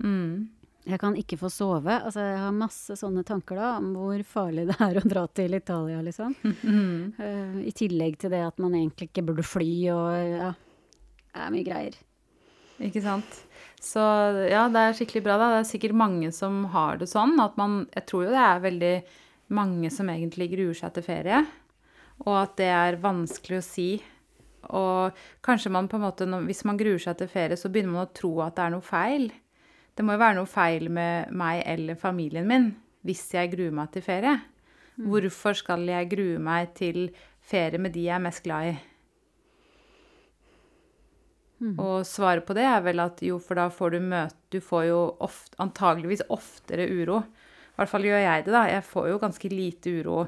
Mm. 0.01 0.48
Jeg 0.88 1.01
kan 1.03 1.16
ikke 1.18 1.37
få 1.37 1.51
sove. 1.53 1.90
Altså, 1.90 2.22
jeg 2.22 2.38
har 2.38 2.53
masse 2.55 2.94
sånne 2.96 3.24
tanker 3.27 3.59
da, 3.59 3.72
om 3.77 3.90
hvor 3.98 4.22
farlig 4.24 4.68
det 4.70 4.77
er 4.81 5.01
å 5.01 5.09
dra 5.11 5.27
til 5.37 5.53
Italia, 5.59 5.98
liksom. 6.07 6.37
Eh, 6.46 7.59
I 7.68 7.72
tillegg 7.77 8.16
til 8.22 8.31
det 8.33 8.40
at 8.46 8.59
man 8.62 8.72
egentlig 8.79 9.11
ikke 9.11 9.27
burde 9.27 9.44
fly 9.44 9.68
og 9.92 10.14
ja, 10.38 10.53
det 11.35 11.42
er 11.44 11.51
mye 11.53 11.66
greier. 11.66 11.98
Ikke 12.81 13.03
sant. 13.03 13.42
Så 13.79 14.03
ja, 14.51 14.67
det 14.73 14.83
er 14.83 14.97
skikkelig 14.99 15.23
bra, 15.25 15.38
da. 15.38 15.49
Det 15.55 15.62
er 15.62 15.71
sikkert 15.71 15.97
mange 15.99 16.33
som 16.35 16.64
har 16.75 16.99
det 16.99 17.09
sånn 17.11 17.38
at 17.41 17.57
man 17.61 17.85
Jeg 17.95 18.07
tror 18.11 18.27
jo 18.27 18.35
det 18.35 18.45
er 18.45 18.64
veldig 18.64 18.95
mange 19.55 19.91
som 19.95 20.11
egentlig 20.12 20.51
gruer 20.53 20.77
seg 20.77 20.93
til 20.93 21.07
ferie, 21.07 21.38
og 22.27 22.35
at 22.37 22.57
det 22.61 22.69
er 22.69 22.99
vanskelig 23.01 23.62
å 23.62 23.64
si. 23.64 23.88
Og 24.77 25.17
kanskje 25.47 25.73
man 25.73 25.88
på 25.88 25.97
en 25.97 26.05
måte, 26.05 26.27
hvis 26.45 26.67
man 26.69 26.77
gruer 26.77 27.01
seg 27.01 27.17
til 27.17 27.31
ferie, 27.33 27.57
så 27.57 27.71
begynner 27.73 27.95
man 27.95 28.09
å 28.09 28.12
tro 28.12 28.35
at 28.45 28.59
det 28.59 28.67
er 28.67 28.75
noe 28.75 28.85
feil. 28.85 29.31
Det 29.97 30.05
må 30.05 30.14
jo 30.14 30.21
være 30.21 30.37
noe 30.37 30.51
feil 30.51 30.91
med 30.93 31.33
meg 31.33 31.62
eller 31.67 31.99
familien 31.99 32.47
min 32.47 32.69
hvis 33.09 33.25
jeg 33.33 33.55
gruer 33.55 33.73
meg 33.73 33.88
til 33.95 34.05
ferie. 34.05 34.37
Hvorfor 34.99 35.57
skal 35.57 35.87
jeg 35.88 36.11
grue 36.11 36.43
meg 36.43 36.75
til 36.77 37.09
ferie 37.41 37.81
med 37.81 37.95
de 37.95 38.09
jeg 38.09 38.19
er 38.19 38.23
mest 38.23 38.43
glad 38.45 38.73
i? 38.73 38.77
Og 41.83 42.07
svaret 42.07 42.47
på 42.47 42.55
det 42.55 42.66
er 42.71 42.83
vel 42.85 43.03
at 43.03 43.23
jo, 43.27 43.40
for 43.42 43.59
da 43.59 43.66
får 43.75 43.97
du 43.97 43.99
møte 44.12 44.37
Du 44.55 44.61
får 44.62 44.85
jo 44.88 44.99
oft, 45.25 45.57
antageligvis 45.59 46.23
oftere 46.31 46.87
uro. 46.87 47.18
I 47.18 47.81
hvert 47.81 47.90
fall 47.90 48.07
gjør 48.07 48.23
jeg 48.23 48.44
det, 48.47 48.55
da. 48.55 48.62
Jeg 48.71 48.87
får 48.87 49.09
jo 49.11 49.23
ganske 49.23 49.51
lite 49.53 49.97
uro 50.01 50.23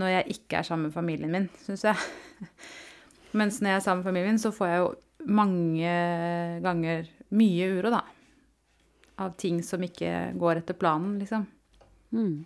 når 0.00 0.08
jeg 0.08 0.36
ikke 0.36 0.58
er 0.58 0.66
sammen 0.66 0.88
med 0.88 0.94
familien 0.94 1.32
min, 1.32 1.48
syns 1.60 1.84
jeg. 1.84 1.96
Mens 3.38 3.60
når 3.60 3.74
jeg 3.74 3.76
er 3.76 3.84
sammen 3.84 4.02
med 4.02 4.08
familien 4.10 4.32
min, 4.32 4.40
så 4.40 4.52
får 4.54 4.70
jeg 4.70 4.78
jo 4.82 4.92
mange 5.32 5.96
ganger 6.64 7.10
mye 7.36 7.68
uro, 7.76 7.92
da. 7.92 8.00
Av 9.20 9.34
ting 9.40 9.60
som 9.64 9.84
ikke 9.84 10.32
går 10.40 10.62
etter 10.62 10.78
planen, 10.78 11.18
liksom. 11.20 11.44
Mm. 12.16 12.40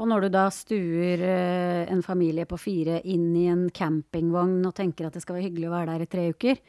Og 0.00 0.08
når 0.08 0.24
du 0.24 0.28
da 0.32 0.46
stuer 0.52 1.24
eh, 1.24 1.82
en 1.92 2.04
familie 2.04 2.46
på 2.48 2.58
fire 2.60 3.00
inn 3.12 3.32
i 3.36 3.46
en 3.52 3.66
campingvogn 3.68 4.62
og 4.64 4.76
tenker 4.76 5.08
at 5.08 5.16
det 5.16 5.24
skal 5.24 5.36
være 5.36 5.50
hyggelig 5.50 5.68
å 5.68 5.74
være 5.74 5.92
der 5.92 6.04
i 6.06 6.12
tre 6.14 6.28
uker, 6.32 6.62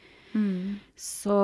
så 0.96 1.38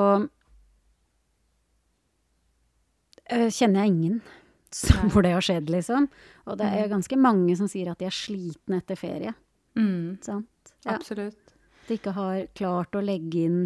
eh, 3.28 3.48
kjenner 3.52 3.84
jeg 3.84 3.94
ingen 3.94 4.20
som, 4.80 5.08
hvor 5.12 5.24
det 5.26 5.34
har 5.36 5.44
skjedd, 5.44 5.70
liksom. 5.72 6.08
Og 6.48 6.58
det 6.60 6.68
er 6.68 6.90
ganske 6.92 7.20
mange 7.20 7.56
som 7.58 7.68
sier 7.70 7.92
at 7.92 8.00
de 8.00 8.08
er 8.08 8.14
slitne 8.14 8.80
etter 8.82 8.98
ferie. 9.00 9.34
Mm, 9.78 10.18
Sant? 10.24 10.72
Ja. 10.84 10.96
absolutt. 10.96 11.54
At 11.54 11.90
de 11.90 11.98
ikke 11.98 12.14
har 12.16 12.40
klart 12.56 12.96
å 12.96 13.04
legge 13.04 13.44
inn 13.48 13.60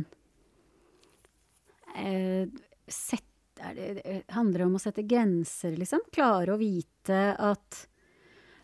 eh, 1.99 2.47
sett, 2.87 3.29
det, 3.63 3.89
det 3.99 4.21
handler 4.35 4.67
om 4.67 4.77
å 4.79 4.83
sette 4.83 5.05
grenser, 5.07 5.77
liksom. 5.79 6.05
Klare 6.15 6.55
å 6.55 6.61
vite 6.61 7.25
at 7.39 7.87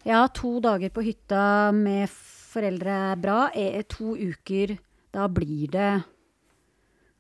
ja, 0.07 0.23
to 0.33 0.59
dager 0.63 0.93
på 0.95 1.03
hytta 1.05 1.71
med 1.75 2.09
foreldre 2.09 2.95
er 3.11 3.19
bra. 3.21 3.41
er 3.55 3.83
to 3.91 4.15
uker, 4.17 4.77
da 5.15 5.27
blir 5.29 5.69
det 5.75 5.91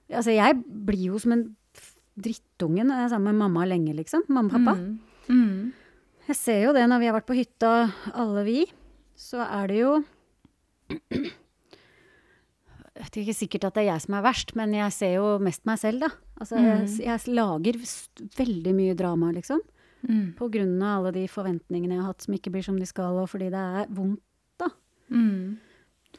Altså, 0.08 0.32
jeg 0.32 0.56
blir 0.64 1.10
jo 1.12 1.18
som 1.20 1.32
en 1.36 1.44
drittunge 2.18 2.82
når 2.86 2.96
jeg 3.02 3.04
er 3.08 3.12
sammen 3.12 3.34
med 3.34 3.42
mamma 3.44 3.66
lenge, 3.68 3.92
liksom. 3.94 4.24
Mamma 4.28 4.48
og 4.50 4.56
pappa. 4.56 4.74
Mm, 4.80 4.98
mm, 5.28 5.72
Jeg 6.28 6.36
ser 6.36 6.62
jo 6.66 6.72
det 6.76 6.86
når 6.88 6.98
vi 7.02 7.06
har 7.10 7.16
vært 7.18 7.28
på 7.28 7.36
hytta, 7.38 7.72
alle 8.14 8.44
vi. 8.46 8.62
Så 9.18 9.40
er 9.44 9.66
det 9.70 9.78
jo 9.82 9.92
Det 12.98 13.14
er 13.14 13.22
ikke 13.22 13.36
sikkert 13.36 13.64
at 13.68 13.76
det 13.76 13.84
er 13.84 13.90
jeg 13.92 14.02
som 14.04 14.16
er 14.18 14.24
verst, 14.26 14.54
men 14.58 14.72
jeg 14.74 14.90
ser 14.96 15.12
jo 15.18 15.26
mest 15.42 15.62
meg 15.68 15.78
selv, 15.78 16.02
da. 16.02 16.08
Altså, 16.42 16.58
jeg, 16.58 16.88
jeg 17.04 17.34
lager 17.36 17.78
veldig 18.38 18.72
mye 18.74 18.96
drama, 18.98 19.30
liksom. 19.36 19.60
mm, 20.02 20.24
På 20.38 20.48
grunn 20.50 20.74
av 20.82 20.98
alle 21.04 21.12
de 21.14 21.24
forventningene 21.30 21.94
jeg 21.94 22.02
har 22.02 22.10
hatt 22.10 22.26
som 22.26 22.34
ikke 22.34 22.50
blir 22.54 22.66
som 22.66 22.78
de 22.80 22.88
skal, 22.90 23.14
og 23.22 23.28
fordi 23.30 23.52
det 23.54 23.62
er 23.82 23.86
vondt. 23.94 24.66
mm. 25.14 25.58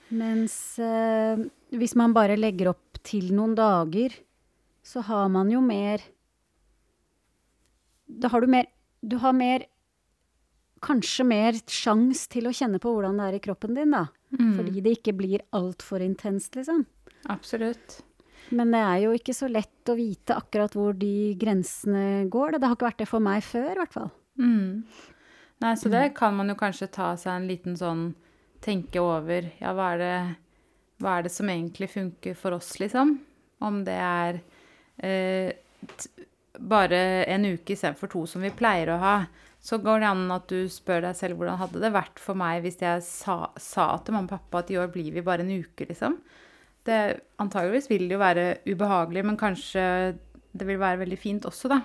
Mens 0.09 0.53
eh, 0.81 1.37
hvis 1.77 1.93
man 1.99 2.13
bare 2.15 2.33
legger 2.39 2.71
opp 2.71 2.88
til 3.05 3.31
noen 3.35 3.55
dager, 3.57 4.13
så 4.85 5.03
har 5.05 5.29
man 5.29 5.51
jo 5.51 5.61
mer 5.61 6.01
Da 8.09 8.31
har 8.31 8.41
du 8.41 8.47
mer 8.49 8.69
Du 9.01 9.17
har 9.21 9.35
mer 9.37 9.65
Kanskje 10.81 11.25
mer 11.27 11.57
sjans 11.67 12.23
til 12.31 12.47
å 12.47 12.53
kjenne 12.55 12.79
på 12.79 12.93
hvordan 12.95 13.17
det 13.19 13.25
er 13.27 13.35
i 13.35 13.41
kroppen 13.43 13.75
din, 13.75 13.91
da. 13.91 14.05
Mm. 14.31 14.53
Fordi 14.55 14.83
det 14.85 14.93
ikke 14.95 15.13
blir 15.19 15.41
altfor 15.51 15.99
intenst, 15.99 16.55
liksom. 16.55 16.85
Absolutt. 17.27 17.97
Men 18.55 18.71
det 18.71 18.79
er 18.79 19.01
jo 19.03 19.11
ikke 19.17 19.35
så 19.35 19.49
lett 19.51 19.91
å 19.91 19.97
vite 19.99 20.37
akkurat 20.39 20.73
hvor 20.77 20.95
de 20.97 21.33
grensene 21.41 22.29
går. 22.31 22.55
Det 22.55 22.69
har 22.69 22.77
ikke 22.77 22.87
vært 22.87 23.03
det 23.03 23.09
for 23.11 23.25
meg 23.27 23.43
før, 23.43 23.73
i 23.73 23.81
hvert 23.81 23.97
fall. 23.97 24.09
Mm. 24.39 24.85
Nei, 25.59 25.73
så 25.75 25.91
det 25.91 26.05
kan 26.15 26.37
man 26.39 26.47
jo 26.47 26.55
kanskje 26.59 26.87
ta 26.95 27.11
seg 27.19 27.35
en 27.35 27.49
liten 27.49 27.75
sånn 27.79 28.11
Tenke 28.63 28.99
over 28.99 29.45
Ja, 29.61 29.71
hva 29.71 29.93
er 29.95 29.99
det, 30.01 30.15
hva 30.99 31.17
er 31.17 31.27
det 31.27 31.33
som 31.33 31.49
egentlig 31.51 31.89
funker 31.93 32.35
for 32.37 32.57
oss, 32.57 32.73
liksom? 32.81 33.15
Om 33.63 33.83
det 33.87 33.95
er 33.95 34.39
eh, 35.03 35.51
bare 36.59 36.99
en 37.31 37.47
uke 37.53 37.75
istedenfor 37.75 38.11
to 38.11 38.25
som 38.27 38.43
vi 38.43 38.51
pleier 38.55 38.91
å 38.93 38.99
ha. 39.01 39.15
Så 39.59 39.79
går 39.83 40.03
det 40.03 40.09
an 40.09 40.31
at 40.31 40.47
du 40.51 40.69
spør 40.71 41.03
deg 41.03 41.17
selv 41.19 41.39
hvordan 41.39 41.59
hadde 41.59 41.81
det 41.83 41.91
vært 41.91 42.21
for 42.23 42.39
meg 42.39 42.63
hvis 42.63 42.79
jeg 42.83 43.03
sa, 43.03 43.41
sa 43.59 43.91
til 44.03 44.15
mamma 44.15 44.29
og 44.29 44.37
pappa 44.37 44.63
at 44.63 44.71
i 44.71 44.79
år 44.79 44.91
blir 44.93 45.11
vi 45.15 45.23
bare 45.25 45.43
en 45.43 45.51
uke, 45.51 45.87
liksom. 45.89 46.15
Det, 46.87 46.99
antageligvis 47.43 47.89
vil 47.91 48.07
det 48.07 48.15
jo 48.15 48.21
være 48.21 48.45
ubehagelig, 48.69 49.25
men 49.27 49.39
kanskje 49.39 49.83
det 50.51 50.67
vil 50.67 50.79
være 50.81 51.03
veldig 51.03 51.19
fint 51.19 51.47
også, 51.47 51.71
da. 51.71 51.81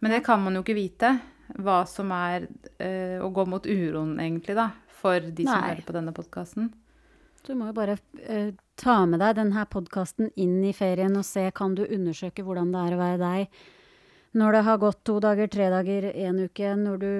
Men 0.00 0.14
det 0.14 0.22
kan 0.24 0.40
man 0.44 0.56
jo 0.56 0.64
ikke 0.64 0.76
vite, 0.76 1.14
hva 1.60 1.80
som 1.88 2.12
er 2.14 2.46
eh, 2.78 3.16
å 3.20 3.32
gå 3.34 3.44
mot 3.48 3.64
uroen, 3.66 4.14
egentlig, 4.22 4.54
da, 4.56 4.68
for 5.00 5.24
de 5.24 5.48
som 5.48 5.56
Nei. 5.56 5.72
hører 5.72 5.88
på 5.88 5.96
denne 5.96 6.14
podkasten. 6.16 6.70
Du 7.46 7.54
må 7.56 7.70
jo 7.70 7.74
bare 7.76 7.96
uh, 8.28 8.50
ta 8.80 8.98
med 9.08 9.20
deg 9.22 9.36
denne 9.38 9.64
podkasten 9.72 10.30
inn 10.40 10.58
i 10.68 10.72
ferien 10.76 11.16
og 11.18 11.24
se, 11.26 11.46
kan 11.56 11.74
du 11.78 11.84
undersøke 11.86 12.44
hvordan 12.46 12.72
det 12.74 12.82
er 12.86 12.96
å 12.96 13.00
være 13.00 13.20
deg 13.22 13.60
når 14.38 14.52
det 14.54 14.60
har 14.68 14.76
gått 14.78 15.00
to 15.08 15.16
dager, 15.18 15.48
tre 15.50 15.64
dager, 15.72 16.04
én 16.14 16.36
uke, 16.44 16.68
når 16.78 16.98
du 17.02 17.12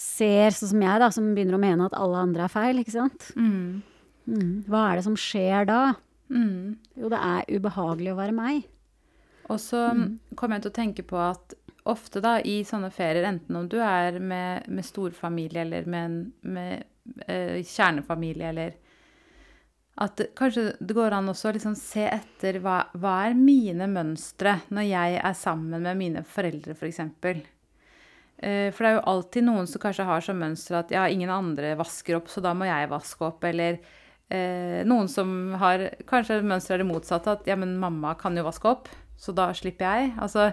ser, 0.00 0.54
sånn 0.56 0.70
som 0.70 0.84
jeg, 0.86 1.00
da, 1.02 1.08
som 1.12 1.26
begynner 1.36 1.58
å 1.58 1.60
mene 1.60 1.88
at 1.90 1.96
alle 1.98 2.22
andre 2.24 2.46
er 2.46 2.52
feil, 2.54 2.78
ikke 2.80 2.94
sant? 2.94 3.26
Mm. 3.36 3.82
Mm. 4.30 4.54
Hva 4.70 4.84
er 4.86 4.96
det 5.00 5.04
som 5.04 5.18
skjer 5.20 5.66
da? 5.68 5.80
Mm. 6.32 6.78
Jo, 7.02 7.10
det 7.12 7.20
er 7.20 7.50
ubehagelig 7.58 8.14
å 8.14 8.18
være 8.22 8.36
meg. 8.38 8.62
Og 9.50 9.58
så 9.60 9.82
kommer 10.38 10.56
jeg 10.56 10.64
til 10.64 10.72
å 10.72 10.78
tenke 10.78 11.04
på 11.10 11.20
at 11.20 11.56
ofte 11.90 12.22
da, 12.24 12.38
i 12.40 12.62
sånne 12.64 12.88
ferier, 12.94 13.26
enten 13.34 13.60
om 13.60 13.68
du 13.68 13.76
er 13.84 14.16
med, 14.22 14.70
med 14.72 14.86
storfamilie 14.88 15.66
eller 15.66 15.84
med, 15.90 16.06
en- 16.08 16.54
med 16.56 17.26
eh, 17.26 17.58
kjernefamilie, 17.66 18.54
eller 18.54 18.78
at 20.00 20.20
kanskje 20.38 20.70
det 20.80 20.96
går 20.96 21.12
an 21.12 21.28
også 21.28 21.50
å 21.50 21.54
liksom 21.56 21.76
se 21.76 22.06
etter 22.08 22.60
hva, 22.64 22.82
hva 22.96 23.16
er 23.28 23.36
mine 23.36 23.84
mønstre 23.90 24.56
når 24.72 24.86
jeg 24.88 25.16
er 25.20 25.36
sammen 25.36 25.84
med 25.84 25.98
mine 25.98 26.22
foreldre, 26.24 26.72
f.eks. 26.72 26.94
eksempel. 26.94 27.42
for 28.40 28.80
det 28.80 28.90
er 28.90 28.94
jo 28.96 29.08
alltid 29.12 29.44
noen 29.44 29.66
som 29.68 29.82
kanskje 29.82 30.06
har 30.08 30.24
som 30.24 30.40
mønster 30.40 30.78
at 30.78 30.94
ja, 30.94 31.04
ingen 31.08 31.30
andre 31.30 31.74
vasker 31.76 32.16
opp, 32.16 32.30
så 32.32 32.40
da 32.40 32.54
må 32.56 32.64
jeg 32.64 32.88
vaske 32.88 33.26
opp, 33.26 33.44
eller 33.44 33.76
eh, 34.32 34.80
noen 34.88 35.10
som 35.12 35.54
har 35.60 35.90
Kanskje 36.08 36.40
mønsteret 36.40 36.78
er 36.78 36.84
det 36.84 36.92
motsatte, 36.92 37.34
at 37.36 37.50
ja, 37.50 37.58
men 37.60 37.76
mamma 37.80 38.14
kan 38.16 38.36
jo 38.38 38.46
vaske 38.46 38.70
opp, 38.70 38.88
så 39.20 39.34
da 39.36 39.50
slipper 39.52 39.84
jeg. 39.84 40.14
Altså, 40.24 40.48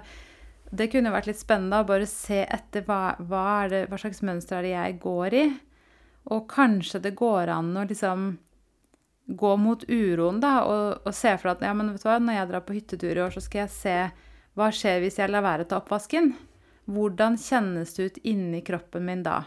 det 0.76 0.90
kunne 0.92 1.14
vært 1.14 1.30
litt 1.30 1.40
spennende 1.40 1.80
å 1.80 1.88
bare 1.88 2.10
se 2.10 2.42
etter 2.44 2.84
hva, 2.88 3.16
hva, 3.30 3.68
det, 3.72 3.86
hva 3.88 4.00
slags 4.02 4.20
mønster 4.28 4.60
er 4.60 4.68
det 4.68 4.74
jeg 4.74 5.00
går 5.06 5.38
i. 5.40 5.46
Og 6.36 6.44
kanskje 6.52 7.00
det 7.06 7.16
går 7.16 7.54
an 7.54 7.72
å 7.80 7.86
liksom 7.88 8.34
gå 9.28 9.58
mot 9.58 9.84
uroen, 9.88 10.40
da, 10.40 10.54
og, 10.64 11.04
og 11.06 11.16
se 11.16 11.34
for 11.42 11.52
at 11.52 11.64
ja, 11.66 11.74
men 11.76 11.92
vet 11.92 12.04
du 12.04 12.08
hva, 12.08 12.18
når 12.24 12.40
jeg 12.40 12.50
drar 12.52 12.64
på 12.64 12.78
hyttetur 12.78 13.20
i 13.20 13.24
år, 13.26 13.36
så 13.36 13.44
skal 13.44 13.66
jeg 13.66 13.74
se 13.76 13.98
hva 14.58 14.70
skjer 14.74 15.04
hvis 15.04 15.20
jeg 15.20 15.32
lar 15.32 15.44
være 15.46 15.68
å 15.68 15.70
ta 15.70 15.82
oppvasken. 15.82 16.32
Hvordan 16.88 17.36
kjennes 17.42 17.92
det 17.98 18.08
ut 18.08 18.20
inni 18.32 18.64
kroppen 18.66 19.04
min 19.06 19.26
da? 19.26 19.42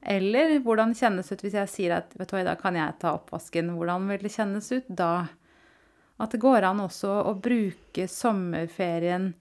Eller 0.00 0.58
hvordan 0.64 0.92
kjennes 0.96 1.28
det 1.28 1.38
ut 1.38 1.44
hvis 1.46 1.56
jeg 1.56 1.72
sier 1.72 1.96
at 1.96 2.12
vet 2.16 2.28
du 2.28 2.36
hva, 2.36 2.44
i 2.44 2.48
dag 2.48 2.60
kan 2.60 2.76
jeg 2.76 2.98
ta 3.00 3.14
oppvasken? 3.16 3.72
Hvordan 3.76 4.08
vil 4.12 4.22
det 4.24 4.34
kjennes 4.36 4.70
ut 4.72 4.92
da? 5.00 5.12
At 6.20 6.36
det 6.36 6.42
går 6.44 6.68
an 6.68 6.84
også 6.84 7.16
å 7.30 7.34
bruke 7.40 8.04
sommerferien 8.08 9.32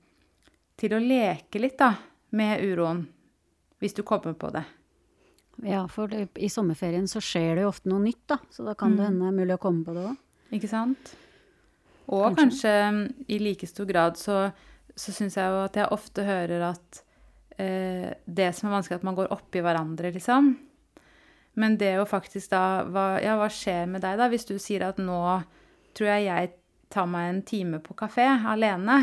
til 0.80 0.96
å 0.96 1.04
leke 1.04 1.60
litt 1.60 1.76
da, 1.80 1.94
med 2.32 2.64
uroen, 2.64 3.04
hvis 3.84 3.98
du 3.98 4.06
kommer 4.08 4.36
på 4.40 4.52
det. 4.56 4.64
Ja, 5.66 5.84
for 5.92 6.12
det, 6.12 6.30
i 6.40 6.50
sommerferien 6.52 7.08
så 7.10 7.22
skjer 7.24 7.58
det 7.58 7.66
jo 7.66 7.72
ofte 7.74 7.92
noe 7.92 8.04
nytt, 8.04 8.22
da. 8.32 8.40
Så 8.54 8.64
da 8.68 8.76
kan 8.80 8.96
det 8.96 9.10
hende 9.10 9.26
det 9.26 9.34
er 9.34 9.40
mulig 9.42 9.58
å 9.58 9.62
komme 9.62 9.84
på 9.88 9.96
det 9.96 10.06
òg. 10.12 10.22
Ikke 10.56 10.70
sant? 10.72 11.12
Og 12.10 12.38
kanskje, 12.38 12.72
kanskje 12.72 13.34
i 13.36 13.40
like 13.44 13.68
stor 13.70 13.90
grad 13.90 14.18
så, 14.18 14.40
så 14.96 15.14
syns 15.14 15.38
jeg 15.38 15.52
jo 15.52 15.60
at 15.66 15.78
jeg 15.78 15.92
ofte 15.94 16.26
hører 16.26 16.64
at 16.72 17.04
eh, 17.60 18.08
det 18.26 18.50
som 18.58 18.70
er 18.70 18.78
vanskelig, 18.80 19.02
at 19.02 19.08
man 19.10 19.20
går 19.20 19.30
oppi 19.36 19.62
hverandre, 19.66 20.14
liksom. 20.16 20.56
Men 21.60 21.76
det 21.82 21.98
å 22.00 22.08
faktisk 22.08 22.54
da 22.54 22.64
hva, 22.88 23.06
Ja, 23.22 23.36
hva 23.40 23.50
skjer 23.52 23.90
med 23.92 24.04
deg, 24.06 24.18
da? 24.22 24.30
Hvis 24.32 24.48
du 24.48 24.56
sier 24.62 24.88
at 24.88 25.02
nå 25.02 25.20
tror 25.98 26.12
jeg 26.14 26.28
jeg 26.30 26.52
tar 26.94 27.08
meg 27.10 27.30
en 27.30 27.42
time 27.46 27.80
på 27.84 27.96
kafé 27.98 28.26
alene. 28.50 29.02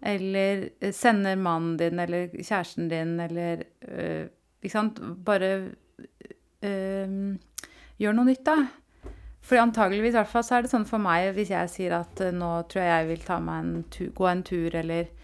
Eller 0.00 0.68
eh, 0.80 0.94
sender 0.94 1.36
mannen 1.36 1.76
din 1.80 1.98
eller 1.98 2.30
kjæresten 2.36 2.88
din 2.90 3.16
eller 3.20 3.64
øh, 3.82 4.28
Ikke 4.62 4.74
sant? 4.74 5.00
Bare 5.24 5.50
øh, 6.66 7.16
gjør 7.98 8.16
noe 8.18 8.28
nytt, 8.28 8.44
da. 8.46 8.56
For 9.48 9.60
antageligvis 9.62 10.16
hvert 10.16 10.28
fall 10.28 10.44
så 10.44 10.58
er 10.58 10.64
det 10.64 10.72
sånn 10.72 10.88
for 10.88 11.00
meg 11.00 11.30
hvis 11.36 11.52
jeg 11.54 11.70
sier 11.72 11.94
at 12.02 12.20
eh, 12.20 12.34
nå 12.34 12.50
tror 12.68 12.82
jeg 12.84 12.90
jeg 12.92 13.08
vil 13.12 13.22
ta 13.24 13.38
meg 13.40 13.62
en 13.62 13.86
tur, 13.88 14.10
gå 14.18 14.26
en 14.28 14.44
tur, 14.44 14.74
eller 14.82 15.14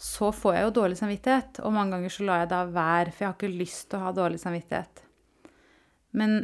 Så 0.00 0.30
får 0.32 0.54
jeg 0.56 0.64
jo 0.64 0.70
dårlig 0.78 0.96
samvittighet. 0.96 1.58
Og 1.60 1.74
mange 1.76 1.92
ganger 1.92 2.12
så 2.14 2.24
lar 2.24 2.38
jeg 2.40 2.48
da 2.48 2.60
være, 2.64 3.12
for 3.12 3.20
jeg 3.20 3.28
har 3.28 3.34
ikke 3.36 3.58
lyst 3.60 3.90
til 3.90 3.98
å 3.98 4.06
ha 4.06 4.12
dårlig 4.16 4.38
samvittighet. 4.40 5.02
Men 6.16 6.38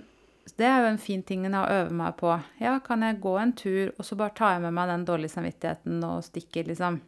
det 0.61 0.67
er 0.69 0.83
jo 0.83 0.91
en 0.91 1.01
fin 1.01 1.23
ting 1.25 1.47
å 1.49 1.63
øve 1.65 1.95
meg 1.97 2.19
på. 2.21 2.35
Ja, 2.61 2.77
kan 2.85 3.01
jeg 3.03 3.17
gå 3.25 3.33
en 3.41 3.55
tur, 3.57 3.95
og 3.97 4.05
så 4.05 4.19
bare 4.21 4.37
tar 4.37 4.53
jeg 4.53 4.67
med 4.67 4.77
meg 4.77 4.93
den 4.93 5.07
dårlige 5.09 5.33
samvittigheten 5.33 6.05
og 6.05 6.27
stikker, 6.29 6.69
liksom. 6.69 7.01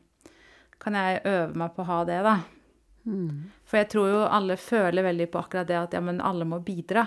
Kan 0.81 0.97
jeg 0.97 1.21
øve 1.29 1.53
meg 1.53 1.77
på 1.77 1.85
å 1.85 1.91
ha 1.91 2.01
det, 2.09 2.23
da? 2.25 2.39
For 3.09 3.81
jeg 3.81 3.89
tror 3.93 4.09
jo 4.11 4.25
alle 4.27 4.57
føler 4.61 5.07
veldig 5.07 5.29
på 5.33 5.41
akkurat 5.41 5.69
det 5.69 5.79
at 5.79 5.97
ja, 5.97 6.03
men 6.05 6.21
alle 6.25 6.47
må 6.49 6.61
bidra. 6.65 7.07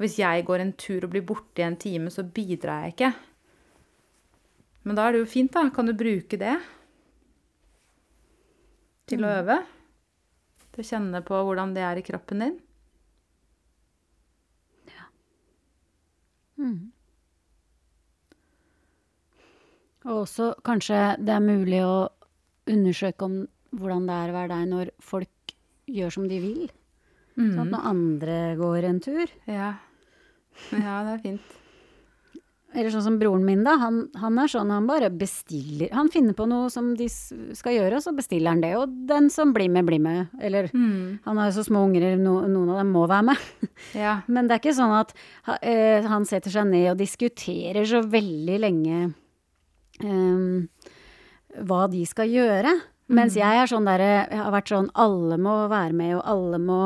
Hvis 0.00 0.18
jeg 0.18 0.44
går 0.44 0.64
en 0.64 0.74
tur 0.80 1.06
og 1.06 1.12
blir 1.14 1.24
borte 1.26 1.62
i 1.62 1.66
en 1.68 1.78
time, 1.80 2.10
så 2.10 2.26
bidrar 2.26 2.84
jeg 2.84 2.96
ikke. 2.96 3.12
Men 4.84 4.98
da 4.98 5.06
er 5.06 5.14
det 5.14 5.22
jo 5.22 5.30
fint, 5.30 5.52
da. 5.54 5.68
Kan 5.72 5.88
du 5.88 5.94
bruke 5.96 6.36
det 6.40 6.56
til 9.08 9.24
å 9.24 9.32
øve? 9.38 9.60
Til 10.74 10.82
å 10.82 10.88
kjenne 10.88 11.22
på 11.24 11.40
hvordan 11.46 11.72
det 11.76 11.84
er 11.86 12.00
i 12.00 12.04
kroppen 12.04 12.44
din? 12.44 12.58
Og 20.04 20.20
også 20.26 20.50
kanskje 20.64 20.98
det 21.24 21.32
er 21.32 21.44
mulig 21.44 21.80
å 21.84 22.08
undersøke 22.70 23.24
om 23.24 23.38
hvordan 23.80 24.06
det 24.08 24.14
er 24.20 24.30
å 24.32 24.38
være 24.38 24.52
deg 24.54 24.70
når 24.70 24.92
folk 25.02 25.54
gjør 25.90 26.14
som 26.18 26.28
de 26.30 26.38
vil. 26.40 26.64
Sånn 27.34 27.58
at 27.64 27.72
når 27.74 27.86
andre 27.90 28.38
går 28.60 28.84
en 28.92 29.00
tur. 29.02 29.26
Ja. 29.50 29.72
Ja, 30.70 31.00
det 31.02 31.12
er 31.16 31.22
fint. 31.24 31.60
Eller 32.74 32.90
sånn 32.90 33.04
som 33.06 33.16
broren 33.20 33.44
min, 33.46 33.60
da. 33.66 33.76
Han, 33.78 34.00
han 34.18 34.38
er 34.42 34.48
sånn, 34.50 34.70
han 34.74 34.86
bare 34.86 35.06
bestiller 35.14 35.92
Han 35.94 36.08
finner 36.10 36.34
på 36.34 36.42
noe 36.50 36.66
som 36.74 36.88
de 36.98 37.06
skal 37.06 37.76
gjøre, 37.76 38.00
og 38.00 38.02
så 38.02 38.10
bestiller 38.16 38.50
han 38.50 38.62
det. 38.64 38.72
Og 38.78 38.90
den 39.10 39.28
som 39.30 39.52
blir 39.54 39.70
med, 39.70 39.86
blir 39.86 40.02
med. 40.02 40.32
Eller 40.42 40.70
Mm. 40.74 41.20
han 41.24 41.38
har 41.38 41.50
jo 41.52 41.56
så 41.60 41.66
små 41.68 41.84
unger, 41.86 42.16
no, 42.18 42.40
noen 42.50 42.70
av 42.74 42.80
dem 42.82 42.90
må 42.94 43.04
være 43.10 43.28
med. 43.30 43.44
Ja. 43.94 44.16
Men 44.26 44.46
det 44.50 44.56
er 44.56 44.62
ikke 44.62 44.74
sånn 44.78 44.94
at 44.96 45.14
eh, 45.62 46.02
han 46.10 46.26
setter 46.26 46.50
seg 46.50 46.66
ned 46.70 46.88
og 46.92 46.98
diskuterer 46.98 47.86
så 47.86 48.02
veldig 48.02 48.58
lenge 48.62 48.98
um, 50.02 50.66
hva 51.62 51.84
de 51.90 52.02
skal 52.10 52.30
gjøre. 52.30 52.74
Mens 53.14 53.38
jeg 53.38 53.62
er 53.62 53.70
sånn 53.70 53.86
derre 53.88 54.12
Jeg 54.26 54.40
har 54.40 54.52
vært 54.54 54.70
sånn 54.72 54.90
Alle 54.98 55.38
må 55.40 55.56
være 55.72 55.96
med, 55.96 56.14
og 56.18 56.22
alle 56.34 56.60
må 56.62 56.80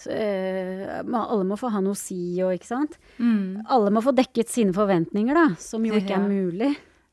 så, 0.00 0.10
øh, 0.14 1.00
Alle 1.04 1.44
må 1.44 1.58
få 1.60 1.70
ha 1.74 1.82
noe 1.84 1.96
å 1.96 1.98
si, 1.98 2.40
og 2.44 2.54
ikke 2.56 2.70
sant. 2.70 2.96
Mm. 3.18 3.66
Alle 3.68 3.90
må 3.92 4.02
få 4.04 4.14
dekket 4.16 4.48
sine 4.48 4.72
forventninger, 4.76 5.36
da, 5.36 5.58
som 5.60 5.84
jo 5.84 5.98
ikke 5.98 6.16
er 6.16 6.24
mulig. 6.24 6.70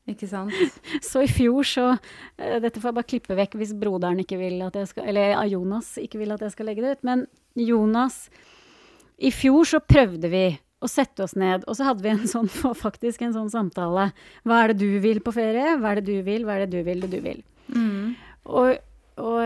Ikke 0.08 0.28
sant? 0.30 0.54
Så 1.04 1.20
i 1.26 1.28
fjor 1.28 1.66
så 1.68 1.88
øh, 1.92 2.54
Dette 2.64 2.80
får 2.80 2.90
jeg 2.90 2.96
bare 2.96 3.08
klippe 3.10 3.36
vekk 3.36 3.58
hvis 3.60 3.74
broderen 3.76 4.22
ikke 4.22 4.38
vil 4.40 4.62
at 4.64 4.78
jeg 4.80 4.88
skal 4.88 5.10
Eller 5.10 5.34
Jonas 5.50 5.90
ikke 6.00 6.22
vil 6.22 6.32
at 6.32 6.46
jeg 6.46 6.54
skal 6.54 6.70
legge 6.70 6.84
det 6.84 6.94
ut. 6.96 7.04
Men 7.04 7.26
Jonas 7.60 8.16
I 9.20 9.32
fjor 9.34 9.68
så 9.68 9.82
prøvde 9.84 10.30
vi 10.32 10.46
å 10.78 10.86
sette 10.86 11.24
oss 11.24 11.34
ned, 11.34 11.64
og 11.66 11.74
så 11.74 11.88
hadde 11.88 12.04
vi 12.04 12.12
en 12.14 12.26
sånn, 12.34 12.48
faktisk 12.48 13.24
en 13.26 13.34
sånn 13.34 13.52
samtale. 13.52 14.12
Hva 14.46 14.62
er 14.62 14.72
det 14.72 14.86
du 14.86 15.00
vil 15.02 15.20
på 15.24 15.34
ferie? 15.34 15.76
Hva 15.76 15.92
er 15.92 16.00
det 16.00 16.08
du 16.08 16.24
vil? 16.24 16.46
Hva 16.46 16.56
er 16.56 16.64
det 16.64 16.78
du 16.78 16.86
vil, 16.86 17.02
det 17.04 17.10
du 17.12 17.20
vil? 17.24 17.42
Mm. 17.74 18.16
Og, 18.48 18.76
og 19.20 19.40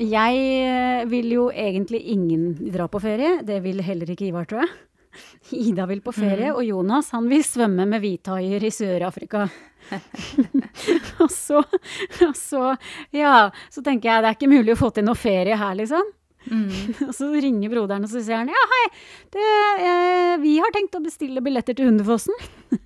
jeg 0.00 0.44
eh, 0.64 1.08
vil 1.10 1.32
jo 1.34 1.48
egentlig 1.52 2.00
ingen 2.14 2.54
dra 2.72 2.86
på 2.88 3.00
ferie. 3.02 3.40
Det 3.44 3.60
vil 3.64 3.82
heller 3.84 4.12
ikke 4.12 4.30
Ivar, 4.30 4.46
tror 4.48 4.64
jeg. 4.64 4.70
Ida 5.68 5.84
vil 5.90 6.00
på 6.04 6.14
ferie, 6.14 6.52
og 6.54 6.62
Jonas 6.64 7.10
han 7.12 7.26
vil 7.28 7.42
svømme 7.44 7.84
med 7.88 8.00
hvithaier 8.00 8.64
i 8.64 8.70
Sør-Afrika. 8.72 9.48
og, 11.22 11.28
så, 11.34 11.60
og 11.60 12.36
så, 12.38 12.62
ja, 13.16 13.50
så 13.72 13.82
tenker 13.84 14.12
jeg 14.12 14.22
det 14.22 14.30
er 14.30 14.38
ikke 14.38 14.52
mulig 14.52 14.76
å 14.76 14.80
få 14.80 14.92
til 14.94 15.06
noe 15.08 15.18
ferie 15.18 15.58
her, 15.58 15.76
liksom. 15.76 16.14
Mm. 16.48 16.70
Og 17.10 17.12
så 17.12 17.26
ringer 17.34 17.68
broderen, 17.68 18.06
og 18.06 18.08
så 18.08 18.22
sier 18.24 18.38
han 18.40 18.48
ja, 18.48 18.60
hei, 18.70 18.84
det, 19.34 19.48
eh, 19.84 20.30
vi 20.40 20.54
har 20.56 20.72
tenkt 20.72 20.96
å 20.96 21.02
bestille 21.04 21.42
billetter 21.44 21.76
til 21.76 21.90
Hundefossen. 21.90 22.32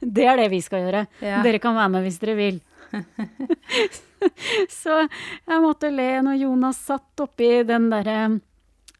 det 0.02 0.26
er 0.26 0.40
det 0.42 0.48
vi 0.50 0.58
skal 0.64 0.82
gjøre. 0.82 1.04
Ja. 1.22 1.38
Dere 1.46 1.60
kan 1.62 1.78
være 1.78 1.92
med 1.94 2.02
hvis 2.08 2.18
dere 2.18 2.34
vil. 2.40 2.58
så 4.80 4.98
jeg 5.04 5.62
måtte 5.64 5.90
le 5.92 6.08
når 6.26 6.38
Jonas 6.42 6.80
satt 6.88 7.24
oppi 7.24 7.50
den 7.68 7.90
derre 7.92 8.18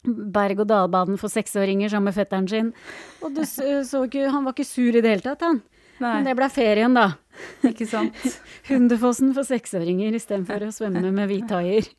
berg-og-dal-banen 0.05 1.17
for 1.17 1.33
seksåringer 1.33 1.89
sammen 1.89 2.11
med 2.11 2.17
fetteren 2.17 2.47
sin. 2.49 2.73
Og 3.25 3.33
du 3.33 3.41
så 3.47 4.03
ikke, 4.05 4.27
han 4.29 4.45
var 4.45 4.53
ikke 4.53 4.67
sur 4.69 4.93
i 4.93 5.01
det 5.01 5.15
hele 5.15 5.25
tatt, 5.25 5.41
han. 5.45 5.63
Men 6.03 6.27
det 6.27 6.35
ble 6.37 6.49
ferien, 6.51 6.93
da. 6.93 7.07
ikke 7.65 7.87
sant? 7.89 8.17
Hundefossen 8.69 9.31
for 9.35 9.47
seksåringer 9.47 10.13
istedenfor 10.17 10.67
å 10.67 10.73
svømme 10.75 11.09
med 11.15 11.31
hvithaier. 11.31 11.87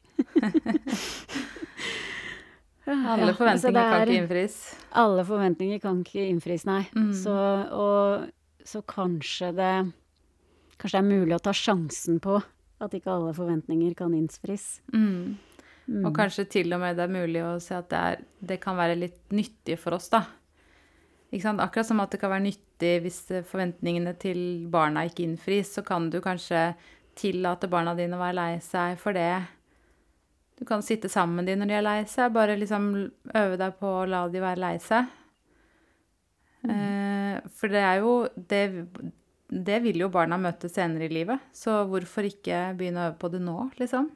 Alle 2.87 3.33
Ja, 3.33 3.33
så 3.33 3.35
forventninger 3.35 3.83
kan 3.83 4.01
er- 4.01 4.07
ikke 4.07 4.21
innfris. 4.23 4.57
Alle 4.95 5.25
forventninger 5.27 5.81
kan 5.83 6.03
ikke 6.05 6.27
innfris, 6.31 6.67
nei. 6.69 6.85
Mm. 6.95 7.09
Så, 7.19 7.35
og, 7.75 8.29
så 8.63 8.83
kanskje 8.87 9.51
det 9.57 9.73
Kanskje 10.77 10.99
det 10.99 11.05
er 11.05 11.21
mulig 11.21 11.37
å 11.37 11.43
ta 11.43 11.55
sjansen 11.57 12.21
på 12.23 12.39
at 12.85 12.95
ikke 12.97 13.13
alle 13.13 13.33
forventninger 13.37 13.95
kan 13.97 14.15
innfris. 14.17 14.81
Mm. 14.93 15.37
Mm. 15.87 16.03
Og 16.03 16.11
kanskje 16.17 16.45
til 16.51 16.75
og 16.75 16.83
med 16.83 16.99
det 16.99 17.07
er 17.07 17.15
mulig 17.15 17.45
å 17.47 17.55
se 17.63 17.77
at 17.79 17.89
det, 17.93 18.01
er, 18.01 18.27
det 18.51 18.59
kan 18.63 18.77
være 18.79 18.99
litt 18.99 19.21
nyttig 19.35 19.79
for 19.81 19.97
oss, 19.97 20.11
da. 20.13 20.25
Akkurat 21.37 21.87
som 21.87 22.01
at 22.01 22.13
det 22.15 22.21
kan 22.23 22.33
være 22.33 22.47
nyttig 22.47 22.93
hvis 23.05 23.21
forventningene 23.49 24.15
til 24.21 24.39
barna 24.73 25.05
ikke 25.07 25.25
innfris, 25.27 25.75
så 25.77 25.85
kan 25.87 26.09
du 26.11 26.21
kanskje 26.25 26.71
tillate 27.17 27.69
barna 27.73 27.97
dine 27.97 28.17
å 28.17 28.23
være 28.23 28.37
lei 28.39 28.51
seg 28.65 28.97
for 29.01 29.17
det. 29.17 29.45
Du 30.57 30.65
kan 30.69 30.85
sitte 30.85 31.11
sammen 31.13 31.41
med 31.41 31.51
dem 31.51 31.61
når 31.61 31.71
de 31.71 31.77
er 31.77 31.85
lei 31.85 31.99
seg, 32.09 32.33
bare 32.33 32.57
liksom 32.57 32.89
øve 33.37 33.59
deg 33.61 33.77
på 33.81 33.93
å 34.03 34.09
la 34.09 34.25
de 34.33 34.43
være 34.43 34.63
lei 34.63 34.75
seg. 34.83 35.11
Eh, 36.67 37.37
for 37.59 37.73
det 37.73 37.83
er 37.85 38.01
jo 38.03 38.15
det, 38.35 38.63
det 39.49 39.79
vil 39.85 40.01
jo 40.03 40.09
barna 40.13 40.39
møte 40.41 40.69
senere 40.71 41.07
i 41.07 41.13
livet, 41.13 41.43
så 41.55 41.85
hvorfor 41.87 42.27
ikke 42.27 42.73
begynne 42.79 43.05
å 43.05 43.11
øve 43.11 43.21
på 43.21 43.31
det 43.31 43.43
nå, 43.45 43.59
liksom? 43.79 44.09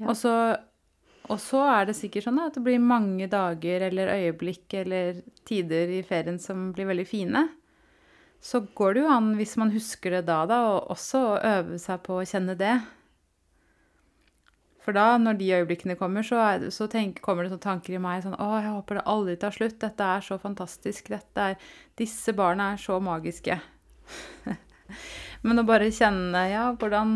Ja. 0.00 0.08
Og, 0.08 0.16
så, 0.18 0.32
og 1.28 1.38
så 1.42 1.60
er 1.68 1.90
det 1.90 1.98
sikkert 1.98 2.26
sånn 2.26 2.40
at 2.42 2.56
det 2.56 2.64
blir 2.64 2.80
mange 2.82 3.28
dager 3.30 3.84
eller 3.90 4.14
øyeblikk 4.16 4.74
eller 4.80 5.20
tider 5.46 5.92
i 5.98 6.00
ferien 6.06 6.40
som 6.42 6.70
blir 6.74 6.88
veldig 6.88 7.06
fine. 7.08 7.44
Så 8.44 8.64
går 8.76 8.96
det 8.96 9.04
jo 9.04 9.12
an, 9.12 9.30
hvis 9.38 9.54
man 9.60 9.72
husker 9.72 10.18
det 10.18 10.26
da, 10.28 10.42
da, 10.48 10.60
og 10.72 10.90
også 10.96 11.20
å 11.28 11.38
øve 11.58 11.78
seg 11.80 12.02
på 12.04 12.18
å 12.18 12.26
kjenne 12.28 12.56
det. 12.60 12.74
For 14.84 14.92
da, 14.92 15.14
når 15.16 15.38
de 15.40 15.52
øyeblikkene 15.56 15.96
kommer, 15.96 16.24
så, 16.26 16.40
er, 16.44 16.66
så 16.74 16.88
tenk, 16.92 17.22
kommer 17.24 17.44
det 17.44 17.54
sånne 17.54 17.64
tanker 17.64 17.96
i 17.96 18.00
meg 18.04 18.20
sånn 18.20 18.36
Å, 18.36 18.48
jeg 18.60 18.72
håper 18.74 18.98
det 18.98 19.04
aldri 19.08 19.36
tar 19.40 19.54
slutt. 19.56 19.78
Dette 19.80 20.08
er 20.16 20.26
så 20.26 20.36
fantastisk. 20.40 21.08
Dette 21.12 21.46
er, 21.52 21.70
disse 21.96 22.34
barna 22.36 22.74
er 22.74 22.82
så 22.82 22.98
magiske. 23.00 23.56
Men 25.44 25.60
å 25.60 25.66
bare 25.68 25.92
kjenne 25.92 26.46
Ja, 26.50 26.70
hvordan, 26.80 27.14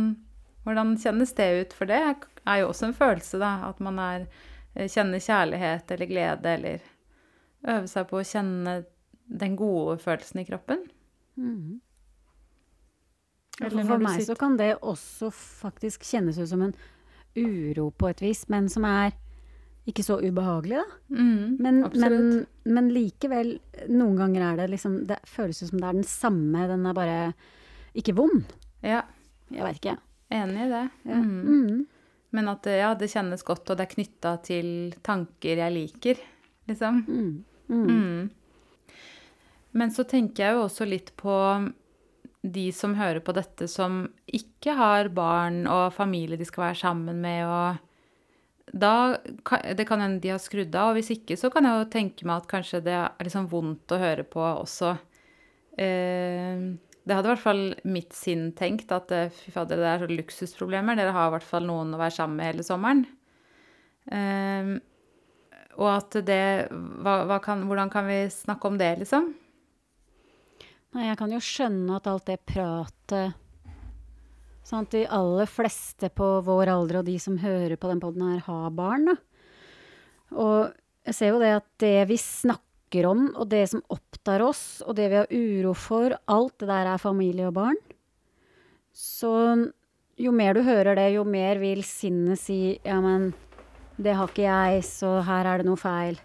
hvordan 0.67 0.95
kjennes 1.01 1.33
det 1.39 1.49
ut? 1.61 1.75
For 1.77 1.89
det 1.89 1.99
er 1.99 2.63
jo 2.63 2.71
også 2.71 2.89
en 2.91 2.97
følelse, 2.97 3.41
da. 3.41 3.55
At 3.71 3.81
man 3.85 3.99
er, 4.03 4.29
eh, 4.75 4.89
kjenner 4.91 5.23
kjærlighet 5.23 5.91
eller 5.97 6.11
glede, 6.11 6.55
eller 6.55 6.87
øve 7.69 7.89
seg 7.91 8.09
på 8.11 8.21
å 8.21 8.27
kjenne 8.27 8.81
den 9.29 9.57
gode 9.57 9.99
følelsen 10.03 10.43
i 10.43 10.47
kroppen. 10.49 10.85
Mm. 11.37 11.79
For 13.59 13.99
meg 13.99 14.23
så 14.23 14.37
kan 14.39 14.57
det 14.59 14.77
også 14.87 15.33
faktisk 15.35 16.05
kjennes 16.07 16.39
ut 16.39 16.49
som 16.51 16.63
en 16.63 16.77
uro 17.39 17.91
på 17.91 18.11
et 18.11 18.23
vis, 18.23 18.45
men 18.49 18.69
som 18.71 18.87
er 18.87 19.17
ikke 19.89 20.05
så 20.05 20.19
ubehagelig, 20.21 20.79
da. 20.83 20.97
Mm, 21.17 21.57
Men, 21.65 21.79
men, 21.97 22.47
men 22.69 22.89
likevel, 22.93 23.55
noen 23.89 24.17
ganger 24.21 24.45
er 24.53 24.57
det 24.61 24.67
liksom 24.75 24.99
Det 25.09 25.17
føles 25.27 25.63
ut 25.63 25.71
som 25.71 25.81
det 25.81 25.89
er 25.89 25.97
den 26.01 26.05
samme, 26.09 26.67
den 26.69 26.85
er 26.91 26.97
bare 26.99 27.19
ikke 27.99 28.15
vond. 28.19 28.45
Ja, 28.85 29.03
Jeg 29.51 29.65
veit 29.65 29.79
ikke. 29.81 29.97
enig 30.31 30.67
i 30.67 30.71
det. 30.75 30.83
Ja. 31.09 31.21
Mm. 31.23 31.39
Mm. 31.49 31.87
Men 32.37 32.49
at 32.53 32.67
ja, 32.69 32.91
det 32.95 33.09
kjennes 33.09 33.43
godt, 33.49 33.71
og 33.73 33.79
det 33.81 33.87
er 33.87 33.95
knytta 33.95 34.35
til 34.45 34.69
tanker 35.03 35.57
jeg 35.65 35.73
liker, 35.73 36.21
liksom. 36.69 36.99
Mm. 37.09 37.45
Mm. 37.73 37.87
Mm. 37.89 38.31
Men 39.73 39.91
så 39.93 40.05
tenker 40.09 40.45
jeg 40.45 40.57
jo 40.59 40.67
også 40.67 40.87
litt 40.89 41.15
på 41.17 41.33
de 42.45 42.67
som 42.73 42.95
hører 42.97 43.21
på 43.25 43.33
dette, 43.37 43.67
som 43.69 44.03
ikke 44.29 44.75
har 44.79 45.09
barn 45.13 45.65
og 45.67 45.93
familie 45.97 46.37
de 46.39 46.47
skal 46.49 46.69
være 46.69 46.79
sammen 46.85 47.19
med, 47.25 47.45
og 47.49 47.81
da 48.73 49.19
Det 49.75 49.87
kan 49.89 50.01
hende 50.03 50.21
de 50.21 50.33
har 50.35 50.43
skrudd 50.43 50.75
av, 50.75 50.91
og 50.91 50.99
hvis 50.99 51.13
ikke, 51.15 51.37
så 51.41 51.51
kan 51.53 51.65
jeg 51.65 51.79
jo 51.79 51.89
tenke 51.93 52.27
meg 52.29 52.43
at 52.43 52.51
kanskje 52.51 52.83
det 52.85 52.97
er 52.97 53.25
liksom 53.25 53.49
vondt 53.51 53.95
å 53.95 54.01
høre 54.01 54.27
på 54.29 54.43
også. 54.43 54.97
Eh, 55.79 56.67
det 57.09 57.17
hadde 57.17 57.31
i 57.31 57.33
hvert 57.33 57.45
fall 57.47 57.63
mitt 57.89 58.13
sinn 58.13 58.51
tenkt, 58.59 58.93
at 58.93 59.13
eh, 59.15 59.33
fy 59.33 59.55
fader, 59.55 59.81
det 59.81 59.89
er 59.89 60.03
så 60.03 60.11
luksusproblemer. 60.13 60.99
Dere 60.99 61.15
har 61.17 61.31
i 61.31 61.37
hvert 61.39 61.49
fall 61.49 61.65
noen 61.69 61.95
å 61.97 62.01
være 62.01 62.17
sammen 62.19 62.41
med 62.41 62.51
hele 62.51 62.67
sommeren. 62.67 63.05
Eh, 64.13 64.77
og 65.79 65.91
at 65.95 66.19
det 66.27 66.43
hva, 66.73 67.23
hva 67.29 67.39
kan, 67.45 67.63
Hvordan 67.69 67.91
kan 67.93 68.09
vi 68.09 68.25
snakke 68.33 68.69
om 68.69 68.79
det, 68.81 68.91
liksom? 69.05 69.31
Nei, 70.97 71.11
jeg 71.11 71.19
kan 71.21 71.33
jo 71.33 71.41
skjønne 71.45 71.99
at 71.99 72.09
alt 72.11 72.27
det 72.31 72.41
pratet 72.49 73.37
Sant, 74.69 74.93
de 74.93 75.07
aller 75.09 75.49
fleste 75.49 76.11
på 76.13 76.27
vår 76.45 76.69
alder 76.69 77.01
og 77.01 77.07
de 77.07 77.17
som 77.23 77.39
hører 77.41 77.79
på 77.81 77.89
den 77.89 78.03
poden 78.03 78.27
her, 78.27 78.43
har 78.45 78.75
barn, 78.77 79.09
da. 79.09 79.15
Og 80.37 80.75
jeg 81.09 81.17
ser 81.17 81.33
jo 81.33 81.41
det 81.41 81.53
at 81.57 81.69
det 81.81 81.97
vi 82.11 82.19
snakker 82.21 83.09
om, 83.09 83.31
og 83.33 83.49
det 83.49 83.63
som 83.73 83.81
opptar 83.93 84.45
oss, 84.45 84.83
og 84.85 84.99
det 84.99 85.07
vi 85.09 85.21
har 85.23 85.33
uro 85.33 85.73
for, 85.73 86.13
alt 86.29 86.59
det 86.61 86.69
der 86.69 86.91
er 86.93 87.01
familie 87.01 87.49
og 87.49 87.57
barn. 87.57 87.81
Så 88.93 89.33
jo 90.19 90.33
mer 90.35 90.59
du 90.59 90.65
hører 90.67 90.99
det, 90.99 91.13
jo 91.15 91.25
mer 91.25 91.61
vil 91.63 91.81
sinnet 91.87 92.41
si 92.41 92.77
ja, 92.85 92.99
men 93.01 93.31
det 93.97 94.17
har 94.19 94.29
ikke 94.29 94.45
jeg, 94.45 94.83
så 94.85 95.19
her 95.25 95.49
er 95.49 95.63
det 95.63 95.69
noe 95.69 95.81
feil. 95.81 96.19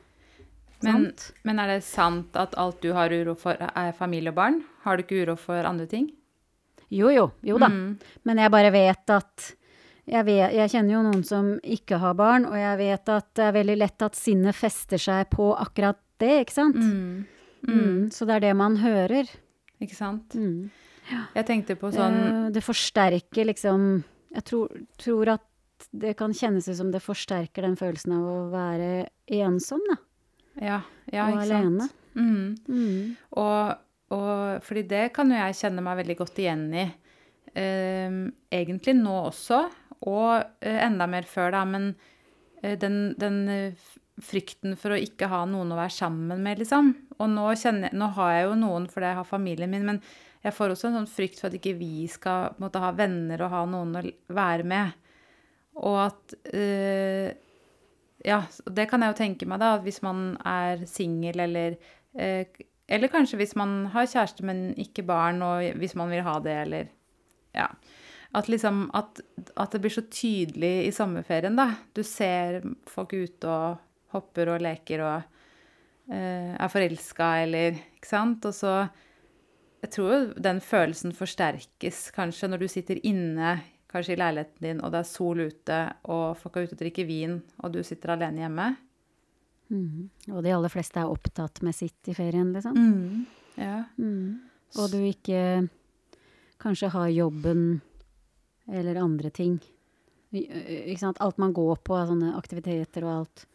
Men, 0.84 1.14
men 1.48 1.62
er 1.64 1.78
det 1.78 1.86
sant 1.88 2.36
at 2.36 2.58
alt 2.60 2.82
du 2.84 2.92
har 2.92 3.14
uro 3.14 3.38
for, 3.40 3.56
er 3.56 3.96
familie 3.96 4.34
og 4.34 4.40
barn? 4.42 4.60
Har 4.84 5.00
du 5.00 5.06
ikke 5.06 5.22
uro 5.24 5.38
for 5.40 5.64
andre 5.64 5.88
ting? 5.88 6.12
Jo, 6.94 7.10
jo. 7.14 7.28
Jo 7.46 7.60
da. 7.62 7.70
Mm. 7.74 7.98
Men 8.30 8.42
jeg 8.44 8.54
bare 8.54 8.72
vet 8.74 9.14
at 9.14 9.52
jeg, 10.04 10.26
vet, 10.28 10.52
jeg 10.52 10.72
kjenner 10.74 10.98
jo 10.98 11.04
noen 11.06 11.22
som 11.28 11.54
ikke 11.64 12.00
har 12.02 12.16
barn, 12.20 12.48
og 12.50 12.58
jeg 12.60 12.80
vet 12.82 13.12
at 13.14 13.30
det 13.40 13.46
er 13.46 13.56
veldig 13.56 13.78
lett 13.80 14.04
at 14.04 14.20
sinnet 14.20 14.58
fester 14.58 15.00
seg 15.00 15.30
på 15.32 15.54
akkurat 15.56 16.00
det, 16.20 16.34
ikke 16.44 16.56
sant? 16.56 16.80
Mm. 16.80 17.24
Mm. 17.68 18.00
Så 18.12 18.28
det 18.28 18.38
er 18.38 18.50
det 18.50 18.56
man 18.60 18.76
hører. 18.82 19.30
Ikke 19.84 19.96
sant? 19.96 20.36
Mm. 20.36 20.68
Jeg 21.36 21.48
tenkte 21.48 21.76
på 21.80 21.92
sånn 21.92 22.16
Eh, 22.16 22.52
det 22.56 22.64
forsterker 22.64 23.50
liksom 23.50 24.04
Jeg 24.34 24.44
tror, 24.48 24.70
tror 24.98 25.34
at 25.36 25.88
det 25.92 26.14
kan 26.16 26.32
kjennes 26.34 26.68
ut 26.70 26.78
som 26.78 26.92
det 26.94 27.02
forsterker 27.04 27.66
den 27.66 27.76
følelsen 27.76 28.16
av 28.16 28.24
å 28.24 28.38
være 28.54 29.10
ensom, 29.36 29.82
da. 29.90 29.98
Ja, 30.56 30.78
ja 31.12 31.26
og 31.28 31.36
ikke 31.36 31.44
alene. 31.44 31.88
sant? 31.90 32.00
Mm. 32.16 32.56
Mm. 32.70 33.16
Og, 33.42 33.83
og 34.14 34.64
fordi 34.66 34.86
det 34.90 35.08
kan 35.16 35.32
jo 35.32 35.40
jeg 35.40 35.60
kjenne 35.62 35.84
meg 35.86 36.00
veldig 36.04 36.18
godt 36.20 36.42
igjen 36.44 36.68
i. 36.78 36.86
Ehm, 37.60 38.24
egentlig 38.54 38.96
nå 38.98 39.14
også, 39.28 39.64
og 40.10 40.32
eh, 40.66 40.80
enda 40.86 41.08
mer 41.10 41.28
før, 41.30 41.54
da. 41.56 41.64
Men 41.70 41.92
eh, 42.62 42.78
den, 42.80 43.14
den 43.20 43.40
eh, 43.52 43.88
frykten 44.22 44.76
for 44.80 44.94
å 44.94 45.00
ikke 45.00 45.30
ha 45.32 45.44
noen 45.50 45.74
å 45.74 45.80
være 45.80 45.96
sammen 45.96 46.44
med, 46.44 46.62
liksom. 46.62 46.92
Og 47.20 47.30
nå, 47.32 47.48
kjenner, 47.60 47.94
nå 47.96 48.10
har 48.18 48.36
jeg 48.36 48.48
jo 48.48 48.60
noen 48.62 48.90
fordi 48.92 49.12
jeg 49.12 49.20
har 49.22 49.30
familien 49.30 49.74
min, 49.74 49.88
men 49.88 50.02
jeg 50.44 50.56
får 50.58 50.74
også 50.74 50.90
en 50.90 51.00
sånn 51.00 51.12
frykt 51.12 51.40
for 51.40 51.50
at 51.50 51.58
ikke 51.58 51.78
vi 51.80 52.04
skal 52.12 52.58
måtte 52.60 52.82
ha 52.84 52.92
venner 52.96 53.46
og 53.46 53.54
ha 53.54 53.64
noen 53.70 53.96
å 53.96 54.04
være 54.36 54.68
med. 54.68 55.00
Og 55.80 55.98
at 56.10 56.36
eh, 56.54 57.32
Ja, 58.24 58.44
det 58.72 58.86
kan 58.88 59.04
jeg 59.04 59.12
jo 59.12 59.18
tenke 59.20 59.48
meg, 59.50 59.60
da. 59.60 59.74
At 59.78 59.84
hvis 59.84 60.02
man 60.06 60.34
er 60.48 60.84
singel 60.88 61.42
eller 61.44 61.76
eh, 62.16 62.46
Eller 62.88 63.12
kanskje 63.12 63.40
hvis 63.40 63.56
man 63.60 63.86
har 63.94 64.10
kjæreste, 64.10 64.44
men 64.46 64.74
ikke 64.80 65.06
barn, 65.08 65.42
og 65.46 65.64
hvis 65.80 65.96
man 65.96 66.12
vil 66.12 66.26
ha 66.26 66.40
det, 66.44 66.58
eller 66.66 66.92
Ja. 67.54 67.68
At 68.34 68.48
liksom 68.50 68.90
At, 68.94 69.22
at 69.58 69.72
det 69.72 69.82
blir 69.82 69.92
så 69.92 70.02
tydelig 70.02 70.88
i 70.88 70.92
sommerferien, 70.92 71.56
da. 71.56 71.76
Du 71.94 72.04
ser 72.04 72.64
folk 72.88 73.14
ute 73.14 73.48
og 73.48 73.78
hopper 74.10 74.50
og 74.50 74.62
leker 74.62 75.02
og 75.02 75.22
eh, 76.12 76.56
er 76.56 76.68
forelska, 76.68 77.44
eller 77.44 77.78
Ikke 77.96 78.08
sant? 78.08 78.46
Og 78.46 78.54
så 78.54 78.88
Jeg 79.84 79.92
tror 79.92 80.14
jo 80.14 80.34
den 80.40 80.62
følelsen 80.62 81.12
forsterkes 81.12 82.12
kanskje 82.16 82.48
når 82.48 82.58
du 82.58 82.68
sitter 82.68 83.00
inne 83.04 83.62
kanskje 83.92 84.14
i 84.14 84.18
leiligheten 84.18 84.64
din, 84.64 84.82
og 84.82 84.92
det 84.92 85.00
er 85.02 85.04
sol 85.04 85.40
ute, 85.44 85.80
og 86.10 86.38
folk 86.38 86.56
er 86.56 86.64
ute 86.64 86.78
og 86.78 86.80
drikker 86.80 87.06
vin, 87.06 87.42
og 87.60 87.74
du 87.74 87.84
sitter 87.84 88.16
alene 88.16 88.42
hjemme. 88.42 88.68
Mm. 89.72 90.10
Og 90.32 90.44
de 90.44 90.52
aller 90.54 90.70
fleste 90.70 91.00
er 91.00 91.10
opptatt 91.10 91.62
med 91.66 91.74
sitt 91.76 92.08
i 92.12 92.14
ferien, 92.18 92.52
liksom. 92.54 92.76
Ja. 93.58 93.84
Mm. 93.98 94.42
Og 94.78 94.90
du 94.92 94.98
ikke 95.06 95.68
kanskje 96.62 96.90
har 96.94 97.08
jobben 97.14 97.82
eller 98.72 98.96
andre 99.02 99.30
ting. 99.30 99.60
Ikke 100.34 101.00
sant? 101.00 101.20
Alt 101.22 101.38
man 101.38 101.54
går 101.54 101.78
på 101.86 101.98
sånne 102.10 102.36
aktiviteter 102.40 103.04
og 103.06 103.16
alt. 103.22 103.46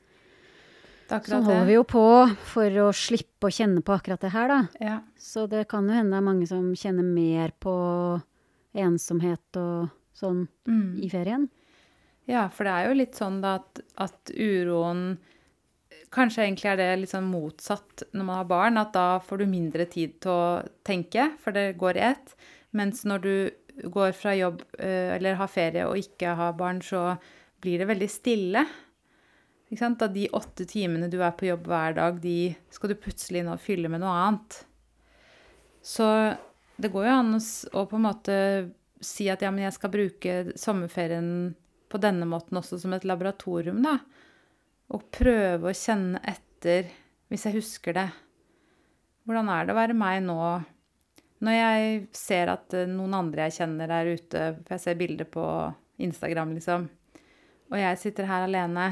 Sånn 1.08 1.46
holder 1.46 1.64
vi 1.64 1.72
jo 1.78 1.84
på 1.88 2.02
for 2.50 2.74
å 2.84 2.90
slippe 2.92 3.48
å 3.48 3.52
kjenne 3.54 3.80
på 3.82 3.94
akkurat 3.96 4.20
det 4.20 4.30
her, 4.34 4.48
da. 4.52 4.58
Ja. 4.84 4.98
Så 5.16 5.46
det 5.48 5.64
kan 5.70 5.88
jo 5.88 5.94
hende 5.96 6.12
det 6.12 6.20
er 6.20 6.26
mange 6.26 6.46
som 6.50 6.66
kjenner 6.76 7.06
mer 7.06 7.54
på 7.64 7.72
ensomhet 8.76 9.56
og 9.56 9.88
sånn 10.14 10.46
Mm. 10.68 10.98
i 11.02 11.08
ferien. 11.08 11.48
ja, 12.28 12.48
for 12.48 12.64
det 12.64 12.72
er 12.72 12.88
jo 12.88 12.94
litt 12.98 13.14
sånn 13.16 13.40
da 13.40 13.54
at, 13.56 13.80
at 13.96 14.30
uroen 14.36 15.16
Kanskje 16.14 16.46
egentlig 16.46 16.70
er 16.70 16.78
det 16.80 16.88
litt 17.02 17.12
sånn 17.12 17.28
motsatt 17.28 18.06
når 18.16 18.24
man 18.24 18.40
har 18.40 18.48
barn, 18.48 18.80
at 18.80 18.94
da 18.96 19.18
får 19.24 19.42
du 19.42 19.48
mindre 19.50 19.84
tid 19.90 20.16
til 20.24 20.32
å 20.32 20.44
tenke, 20.86 21.30
for 21.42 21.56
det 21.56 21.76
går 21.80 21.98
i 21.98 22.06
ett. 22.10 22.34
Mens 22.76 23.04
når 23.08 23.24
du 23.24 23.34
går 23.92 24.14
fra 24.16 24.34
jobb 24.36 24.62
eh, 24.78 25.14
eller 25.16 25.38
har 25.38 25.50
ferie 25.52 25.86
og 25.86 26.00
ikke 26.00 26.34
har 26.38 26.56
barn, 26.58 26.80
så 26.82 27.12
blir 27.62 27.82
det 27.82 27.90
veldig 27.90 28.10
stille. 28.10 28.64
Da 29.68 30.08
de 30.08 30.24
åtte 30.32 30.64
timene 30.64 31.10
du 31.12 31.18
er 31.20 31.34
på 31.36 31.50
jobb 31.50 31.68
hver 31.68 31.98
dag, 31.98 32.20
de 32.22 32.54
skal 32.72 32.92
du 32.92 33.00
plutselig 33.00 33.44
nå 33.44 33.58
fylle 33.60 33.90
med 33.92 34.00
noe 34.00 34.16
annet. 34.16 34.62
Så 35.84 36.06
det 36.80 36.90
går 36.94 37.08
jo 37.08 37.16
an 37.18 37.36
å 37.36 37.84
på 37.90 37.98
en 37.98 38.06
måte 38.06 38.36
si 39.04 39.28
at 39.30 39.42
ja, 39.44 39.50
men 39.52 39.66
jeg 39.66 39.76
skal 39.76 39.92
bruke 39.92 40.38
sommerferien 40.58 41.52
på 41.88 42.00
denne 42.00 42.26
måten 42.28 42.58
også 42.60 42.80
som 42.80 42.94
et 42.96 43.06
laboratorium, 43.08 43.82
da. 43.84 43.98
Og 44.94 45.04
prøve 45.12 45.68
å 45.68 45.76
kjenne 45.76 46.20
etter, 46.24 46.88
hvis 47.28 47.44
jeg 47.44 47.58
husker 47.58 47.96
det. 47.96 48.08
Hvordan 49.28 49.50
er 49.52 49.66
det 49.66 49.74
å 49.74 49.78
være 49.78 49.96
meg 49.96 50.22
nå? 50.24 50.38
Når 51.44 51.54
jeg 51.54 51.98
ser 52.16 52.50
at 52.50 52.74
eh, 52.74 52.88
noen 52.90 53.14
andre 53.18 53.46
jeg 53.46 53.60
kjenner 53.60 53.92
er 53.94 54.14
ute, 54.16 54.44
for 54.62 54.74
jeg 54.74 54.84
ser 54.86 54.96
bilder 54.98 55.28
på 55.28 55.44
Instagram, 56.02 56.54
liksom, 56.56 56.88
og 57.68 57.76
jeg 57.76 58.00
sitter 58.00 58.26
her 58.30 58.46
alene, 58.46 58.86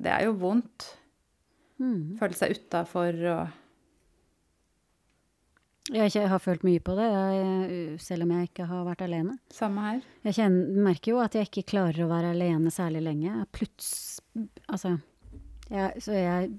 det 0.00 0.12
er 0.14 0.28
jo 0.28 0.36
vondt. 0.38 0.86
Mm. 1.80 2.16
Føle 2.20 2.36
seg 2.36 2.54
utafor 2.58 3.16
og 3.32 3.56
Jeg 5.90 6.28
har 6.28 6.38
følt 6.38 6.62
mye 6.62 6.78
på 6.84 6.94
det, 6.94 7.06
selv 8.04 8.22
om 8.22 8.34
jeg 8.36 8.50
ikke 8.50 8.68
har 8.70 8.84
vært 8.86 9.02
alene. 9.08 9.38
Samme 9.50 9.86
her. 9.88 10.02
Jeg 10.28 10.36
kjenner, 10.36 10.82
merker 10.86 11.16
jo 11.16 11.22
at 11.24 11.34
jeg 11.34 11.48
ikke 11.48 11.70
klarer 11.72 12.04
å 12.04 12.10
være 12.12 12.30
alene 12.36 12.70
særlig 12.70 13.02
lenge. 13.08 13.32
Plutselig 13.50 14.18
Altså 14.70 14.92
jeg, 15.70 16.02
Så 16.02 16.16
jeg 16.16 16.50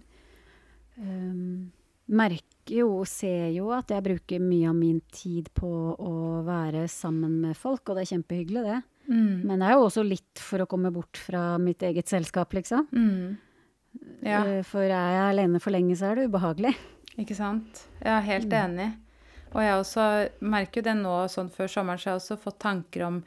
øhm, 0.99 1.71
merker 2.11 2.75
jo 2.81 2.87
og 3.01 3.07
ser 3.09 3.49
jo 3.55 3.71
at 3.75 3.91
jeg 3.91 4.03
bruker 4.05 4.41
mye 4.43 4.69
av 4.69 4.75
min 4.77 5.01
tid 5.11 5.49
på 5.57 5.69
å 5.95 6.15
være 6.47 6.87
sammen 6.91 7.39
med 7.43 7.57
folk, 7.57 7.83
og 7.89 7.97
det 7.97 8.05
er 8.05 8.11
kjempehyggelig, 8.15 8.63
det. 8.67 8.79
Mm. 9.11 9.41
Men 9.47 9.59
det 9.59 9.67
er 9.67 9.77
jo 9.77 9.85
også 9.87 10.03
litt 10.07 10.41
for 10.41 10.63
å 10.63 10.69
komme 10.69 10.91
bort 10.93 11.19
fra 11.19 11.57
mitt 11.61 11.83
eget 11.83 12.11
selskap, 12.11 12.53
liksom. 12.53 12.87
Mm. 12.93 13.37
Ja. 14.23 14.43
Eh, 14.45 14.61
For 14.67 14.85
er 14.85 14.91
jeg 14.91 15.23
alene 15.33 15.59
for 15.63 15.73
lenge, 15.73 15.97
så 15.99 16.11
er 16.11 16.19
det 16.21 16.29
ubehagelig. 16.31 16.75
Ikke 17.19 17.35
sant? 17.35 17.85
Jeg 17.99 18.13
er 18.13 18.27
helt 18.29 18.53
enig. 18.55 18.91
Og 19.51 19.59
jeg 19.65 19.79
også 19.81 20.03
merker 20.47 20.79
jo 20.79 20.87
det 20.87 20.95
nå, 21.01 21.15
sånn 21.27 21.49
før 21.51 21.67
sommeren, 21.71 21.99
så 21.99 22.07
har 22.07 22.15
jeg 22.15 22.21
også 22.21 22.37
fått 22.39 22.61
tanker 22.63 23.03
om 23.09 23.17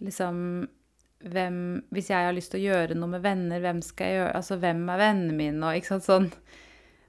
liksom 0.00 0.38
hvem 1.18 1.82
Hvis 1.90 2.10
jeg 2.12 2.28
har 2.28 2.34
lyst 2.36 2.52
til 2.52 2.62
å 2.62 2.68
gjøre 2.68 2.96
noe 2.98 3.10
med 3.16 3.24
venner, 3.24 3.60
hvem 3.62 3.82
skal 3.82 4.06
jeg 4.06 4.20
gjøre 4.20 4.38
Altså 4.38 4.58
hvem 4.62 4.84
er 4.94 5.00
vennene 5.02 5.38
mine, 5.38 5.60
og 5.66 5.78
ikke 5.78 5.96
sant 5.96 6.06
sånn. 6.06 6.28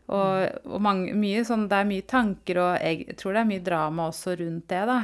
Og, 0.10 0.66
og 0.66 0.82
mange, 0.82 1.14
mye 1.14 1.44
sånn 1.46 1.68
Det 1.70 1.78
er 1.78 1.90
mye 1.92 2.08
tanker, 2.10 2.62
og 2.64 2.72
jeg 2.82 3.18
tror 3.20 3.36
det 3.36 3.44
er 3.44 3.52
mye 3.52 3.66
drama 3.66 4.08
også 4.10 4.34
rundt 4.40 4.66
det, 4.74 4.82
da. 4.90 5.00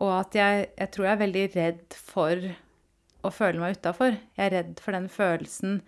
Og 0.00 0.12
at 0.16 0.36
jeg, 0.36 0.66
jeg 0.76 0.92
tror 0.92 1.06
jeg 1.06 1.16
er 1.16 1.22
veldig 1.24 1.44
redd 1.56 2.00
for 2.00 2.48
å 3.26 3.32
føle 3.32 3.60
meg 3.60 3.78
utafor. 3.78 4.18
Jeg 4.36 4.44
er 4.46 4.54
redd 4.58 4.82
for 4.84 4.96
den 4.96 5.08
følelsen 5.12 5.80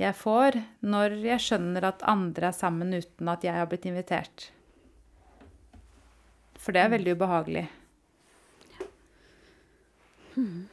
jeg 0.00 0.16
får 0.18 0.56
når 0.82 1.18
jeg 1.22 1.44
skjønner 1.44 1.84
at 1.86 2.02
andre 2.08 2.48
er 2.48 2.56
sammen 2.56 2.94
uten 2.96 3.28
at 3.30 3.44
jeg 3.46 3.54
har 3.54 3.68
blitt 3.70 3.86
invitert. 3.86 4.48
For 6.58 6.74
det 6.74 6.84
er 6.84 6.92
veldig 6.94 7.16
ubehagelig. 7.18 7.66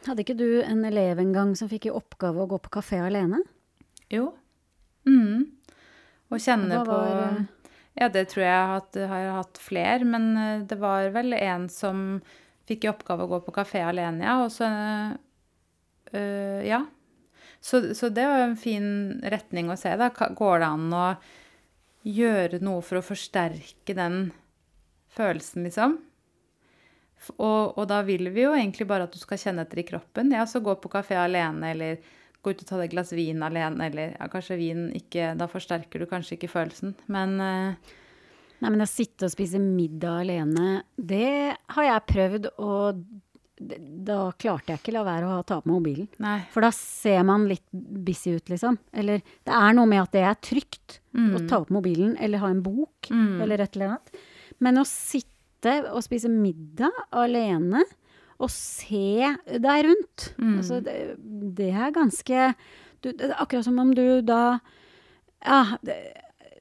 Hadde 0.05 0.23
ikke 0.23 0.37
du 0.39 0.61
en 0.63 0.83
elev 0.87 1.19
en 1.21 1.33
gang 1.35 1.55
som 1.57 1.69
fikk 1.71 1.89
i 1.89 1.93
oppgave 1.93 2.43
å 2.43 2.49
gå 2.49 2.59
på 2.63 2.73
kafé 2.79 3.01
alene? 3.03 3.41
Jo. 4.11 4.31
Mm. 5.07 5.47
Og 6.29 6.43
kjenne 6.43 6.83
på 6.85 6.99
eh, 6.99 7.39
Ja, 7.99 8.09
det 8.13 8.27
tror 8.31 8.45
jeg 8.45 8.77
at, 8.77 8.99
har 9.11 9.31
hatt 9.39 9.59
flere, 9.61 10.05
men 10.07 10.31
eh, 10.37 10.63
det 10.69 10.79
var 10.81 11.09
vel 11.15 11.35
en 11.37 11.67
som 11.73 12.21
fikk 12.69 12.85
i 12.85 12.91
oppgave 12.91 13.25
å 13.25 13.31
gå 13.33 13.41
på 13.47 13.55
kafé 13.55 13.81
alene, 13.85 14.25
ja. 14.25 14.37
Og 14.45 14.53
så 14.53 14.69
øh, 16.13 16.61
Ja. 16.67 16.85
Så, 17.59 17.81
så 17.91 18.07
det 18.07 18.23
var 18.23 18.45
en 18.45 18.55
fin 18.55 19.19
retning 19.27 19.67
å 19.67 19.75
se, 19.75 19.91
da. 19.99 20.07
Går 20.15 20.61
det 20.61 20.67
an 20.69 20.93
å 20.95 21.07
gjøre 22.07 22.61
noe 22.63 22.79
for 22.85 23.01
å 23.01 23.03
forsterke 23.03 23.95
den 23.97 24.29
følelsen, 25.11 25.65
liksom? 25.67 25.97
Og, 27.35 27.77
og 27.77 27.83
da 27.89 27.99
vil 28.07 28.31
vi 28.33 28.45
jo 28.45 28.55
egentlig 28.55 28.87
bare 28.89 29.07
at 29.07 29.13
du 29.13 29.19
skal 29.21 29.41
kjenne 29.41 29.65
etter 29.65 29.81
i 29.81 29.87
kroppen. 29.87 30.31
Ja, 30.35 30.45
så 30.47 30.63
gå 30.63 30.75
på 30.79 30.91
kafé 30.91 31.17
alene, 31.19 31.73
eller 31.73 32.03
gå 32.39 32.53
ut 32.53 32.63
og 32.63 32.67
ta 32.67 32.79
deg 32.79 32.89
et 32.89 32.95
glass 32.95 33.13
vin 33.15 33.43
alene, 33.43 33.89
eller 33.89 34.13
ja, 34.15 34.27
kanskje 34.31 34.59
vin 34.59 34.85
ikke 34.95 35.33
Da 35.39 35.49
forsterker 35.51 35.99
du 35.99 36.07
kanskje 36.09 36.37
ikke 36.39 36.53
følelsen, 36.53 36.95
men 37.11 37.39
uh... 37.43 37.95
Nei, 38.59 38.73
men 38.73 38.83
å 38.83 38.89
sitte 38.91 39.23
og 39.23 39.31
spise 39.31 39.55
middag 39.63 40.25
alene, 40.25 40.81
det 40.99 41.55
har 41.71 41.85
jeg 41.85 42.07
prøvd, 42.09 42.47
og 42.59 42.97
da 43.59 44.17
klarte 44.39 44.73
jeg 44.73 44.81
ikke 44.81 44.95
la 44.95 45.03
være 45.07 45.29
å 45.31 45.43
ta 45.47 45.59
på 45.63 45.71
mobilen. 45.71 46.07
Nei. 46.23 46.37
For 46.51 46.63
da 46.63 46.71
ser 46.75 47.23
man 47.27 47.47
litt 47.47 47.65
busy 47.71 48.37
ut, 48.37 48.51
liksom. 48.51 48.75
Eller 48.91 49.23
det 49.23 49.55
er 49.55 49.75
noe 49.75 49.87
med 49.87 50.03
at 50.03 50.15
det 50.15 50.23
er 50.27 50.39
trygt 50.43 50.99
å 51.15 51.41
ta 51.49 51.59
opp 51.61 51.71
mobilen 51.73 52.15
eller 52.19 52.43
ha 52.43 52.51
en 52.51 52.61
bok 52.63 53.09
eller 53.11 53.63
et 53.63 53.75
eller 53.75 53.93
annet. 53.93 54.21
Men 54.63 54.79
å 54.79 54.85
sitte 54.87 55.38
og 55.67 56.03
spise 56.05 56.29
middag 56.31 56.95
alene 57.11 57.83
og 58.39 58.47
se 58.53 59.27
deg 59.59 59.83
rundt, 59.83 60.29
altså 60.39 60.79
det, 60.83 60.93
det 61.57 61.73
er 61.75 61.91
ganske 61.91 62.53
du, 63.03 63.11
Det 63.11 63.29
er 63.29 63.35
akkurat 63.35 63.65
som 63.67 63.79
om 63.79 63.91
du 63.95 64.21
da 64.21 64.59
Ja, 65.43 65.77
det, 65.83 65.95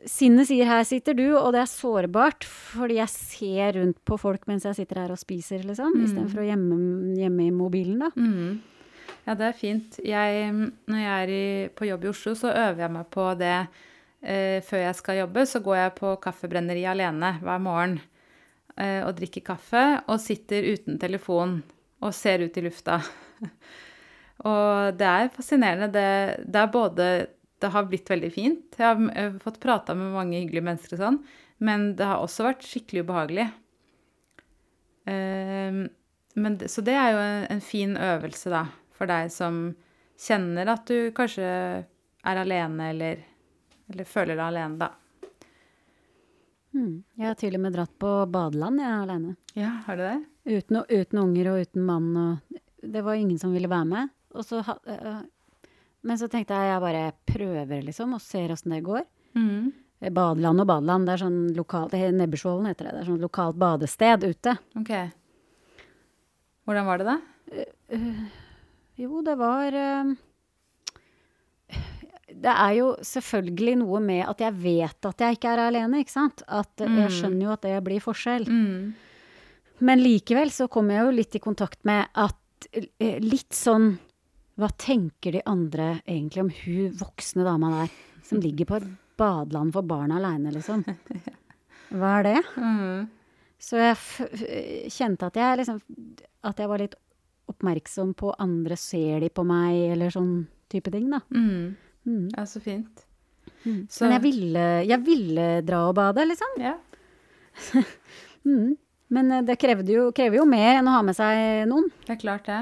sinnet 0.07 0.49
sier 0.49 0.67
'her 0.67 0.85
sitter 0.87 1.15
du', 1.15 1.37
og 1.39 1.53
det 1.53 1.61
er 1.61 1.71
sårbart 1.71 2.45
fordi 2.45 2.99
jeg 2.99 3.09
ser 3.09 3.73
rundt 3.79 3.99
på 4.05 4.19
folk 4.19 4.47
mens 4.47 4.65
jeg 4.65 4.75
sitter 4.75 5.03
her 5.03 5.11
og 5.11 5.19
spiser, 5.19 5.65
liksom. 5.67 5.99
Istedenfor 6.05 6.43
å 6.43 6.47
gjemme, 6.47 6.79
gjemme 7.19 7.47
i 7.47 7.51
mobilen, 7.51 7.99
da. 7.99 8.11
Mm. 8.15 8.61
Ja, 9.27 9.35
det 9.35 9.47
er 9.49 9.53
fint. 9.53 9.99
Jeg, 10.05 10.53
når 10.87 10.99
jeg 10.99 11.23
er 11.23 11.29
i, 11.29 11.69
på 11.75 11.89
jobb 11.89 12.05
i 12.05 12.09
Oslo, 12.09 12.35
så 12.39 12.53
øver 12.53 12.85
jeg 12.85 12.93
meg 12.95 13.11
på 13.13 13.27
det 13.39 13.57
eh, 14.23 14.61
før 14.65 14.85
jeg 14.87 14.95
skal 14.95 15.19
jobbe. 15.23 15.45
Så 15.47 15.61
går 15.61 15.77
jeg 15.77 15.97
på 15.99 16.15
kaffebrenneri 16.23 16.87
alene 16.89 17.35
hver 17.43 17.61
morgen 17.61 17.99
og 18.79 19.17
drikker 19.19 19.43
kaffe 19.43 19.81
og 20.07 20.21
sitter 20.23 20.69
uten 20.75 21.01
telefon 21.03 21.57
og 22.05 22.15
ser 22.15 22.45
ut 22.45 22.57
i 22.59 22.65
lufta. 22.65 23.01
og 24.51 24.99
det 24.99 25.09
er 25.09 25.33
fascinerende. 25.35 25.91
Det, 25.95 26.47
det 26.47 26.63
er 26.63 26.73
både 26.73 27.09
Det 27.59 27.73
har 27.75 27.89
blitt 27.91 28.11
veldig 28.11 28.31
fint. 28.31 28.77
Jeg 28.79 28.87
har 28.87 29.01
eh, 29.19 29.39
fått 29.43 29.59
prata 29.59 29.95
med 29.99 30.15
mange 30.15 30.39
hyggelige 30.39 30.63
mennesker 30.63 30.95
og 30.95 31.01
sånn, 31.03 31.17
men 31.59 31.89
det 31.99 32.07
har 32.07 32.23
også 32.23 32.47
vært 32.47 32.63
skikkelig 32.63 33.03
ubehagelig. 33.03 33.49
Eh, 35.11 35.81
men, 36.39 36.59
så 36.71 36.85
det 36.87 36.95
er 36.95 37.17
jo 37.17 37.25
en 37.51 37.65
fin 37.65 37.97
øvelse, 37.99 38.53
da, 38.55 38.63
for 38.95 39.11
deg 39.11 39.33
som 39.35 39.73
kjenner 40.23 40.71
at 40.71 40.87
du 40.87 41.11
kanskje 41.17 41.49
er 41.49 42.41
alene, 42.45 42.93
eller, 42.93 43.27
eller 43.91 44.07
føler 44.07 44.39
deg 44.39 44.47
alene, 44.47 44.79
da. 44.87 44.93
Mm. 46.77 47.03
Jeg 47.19 47.27
har 47.27 47.35
til 47.41 47.55
og 47.57 47.61
med 47.65 47.73
dratt 47.75 47.95
på 47.99 48.11
badeland, 48.31 48.81
jeg, 48.83 48.99
alene. 49.07 49.37
Ja, 49.57 49.71
har 49.87 49.97
du 49.97 50.03
det? 50.05 50.19
Uten, 50.59 50.83
uten 50.91 51.19
unger 51.23 51.51
og 51.53 51.63
uten 51.65 51.85
mann 51.89 52.09
og 52.17 52.61
Det 52.83 53.03
var 53.05 53.15
ingen 53.19 53.39
som 53.41 53.53
ville 53.53 53.69
være 53.69 53.85
med. 53.89 54.11
Så, 54.47 54.61
ha- 54.63 54.79
øh, 54.87 55.23
men 56.05 56.19
så 56.21 56.29
tenkte 56.31 56.55
jeg 56.55 56.71
jeg 56.71 56.81
bare 56.85 57.13
prøver, 57.27 57.83
liksom, 57.83 58.13
og 58.15 58.21
ser 58.23 58.53
åssen 58.55 58.71
det 58.77 58.83
går. 58.87 59.03
Mm. 59.35 59.73
Eh, 60.01 60.11
Badeland 60.15 60.61
og 60.63 60.67
badeland, 60.71 61.07
det 61.09 61.15
er 61.17 61.25
sånn 61.25 61.41
lokalt 61.57 61.91
det 61.97 62.13
Nebbersvollen 62.15 62.69
heter 62.71 62.87
det. 62.87 62.93
Det 62.95 63.01
er 63.03 63.09
sånn 63.11 63.21
lokalt 63.25 63.59
badested 63.59 64.29
ute. 64.29 64.55
Ok. 64.79 64.93
Hvordan 66.69 66.87
var 66.87 66.99
det, 66.99 67.07
da? 67.09 67.19
Jo, 68.99 69.23
det 69.25 69.35
var 69.41 69.73
øh, 69.73 70.15
Det 72.43 72.55
er 72.55 72.73
jo 72.79 72.89
selvfølgelig 73.05 73.75
noe 73.83 74.01
med 74.05 74.25
at 74.29 74.43
jeg 74.43 74.57
vet 74.63 75.09
at 75.11 75.25
jeg 75.25 75.39
ikke 75.39 75.53
er 75.53 75.63
alene, 75.67 76.03
ikke 76.03 76.15
sant? 76.15 76.43
At 76.47 76.81
mm. 76.81 76.99
jeg 77.03 77.15
skjønner 77.17 77.47
jo 77.47 77.55
at 77.55 77.67
det 77.67 77.77
blir 77.87 78.05
forskjell. 78.05 78.47
Mm. 78.49 78.93
Men 79.89 80.03
likevel 80.03 80.53
så 80.55 80.69
kommer 80.71 80.97
jeg 80.97 81.07
jo 81.07 81.17
litt 81.19 81.39
i 81.39 81.43
kontakt 81.43 81.83
med 81.89 82.09
at 82.19 82.69
eh, 82.75 83.19
litt 83.23 83.55
sånn 83.55 83.93
Hva 84.59 84.73
tenker 84.75 85.37
de 85.37 85.43
andre 85.47 86.01
egentlig 86.03 86.43
om 86.43 86.49
hun 86.65 86.97
voksne 86.99 87.45
dama 87.47 87.71
der 87.77 87.93
som 88.27 88.41
ligger 88.43 88.67
på 88.67 88.81
et 88.81 88.89
badeland 89.19 89.71
for 89.75 89.87
barn 89.87 90.13
aleine, 90.15 90.51
liksom? 90.55 90.83
Hva 91.99 92.19
er 92.19 92.27
det? 92.27 92.41
Mm. 92.59 93.07
Så 93.59 93.79
jeg 93.81 94.91
kjente 94.95 95.31
at 95.31 95.39
jeg 95.39 95.61
liksom 95.63 95.79
At 96.47 96.61
jeg 96.61 96.71
var 96.71 96.83
litt 96.83 96.99
oppmerksom 97.49 98.13
på 98.19 98.35
andre 98.39 98.77
ser 98.77 99.23
de 99.25 99.31
på 99.33 99.43
meg, 99.47 99.95
eller 99.95 100.13
sånn 100.13 100.43
type 100.69 100.93
ting, 100.93 101.07
da. 101.09 101.23
Mm. 101.33 101.79
Mm. 102.09 102.29
Ja, 102.37 102.47
så 102.49 102.61
fint. 102.65 103.05
Så- 103.93 104.05
Men 104.07 104.15
jeg 104.17 104.23
ville, 104.23 104.67
jeg 104.89 105.01
ville 105.05 105.47
dra 105.67 105.83
og 105.91 105.95
bade, 105.99 106.25
liksom. 106.31 106.59
Ja. 106.63 106.77
Mm. 108.49 108.77
Men 109.13 109.33
eh, 109.33 109.43
det 109.45 109.57
krevde 109.61 109.93
jo, 109.93 110.05
krever 110.15 110.39
jo 110.39 110.45
mer 110.49 110.79
enn 110.79 110.87
å 110.89 110.93
ha 110.95 111.01
med 111.05 111.17
seg 111.17 111.67
noen. 111.69 111.89
Det 112.07 112.15
er 112.15 112.21
klart 112.23 112.47
det. 112.49 112.61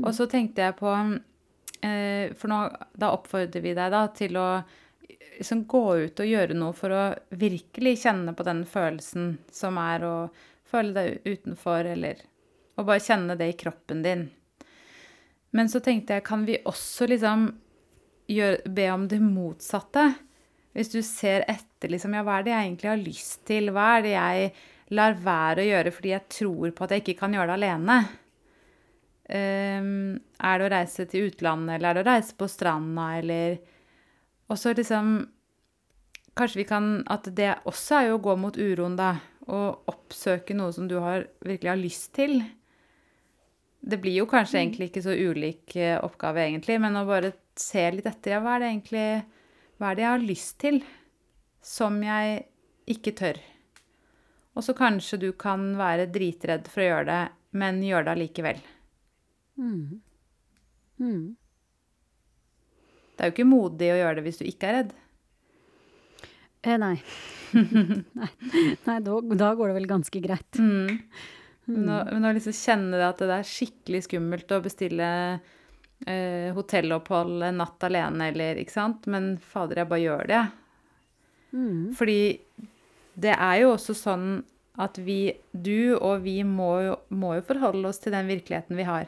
Og 0.00 0.08
så 0.16 0.26
tenkte 0.30 0.64
jeg 0.64 0.74
på 0.80 0.90
eh, 1.84 2.32
For 2.34 2.50
nå, 2.50 2.58
da 2.98 3.12
oppfordrer 3.14 3.62
vi 3.62 3.74
deg 3.76 3.92
da 3.94 4.06
til 4.16 4.34
å 4.40 4.46
liksom 5.36 5.64
gå 5.70 5.82
ut 6.08 6.22
og 6.24 6.30
gjøre 6.30 6.56
noe 6.58 6.74
for 6.74 6.94
å 6.96 7.02
virkelig 7.38 7.96
kjenne 8.06 8.34
på 8.34 8.46
den 8.48 8.64
følelsen 8.66 9.36
som 9.54 9.78
er 9.82 10.02
å 10.08 10.14
føle 10.70 10.94
deg 10.96 11.28
utenfor, 11.28 11.84
eller 11.92 12.24
å 12.80 12.86
bare 12.88 13.02
kjenne 13.04 13.36
det 13.38 13.52
i 13.52 13.56
kroppen 13.60 14.02
din. 14.02 14.24
Men 15.54 15.70
så 15.70 15.78
tenkte 15.84 16.16
jeg, 16.16 16.24
kan 16.26 16.42
vi 16.48 16.56
også 16.66 17.06
liksom 17.12 17.46
gjøre, 18.30 18.70
be 18.76 18.86
om 18.92 19.08
det 19.10 19.20
motsatte? 19.22 20.08
Hvis 20.74 20.90
du 20.90 21.00
ser 21.06 21.44
etter, 21.50 21.92
liksom, 21.92 22.16
ja, 22.16 22.24
hva 22.26 22.40
er 22.40 22.46
det 22.46 22.54
jeg 22.54 22.68
egentlig 22.68 22.90
har 22.90 23.02
lyst 23.02 23.44
til? 23.46 23.70
Hva 23.74 23.88
er 23.96 24.06
det 24.06 24.14
jeg 24.14 24.48
lar 24.94 25.16
være 25.24 25.62
å 25.62 25.68
gjøre 25.68 25.92
fordi 25.94 26.12
jeg 26.12 26.30
tror 26.34 26.72
på 26.74 26.84
at 26.84 26.94
jeg 26.94 27.04
ikke 27.04 27.18
kan 27.22 27.36
gjøre 27.36 27.52
det 27.52 27.58
alene? 27.60 27.98
Um, 29.24 30.18
er 30.44 30.58
det 30.60 30.66
å 30.66 30.72
reise 30.74 31.06
til 31.08 31.30
utlandet, 31.30 31.78
eller 31.78 31.90
er 31.90 31.96
det 31.96 32.02
å 32.02 32.10
reise 32.10 32.34
på 32.36 32.48
stranda, 32.50 33.06
eller 33.22 33.54
Og 34.52 34.58
så 34.60 34.74
liksom 34.76 35.14
Kanskje 36.36 36.58
vi 36.58 36.66
kan 36.68 36.88
At 37.08 37.30
det 37.32 37.54
også 37.64 37.96
er 37.96 38.08
jo 38.10 38.18
å 38.18 38.24
gå 38.26 38.34
mot 38.36 38.58
uroen, 38.58 38.98
da. 38.98 39.14
Og 39.46 39.88
oppsøke 39.88 40.56
noe 40.58 40.74
som 40.76 40.90
du 40.90 40.98
har, 41.00 41.28
virkelig 41.40 41.70
har 41.70 41.80
lyst 41.80 42.12
til. 42.18 42.42
Det 43.84 43.98
blir 44.00 44.16
jo 44.16 44.28
kanskje 44.28 44.62
egentlig 44.62 44.88
ikke 44.88 45.02
så 45.04 45.12
ulik 45.12 45.74
eh, 45.76 45.98
oppgave, 46.00 46.46
egentlig, 46.46 46.78
men 46.80 46.96
å 46.96 47.04
bare 47.08 47.34
se 47.60 47.84
litt 47.92 48.06
etter. 48.08 48.36
Ja, 48.36 48.40
hva 48.44 48.56
er 48.56 48.64
det 48.64 48.70
egentlig 48.72 49.08
Hva 49.76 49.90
er 49.90 49.98
det 49.98 50.04
jeg 50.04 50.12
har 50.12 50.24
lyst 50.24 50.56
til, 50.62 50.78
som 51.60 51.98
jeg 52.04 52.44
ikke 52.94 53.12
tør? 53.18 53.40
Og 54.54 54.64
så 54.64 54.74
kanskje 54.78 55.18
du 55.20 55.30
kan 55.36 55.72
være 55.76 56.06
dritredd 56.14 56.68
for 56.70 56.84
å 56.84 56.88
gjøre 56.88 57.06
det, 57.10 57.22
men 57.58 57.82
gjøre 57.82 58.06
det 58.06 58.12
allikevel. 58.14 58.60
Mm. 59.58 60.00
Mm. 61.02 61.24
Det 63.14 63.22
er 63.22 63.30
jo 63.30 63.34
ikke 63.34 63.50
modig 63.50 63.90
å 63.92 63.98
gjøre 63.98 64.18
det 64.18 64.26
hvis 64.28 64.40
du 64.40 64.46
ikke 64.48 64.70
er 64.70 64.78
redd. 64.78 64.92
Eh, 66.64 66.78
nei. 66.80 66.96
nei. 68.18 68.30
Nei, 68.86 68.98
da, 69.04 69.18
da 69.44 69.54
går 69.58 69.70
det 69.70 69.76
vel 69.82 69.90
ganske 69.90 70.22
greit. 70.24 70.62
Mm. 70.62 71.02
Men, 71.70 71.88
å, 71.88 72.00
men 72.12 72.28
å 72.28 72.32
liksom 72.36 72.56
kjenne 72.56 72.98
det 73.00 73.06
at 73.08 73.22
det 73.24 73.36
er 73.38 73.48
skikkelig 73.48 74.02
skummelt 74.04 74.52
å 74.52 74.60
bestille 74.64 75.08
eh, 76.04 76.50
hotellopphold 76.56 77.46
en 77.48 77.62
natt 77.62 77.86
alene, 77.88 78.28
eller 78.32 78.60
ikke 78.60 78.74
sant. 78.74 79.08
Men 79.10 79.34
fader, 79.40 79.80
jeg 79.82 79.90
bare 79.92 80.04
gjør 80.04 80.30
det. 80.32 80.42
Mm. 81.54 81.94
Fordi 81.96 82.18
det 83.14 83.34
er 83.36 83.62
jo 83.62 83.74
også 83.76 83.96
sånn 83.96 84.28
at 84.82 84.98
vi, 84.98 85.28
du 85.52 85.94
og 85.94 86.24
vi, 86.24 86.40
må 86.46 86.70
jo, 86.82 86.94
må 87.14 87.36
jo 87.38 87.44
forholde 87.46 87.92
oss 87.92 88.02
til 88.02 88.14
den 88.14 88.26
virkeligheten 88.30 88.78
vi 88.78 88.88
har. 88.88 89.06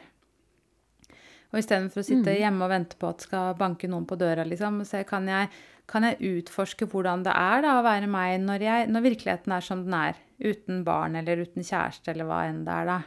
Og 1.50 1.58
istedenfor 1.60 2.02
å 2.02 2.06
sitte 2.06 2.34
hjemme 2.36 2.66
og 2.66 2.72
vente 2.72 2.98
på 3.00 3.08
at 3.10 3.24
skal 3.26 3.56
banke 3.58 3.90
noen 3.90 4.06
på 4.06 4.18
døra, 4.18 4.44
liksom, 4.46 4.82
så 4.86 5.02
kan 5.08 5.26
jeg, 5.30 5.50
kan 5.90 6.06
jeg 6.06 6.38
utforske 6.38 6.88
hvordan 6.90 7.24
det 7.26 7.34
er 7.34 7.64
da, 7.64 7.78
å 7.78 7.86
være 7.86 8.10
meg 8.10 8.38
når, 8.44 8.64
jeg, 8.66 8.88
når 8.92 9.06
virkeligheten 9.10 9.54
er 9.56 9.66
som 9.66 9.82
den 9.86 9.98
er. 9.98 10.22
Uten 10.42 10.82
barn 10.84 11.16
eller 11.16 11.44
uten 11.46 11.64
kjæreste 11.64 12.12
eller 12.12 12.28
hva 12.28 12.42
enn 12.48 12.64
det 12.66 12.74
er, 12.74 12.90
da. 12.90 12.98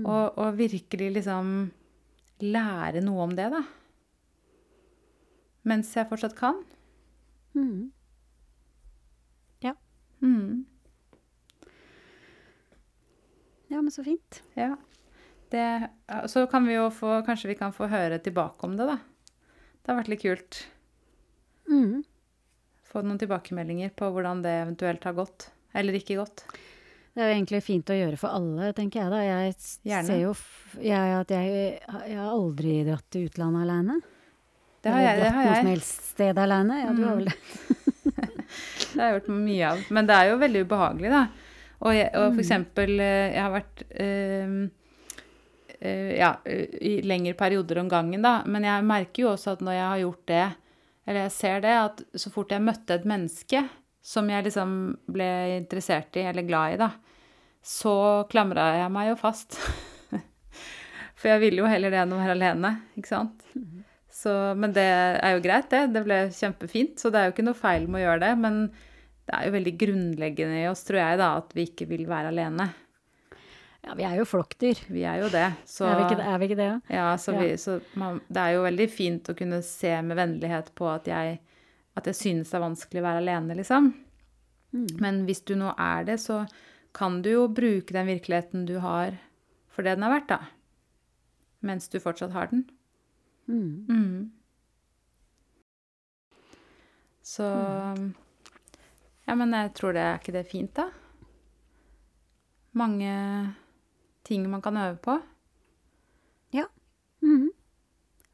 Og, 0.00 0.38
og 0.38 0.58
virkelig 0.58 1.10
liksom 1.18 1.70
lære 2.40 3.02
noe 3.04 3.26
om 3.26 3.36
det, 3.36 3.48
da. 3.52 3.62
Mens 5.68 5.90
jeg 5.96 6.08
fortsatt 6.08 6.36
kan. 6.38 6.62
Mm. 7.58 7.90
Ja. 9.60 9.74
Mm. 10.22 10.64
ja, 13.68 13.80
men 13.82 13.90
så 13.90 14.04
fint. 14.06 14.42
Ja. 14.54 14.76
Det, 15.50 15.90
så 16.30 16.46
kan 16.46 16.62
vi 16.68 16.76
jo 16.76 16.84
få 16.94 17.24
Kanskje 17.26 17.50
vi 17.50 17.58
kan 17.58 17.72
få 17.74 17.88
høre 17.90 18.20
tilbake 18.22 18.66
om 18.66 18.76
det, 18.78 18.86
da. 18.86 18.98
Det 19.80 19.90
har 19.90 19.98
vært 19.98 20.12
litt 20.12 20.22
kult. 20.22 20.60
Mm. 21.70 22.02
Få 22.86 23.02
noen 23.02 23.18
tilbakemeldinger 23.18 23.92
på 23.98 24.10
hvordan 24.14 24.44
det 24.44 24.54
eventuelt 24.62 25.04
har 25.06 25.18
gått. 25.18 25.50
Eller 25.74 25.98
ikke 26.00 26.16
godt? 26.18 26.44
Det 27.14 27.22
er 27.24 27.28
jo 27.32 27.34
egentlig 27.40 27.60
fint 27.66 27.90
å 27.90 27.96
gjøre 27.98 28.16
for 28.20 28.30
alle, 28.38 28.72
tenker 28.76 29.02
jeg 29.02 29.10
da. 29.10 29.20
Jeg 29.26 29.54
Gjerne. 29.90 30.06
ser 30.06 30.20
jo 30.22 30.32
jeg, 30.80 31.12
at 31.20 31.30
jeg, 31.34 31.80
jeg 32.06 32.16
har 32.18 32.30
aldri 32.30 32.74
dratt 32.86 33.06
til 33.10 33.26
utlandet 33.28 33.64
alene. 33.66 33.96
Det 34.80 34.92
har 34.94 35.02
jeg. 35.04 35.16
Det 35.20 35.30
har 35.34 35.42
jeg. 35.44 35.50
dratt 35.50 35.50
noe 35.50 35.60
som 35.60 35.70
helst 35.74 36.10
sted 36.14 36.38
alene. 36.38 36.78
Ja, 36.84 36.92
du 36.96 37.02
har 37.04 37.16
vel 37.18 37.30
det. 37.30 37.38
Det 38.90 38.98
har 38.98 39.10
jeg 39.12 39.16
gjort 39.20 39.32
mye 39.34 39.66
av. 39.70 39.82
Men 39.94 40.06
det 40.08 40.14
er 40.16 40.28
jo 40.30 40.38
veldig 40.40 40.62
ubehagelig, 40.66 41.10
da. 41.12 41.22
Og, 41.80 41.92
jeg, 41.94 42.08
og 42.14 42.24
Mm. 42.30 42.34
for 42.34 42.40
eksempel, 42.42 42.90
eh, 43.00 43.34
jeg 43.34 43.42
har 43.42 43.52
vært 43.54 43.82
øh, 44.06 44.54
øh, 45.80 46.10
ja, 46.18 46.30
i 46.80 46.94
lengre 47.06 47.34
perioder 47.38 47.78
om 47.82 47.88
gangen, 47.88 48.22
da. 48.22 48.42
Men 48.46 48.64
jeg 48.66 48.84
merker 48.84 49.22
jo 49.24 49.30
også 49.34 49.54
at 49.56 49.62
når 49.64 49.72
jeg 49.78 49.86
har 49.92 50.02
gjort 50.02 50.24
det, 50.32 50.46
eller 51.06 51.20
jeg 51.26 51.32
ser 51.36 51.60
det, 51.64 51.76
at 51.84 52.02
så 52.20 52.30
fort 52.34 52.50
jeg 52.54 52.62
møtte 52.62 52.94
et 52.98 53.06
menneske 53.08 53.62
som 54.02 54.28
jeg 54.32 54.46
liksom 54.46 54.74
ble 55.12 55.30
interessert 55.58 56.16
i, 56.16 56.24
eller 56.30 56.46
glad 56.48 56.74
i, 56.74 56.80
da, 56.80 56.90
så 57.60 57.94
klamra 58.30 58.72
jeg 58.78 58.92
meg 58.94 59.10
jo 59.12 59.20
fast. 59.20 59.58
For 61.20 61.28
jeg 61.28 61.42
ville 61.42 61.60
jo 61.60 61.68
heller 61.68 61.92
det 61.92 62.00
enn 62.00 62.16
å 62.16 62.20
være 62.20 62.36
alene, 62.38 62.74
ikke 62.96 63.12
sant. 63.12 63.44
Så, 64.20 64.32
men 64.56 64.72
det 64.76 64.84
er 64.84 65.34
jo 65.36 65.42
greit, 65.44 65.70
det. 65.72 65.86
Det 65.94 66.04
ble 66.04 66.22
kjempefint, 66.34 67.00
så 67.00 67.12
det 67.12 67.20
er 67.20 67.28
jo 67.28 67.34
ikke 67.34 67.46
noe 67.46 67.56
feil 67.56 67.86
med 67.88 68.00
å 68.00 68.04
gjøre 68.04 68.22
det. 68.24 68.30
Men 68.40 68.62
det 69.28 69.36
er 69.36 69.46
jo 69.46 69.54
veldig 69.54 69.74
grunnleggende 69.80 70.62
i 70.62 70.68
oss, 70.68 70.82
tror 70.88 71.00
jeg, 71.00 71.20
da, 71.20 71.34
at 71.40 71.52
vi 71.56 71.68
ikke 71.68 71.88
vil 71.92 72.06
være 72.10 72.32
alene. 72.32 72.70
Ja, 73.80 73.94
vi 73.96 74.04
er 74.04 74.18
jo 74.18 74.26
flokkdyr. 74.28 74.82
Vi 74.92 75.04
er 75.08 75.22
jo 75.22 75.30
det. 75.32 75.46
Så, 75.68 75.86
er, 75.88 76.00
vi 76.00 76.08
ikke, 76.08 76.24
er 76.32 76.40
vi 76.40 76.48
ikke 76.50 76.58
det, 76.58 76.68
ja? 76.68 76.80
ja, 76.98 77.06
så, 77.20 77.36
vi, 77.38 77.52
så 77.60 77.78
man, 78.00 78.20
det 78.28 78.42
er 78.42 78.56
jo 78.56 78.66
veldig 78.66 78.88
fint 78.92 79.30
å 79.32 79.36
kunne 79.38 79.62
se 79.64 79.94
med 80.04 80.18
vennlighet 80.18 80.68
på 80.76 80.88
at 80.90 81.08
jeg, 81.08 81.38
at 81.98 82.06
jeg 82.06 82.16
synes 82.16 82.50
det 82.50 82.58
er 82.58 82.64
vanskelig 82.64 83.02
å 83.02 83.06
være 83.06 83.22
alene, 83.24 83.56
liksom. 83.58 83.90
Mm. 84.70 84.90
Men 85.02 85.24
hvis 85.26 85.42
du 85.46 85.56
nå 85.58 85.72
er 85.74 86.06
det, 86.06 86.20
så 86.22 86.44
kan 86.96 87.20
du 87.22 87.30
jo 87.32 87.46
bruke 87.50 87.94
den 87.94 88.08
virkeligheten 88.10 88.66
du 88.68 88.78
har, 88.82 89.16
for 89.70 89.86
det 89.86 89.96
den 89.98 90.06
er 90.06 90.14
verdt, 90.14 90.30
da. 90.30 90.40
Mens 91.66 91.90
du 91.92 91.98
fortsatt 92.00 92.34
har 92.34 92.50
den. 92.52 92.64
Mm. 93.50 93.86
Mm. 93.88 94.30
Så 97.22 97.46
Ja, 99.26 99.34
men 99.38 99.52
jeg 99.54 99.74
tror 99.78 99.94
det 99.94 100.02
er 100.02 100.16
ikke 100.18 100.34
det 100.34 100.46
fint, 100.50 100.72
da? 100.74 100.88
Mange 102.74 103.12
ting 104.26 104.48
man 104.50 104.62
kan 104.62 104.76
øve 104.76 104.96
på. 105.02 105.20
Ja. 106.54 106.64
Mm. 107.22 107.50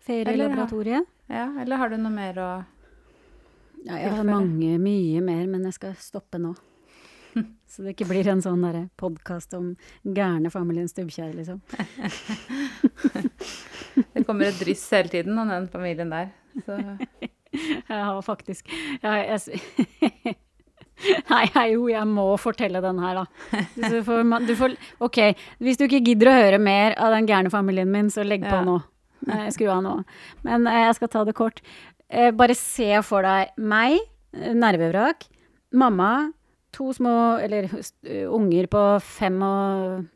Ferielaboratoriet. 0.06 1.04
Ja, 1.26 1.50
eller 1.60 1.76
har 1.76 1.90
du 1.90 1.96
noe 1.98 2.14
mer 2.14 2.38
å 2.40 2.50
Ja, 3.86 4.00
jeg 4.02 4.10
har 4.16 4.24
mange, 4.26 4.78
mye 4.82 5.20
mer, 5.22 5.44
men 5.46 5.66
jeg 5.68 5.76
skal 5.76 5.92
stoppe 6.02 6.40
nå. 6.42 6.54
Så 7.70 7.84
det 7.84 7.92
ikke 7.94 8.08
blir 8.10 8.26
en 8.32 8.42
sånn 8.42 8.64
podkast 8.98 9.54
om 9.54 9.74
gærne 10.02 10.50
familien 10.50 10.88
Stubbkjær, 10.90 11.34
liksom. 11.36 11.60
Det 14.16 14.24
kommer 14.26 14.48
et 14.50 14.58
dryss 14.60 14.84
hele 14.92 15.12
tiden 15.12 15.38
om 15.38 15.48
den 15.52 15.68
familien 15.70 16.10
der. 16.12 16.32
Så 16.66 16.80
Jeg 17.56 18.00
har 18.02 18.18
faktisk 18.24 18.66
jeg, 19.00 19.22
jeg, 19.30 20.34
Nei, 21.30 21.44
jo, 21.72 21.86
jeg 21.92 22.08
må 22.08 22.24
fortelle 22.40 22.80
den 22.84 22.98
her, 23.00 23.22
da. 23.22 23.62
Du 23.76 23.96
får, 24.04 24.22
du 24.48 24.52
får, 24.58 24.74
ok, 25.04 25.20
hvis 25.62 25.78
du 25.78 25.86
ikke 25.86 26.02
gidder 26.10 26.30
å 26.32 26.36
høre 26.40 26.60
mer 26.60 26.96
av 27.00 27.14
den 27.14 27.28
gærne 27.28 27.52
familien 27.52 27.92
min, 27.92 28.10
så 28.12 28.24
legg 28.26 28.44
på 28.44 28.58
Ja. 28.58 28.64
nå. 28.66 28.80
Skru 29.52 29.68
av 29.72 29.82
nå. 29.84 29.94
Men 30.46 30.66
eh, 30.70 30.82
jeg 30.86 30.96
skal 30.98 31.10
ta 31.12 31.24
det 31.26 31.34
kort. 31.36 31.62
Eh, 32.10 32.30
Bare 32.36 32.54
se 32.54 32.90
for 33.02 33.26
deg 33.26 33.56
meg, 33.58 33.98
eh, 34.36 34.52
nervevrak, 34.54 35.26
mamma, 35.72 36.32
to 36.72 36.92
små, 36.92 37.14
eller 37.42 37.66
eh, 38.04 38.26
unger 38.30 38.68
på 38.70 38.82
fem 39.02 39.40
og 39.42 40.06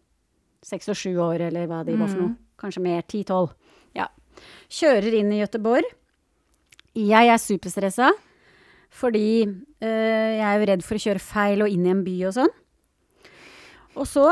seks 0.62 0.88
og 0.92 0.98
sju 1.00 1.14
år, 1.18 1.46
eller 1.48 1.66
hva 1.66 1.82
de 1.86 1.96
var 1.96 2.08
for 2.12 2.20
noe. 2.20 2.34
Kanskje 2.60 2.82
mer, 2.84 3.02
ti-tolv. 3.08 3.54
Ja. 3.96 4.06
Kjører 4.68 5.14
inn 5.16 5.32
i 5.32 5.40
Gøteborg. 5.40 5.86
Jeg 6.94 7.30
er 7.32 7.40
superstressa. 7.40 8.10
Fordi 8.90 9.46
eh, 9.46 10.30
jeg 10.36 10.44
er 10.44 10.56
jo 10.58 10.66
redd 10.68 10.82
for 10.84 10.98
å 10.98 11.02
kjøre 11.04 11.22
feil 11.22 11.62
og 11.62 11.70
inn 11.70 11.86
i 11.86 11.92
en 11.94 12.02
by 12.04 12.14
og 12.26 12.34
sånn. 12.36 12.54
Og 13.94 14.06
så 14.10 14.26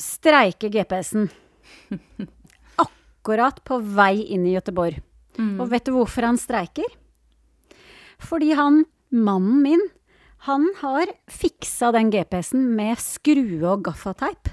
streiker 0.00 0.70
GPS-en. 0.72 1.30
Akkurat 2.84 3.58
på 3.64 3.80
vei 3.96 4.20
inn 4.36 4.44
i 4.46 4.54
Gøteborg. 4.54 5.00
Og 5.60 5.70
vet 5.70 5.86
du 5.86 5.94
hvorfor 5.94 6.26
han 6.26 6.38
streiker? 6.40 6.88
Fordi 8.20 8.52
han, 8.58 8.84
mannen 9.10 9.62
min, 9.62 9.84
han 10.48 10.66
har 10.80 11.12
fiksa 11.28 11.92
den 11.92 12.10
GPS-en 12.12 12.66
med 12.76 12.98
skrue 13.00 13.62
og 13.68 13.84
gaffateip. 13.84 14.50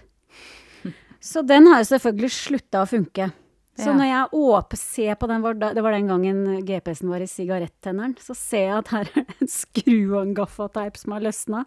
Så 1.19 1.41
den 1.47 1.67
har 1.67 1.81
jo 1.81 1.91
selvfølgelig 1.95 2.31
slutta 2.35 2.83
å 2.83 2.89
funke. 2.89 3.31
Så 3.77 3.91
når 3.93 4.07
jeg 4.09 4.77
ser 4.79 5.17
på 5.21 5.27
den, 5.29 5.43
det 5.61 5.83
var 5.85 5.93
den 5.93 6.07
gangen 6.09 6.39
GPS-en 6.65 7.11
var 7.11 7.21
i 7.21 7.29
sigarettenneren, 7.29 8.15
så 8.17 8.33
ser 8.33 8.63
jeg 8.63 8.77
at 8.79 8.87
her 8.89 9.11
er 9.11 9.27
det 9.27 9.35
en 9.37 9.51
skru 9.53 10.15
og 10.15 10.21
en 10.23 10.33
gaffateip 10.39 10.97
som 10.97 11.13
har 11.13 11.21
løsna. 11.27 11.61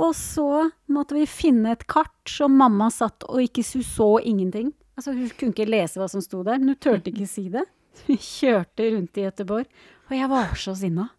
Og 0.00 0.14
så 0.14 0.68
måtte 0.86 1.16
vi 1.18 1.26
finne 1.26 1.74
et 1.74 1.82
kart 1.90 2.30
som 2.30 2.54
mamma 2.56 2.88
satt 2.94 3.26
og 3.26 3.42
ikke 3.42 3.64
Hun 3.66 3.82
så 3.82 4.08
ingenting. 4.22 4.70
Altså 4.94 5.16
Hun 5.16 5.32
kunne 5.34 5.50
ikke 5.56 5.66
lese 5.68 5.98
hva 5.98 6.06
som 6.12 6.22
sto 6.22 6.44
der, 6.46 6.62
men 6.62 6.76
hun 6.76 6.80
turte 6.80 7.10
ikke 7.10 7.26
si 7.28 7.48
det. 7.52 7.66
Vi 8.08 8.16
kjørte 8.16 8.90
rundt 8.94 9.18
i 9.18 9.26
Gøteborg, 9.26 9.66
og 10.10 10.14
jeg 10.16 10.30
var 10.30 10.54
så 10.58 10.74
sinna. 10.78 11.10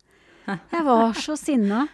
Jeg 0.48 0.84
var 0.88 1.14
så 1.16 1.38
sinna. 1.40 1.86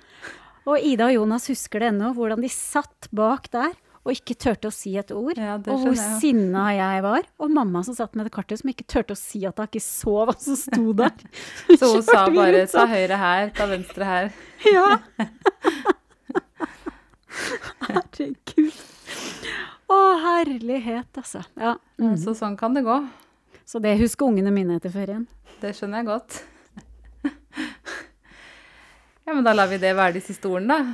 Og 0.67 0.83
Ida 0.83 1.07
og 1.07 1.15
Jonas 1.15 1.45
husker 1.51 1.83
det 1.83 1.91
ennå, 1.93 2.13
hvordan 2.15 2.41
de 2.43 2.49
satt 2.51 3.07
bak 3.15 3.51
der 3.53 3.75
og 4.07 4.13
ikke 4.15 4.37
turte 4.39 4.69
å 4.69 4.71
si 4.71 4.93
et 4.95 5.09
ord. 5.11 5.35
Ja, 5.35 5.57
og 5.59 5.81
hvor 5.83 5.91
jeg 5.91 6.19
sinna 6.21 6.69
jeg 6.71 7.03
var. 7.03 7.25
Og 7.43 7.51
mamma 7.51 7.81
som 7.83 7.95
satt 7.97 8.15
med 8.15 8.29
det 8.29 8.31
kartet, 8.31 8.61
som 8.61 8.71
ikke 8.71 8.85
turte 8.87 9.17
å 9.17 9.19
si 9.19 9.41
at 9.47 9.59
hun 9.59 9.67
ikke 9.67 9.83
så 9.83 10.13
hva 10.29 10.35
som 10.39 10.55
sto 10.59 10.93
der. 10.95 11.25
Så 11.79 11.91
hun 11.91 12.05
sa 12.07 12.21
bare 12.31 12.53
rundt 12.55 12.71
ta 12.71 12.85
sånn. 12.85 12.93
høyre 12.93 13.19
her, 13.19 13.51
ta 13.57 13.67
venstre 13.67 14.07
her. 14.07 14.31
Ja. 14.77 14.87
Herregud. 17.87 18.79
Å, 19.91 19.97
herlighet, 20.23 21.11
altså. 21.19 21.43
Ja. 21.59 21.75
Mm. 21.99 22.15
Så 22.19 22.33
sånn 22.39 22.55
kan 22.59 22.73
det 22.75 22.87
gå. 22.87 22.97
Så 23.67 23.81
det 23.83 23.97
husker 23.99 24.29
ungene 24.29 24.51
mine 24.55 24.77
etter 24.79 24.93
ferien. 24.93 25.25
Det 25.61 25.73
skjønner 25.75 26.03
jeg 26.03 26.09
godt. 26.13 26.43
Ja, 29.27 29.33
men 29.35 29.43
da 29.43 29.51
lar 29.51 29.67
vi 29.67 29.75
det 29.75 29.89
være 29.91 30.13
de 30.15 30.21
siste 30.23 30.47
ordene, 30.47 30.71
da. 30.71 30.93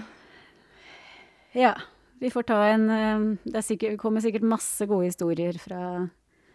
Ja. 1.54 1.74
Vi 2.18 2.32
får 2.34 2.48
ta 2.50 2.56
en 2.72 2.88
eh, 2.90 3.26
Det 3.44 3.60
er 3.60 3.66
sikkert, 3.68 4.00
kommer 4.02 4.24
sikkert 4.26 4.48
masse 4.48 4.88
gode 4.90 5.06
historier 5.12 5.54
fra 5.62 6.08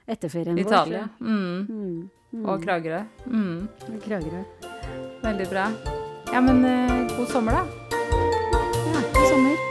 etterferien 0.08 0.58
vår. 0.58 0.64
Italia. 0.64 1.04
Mm. 1.20 1.68
Mm. 1.68 2.10
Mm. 2.32 2.42
Og 2.50 2.66
Kragerø. 2.66 3.04
Mm. 3.30 3.68
Kragerø. 4.02 4.42
Veldig 5.22 5.48
bra. 5.54 5.70
Ja, 6.32 6.42
men 6.42 6.64
eh, 6.66 7.16
god 7.16 7.30
sommer, 7.30 7.60
da. 7.60 7.64
Ja, 8.90 9.06
god 9.14 9.26
sommer. 9.30 9.67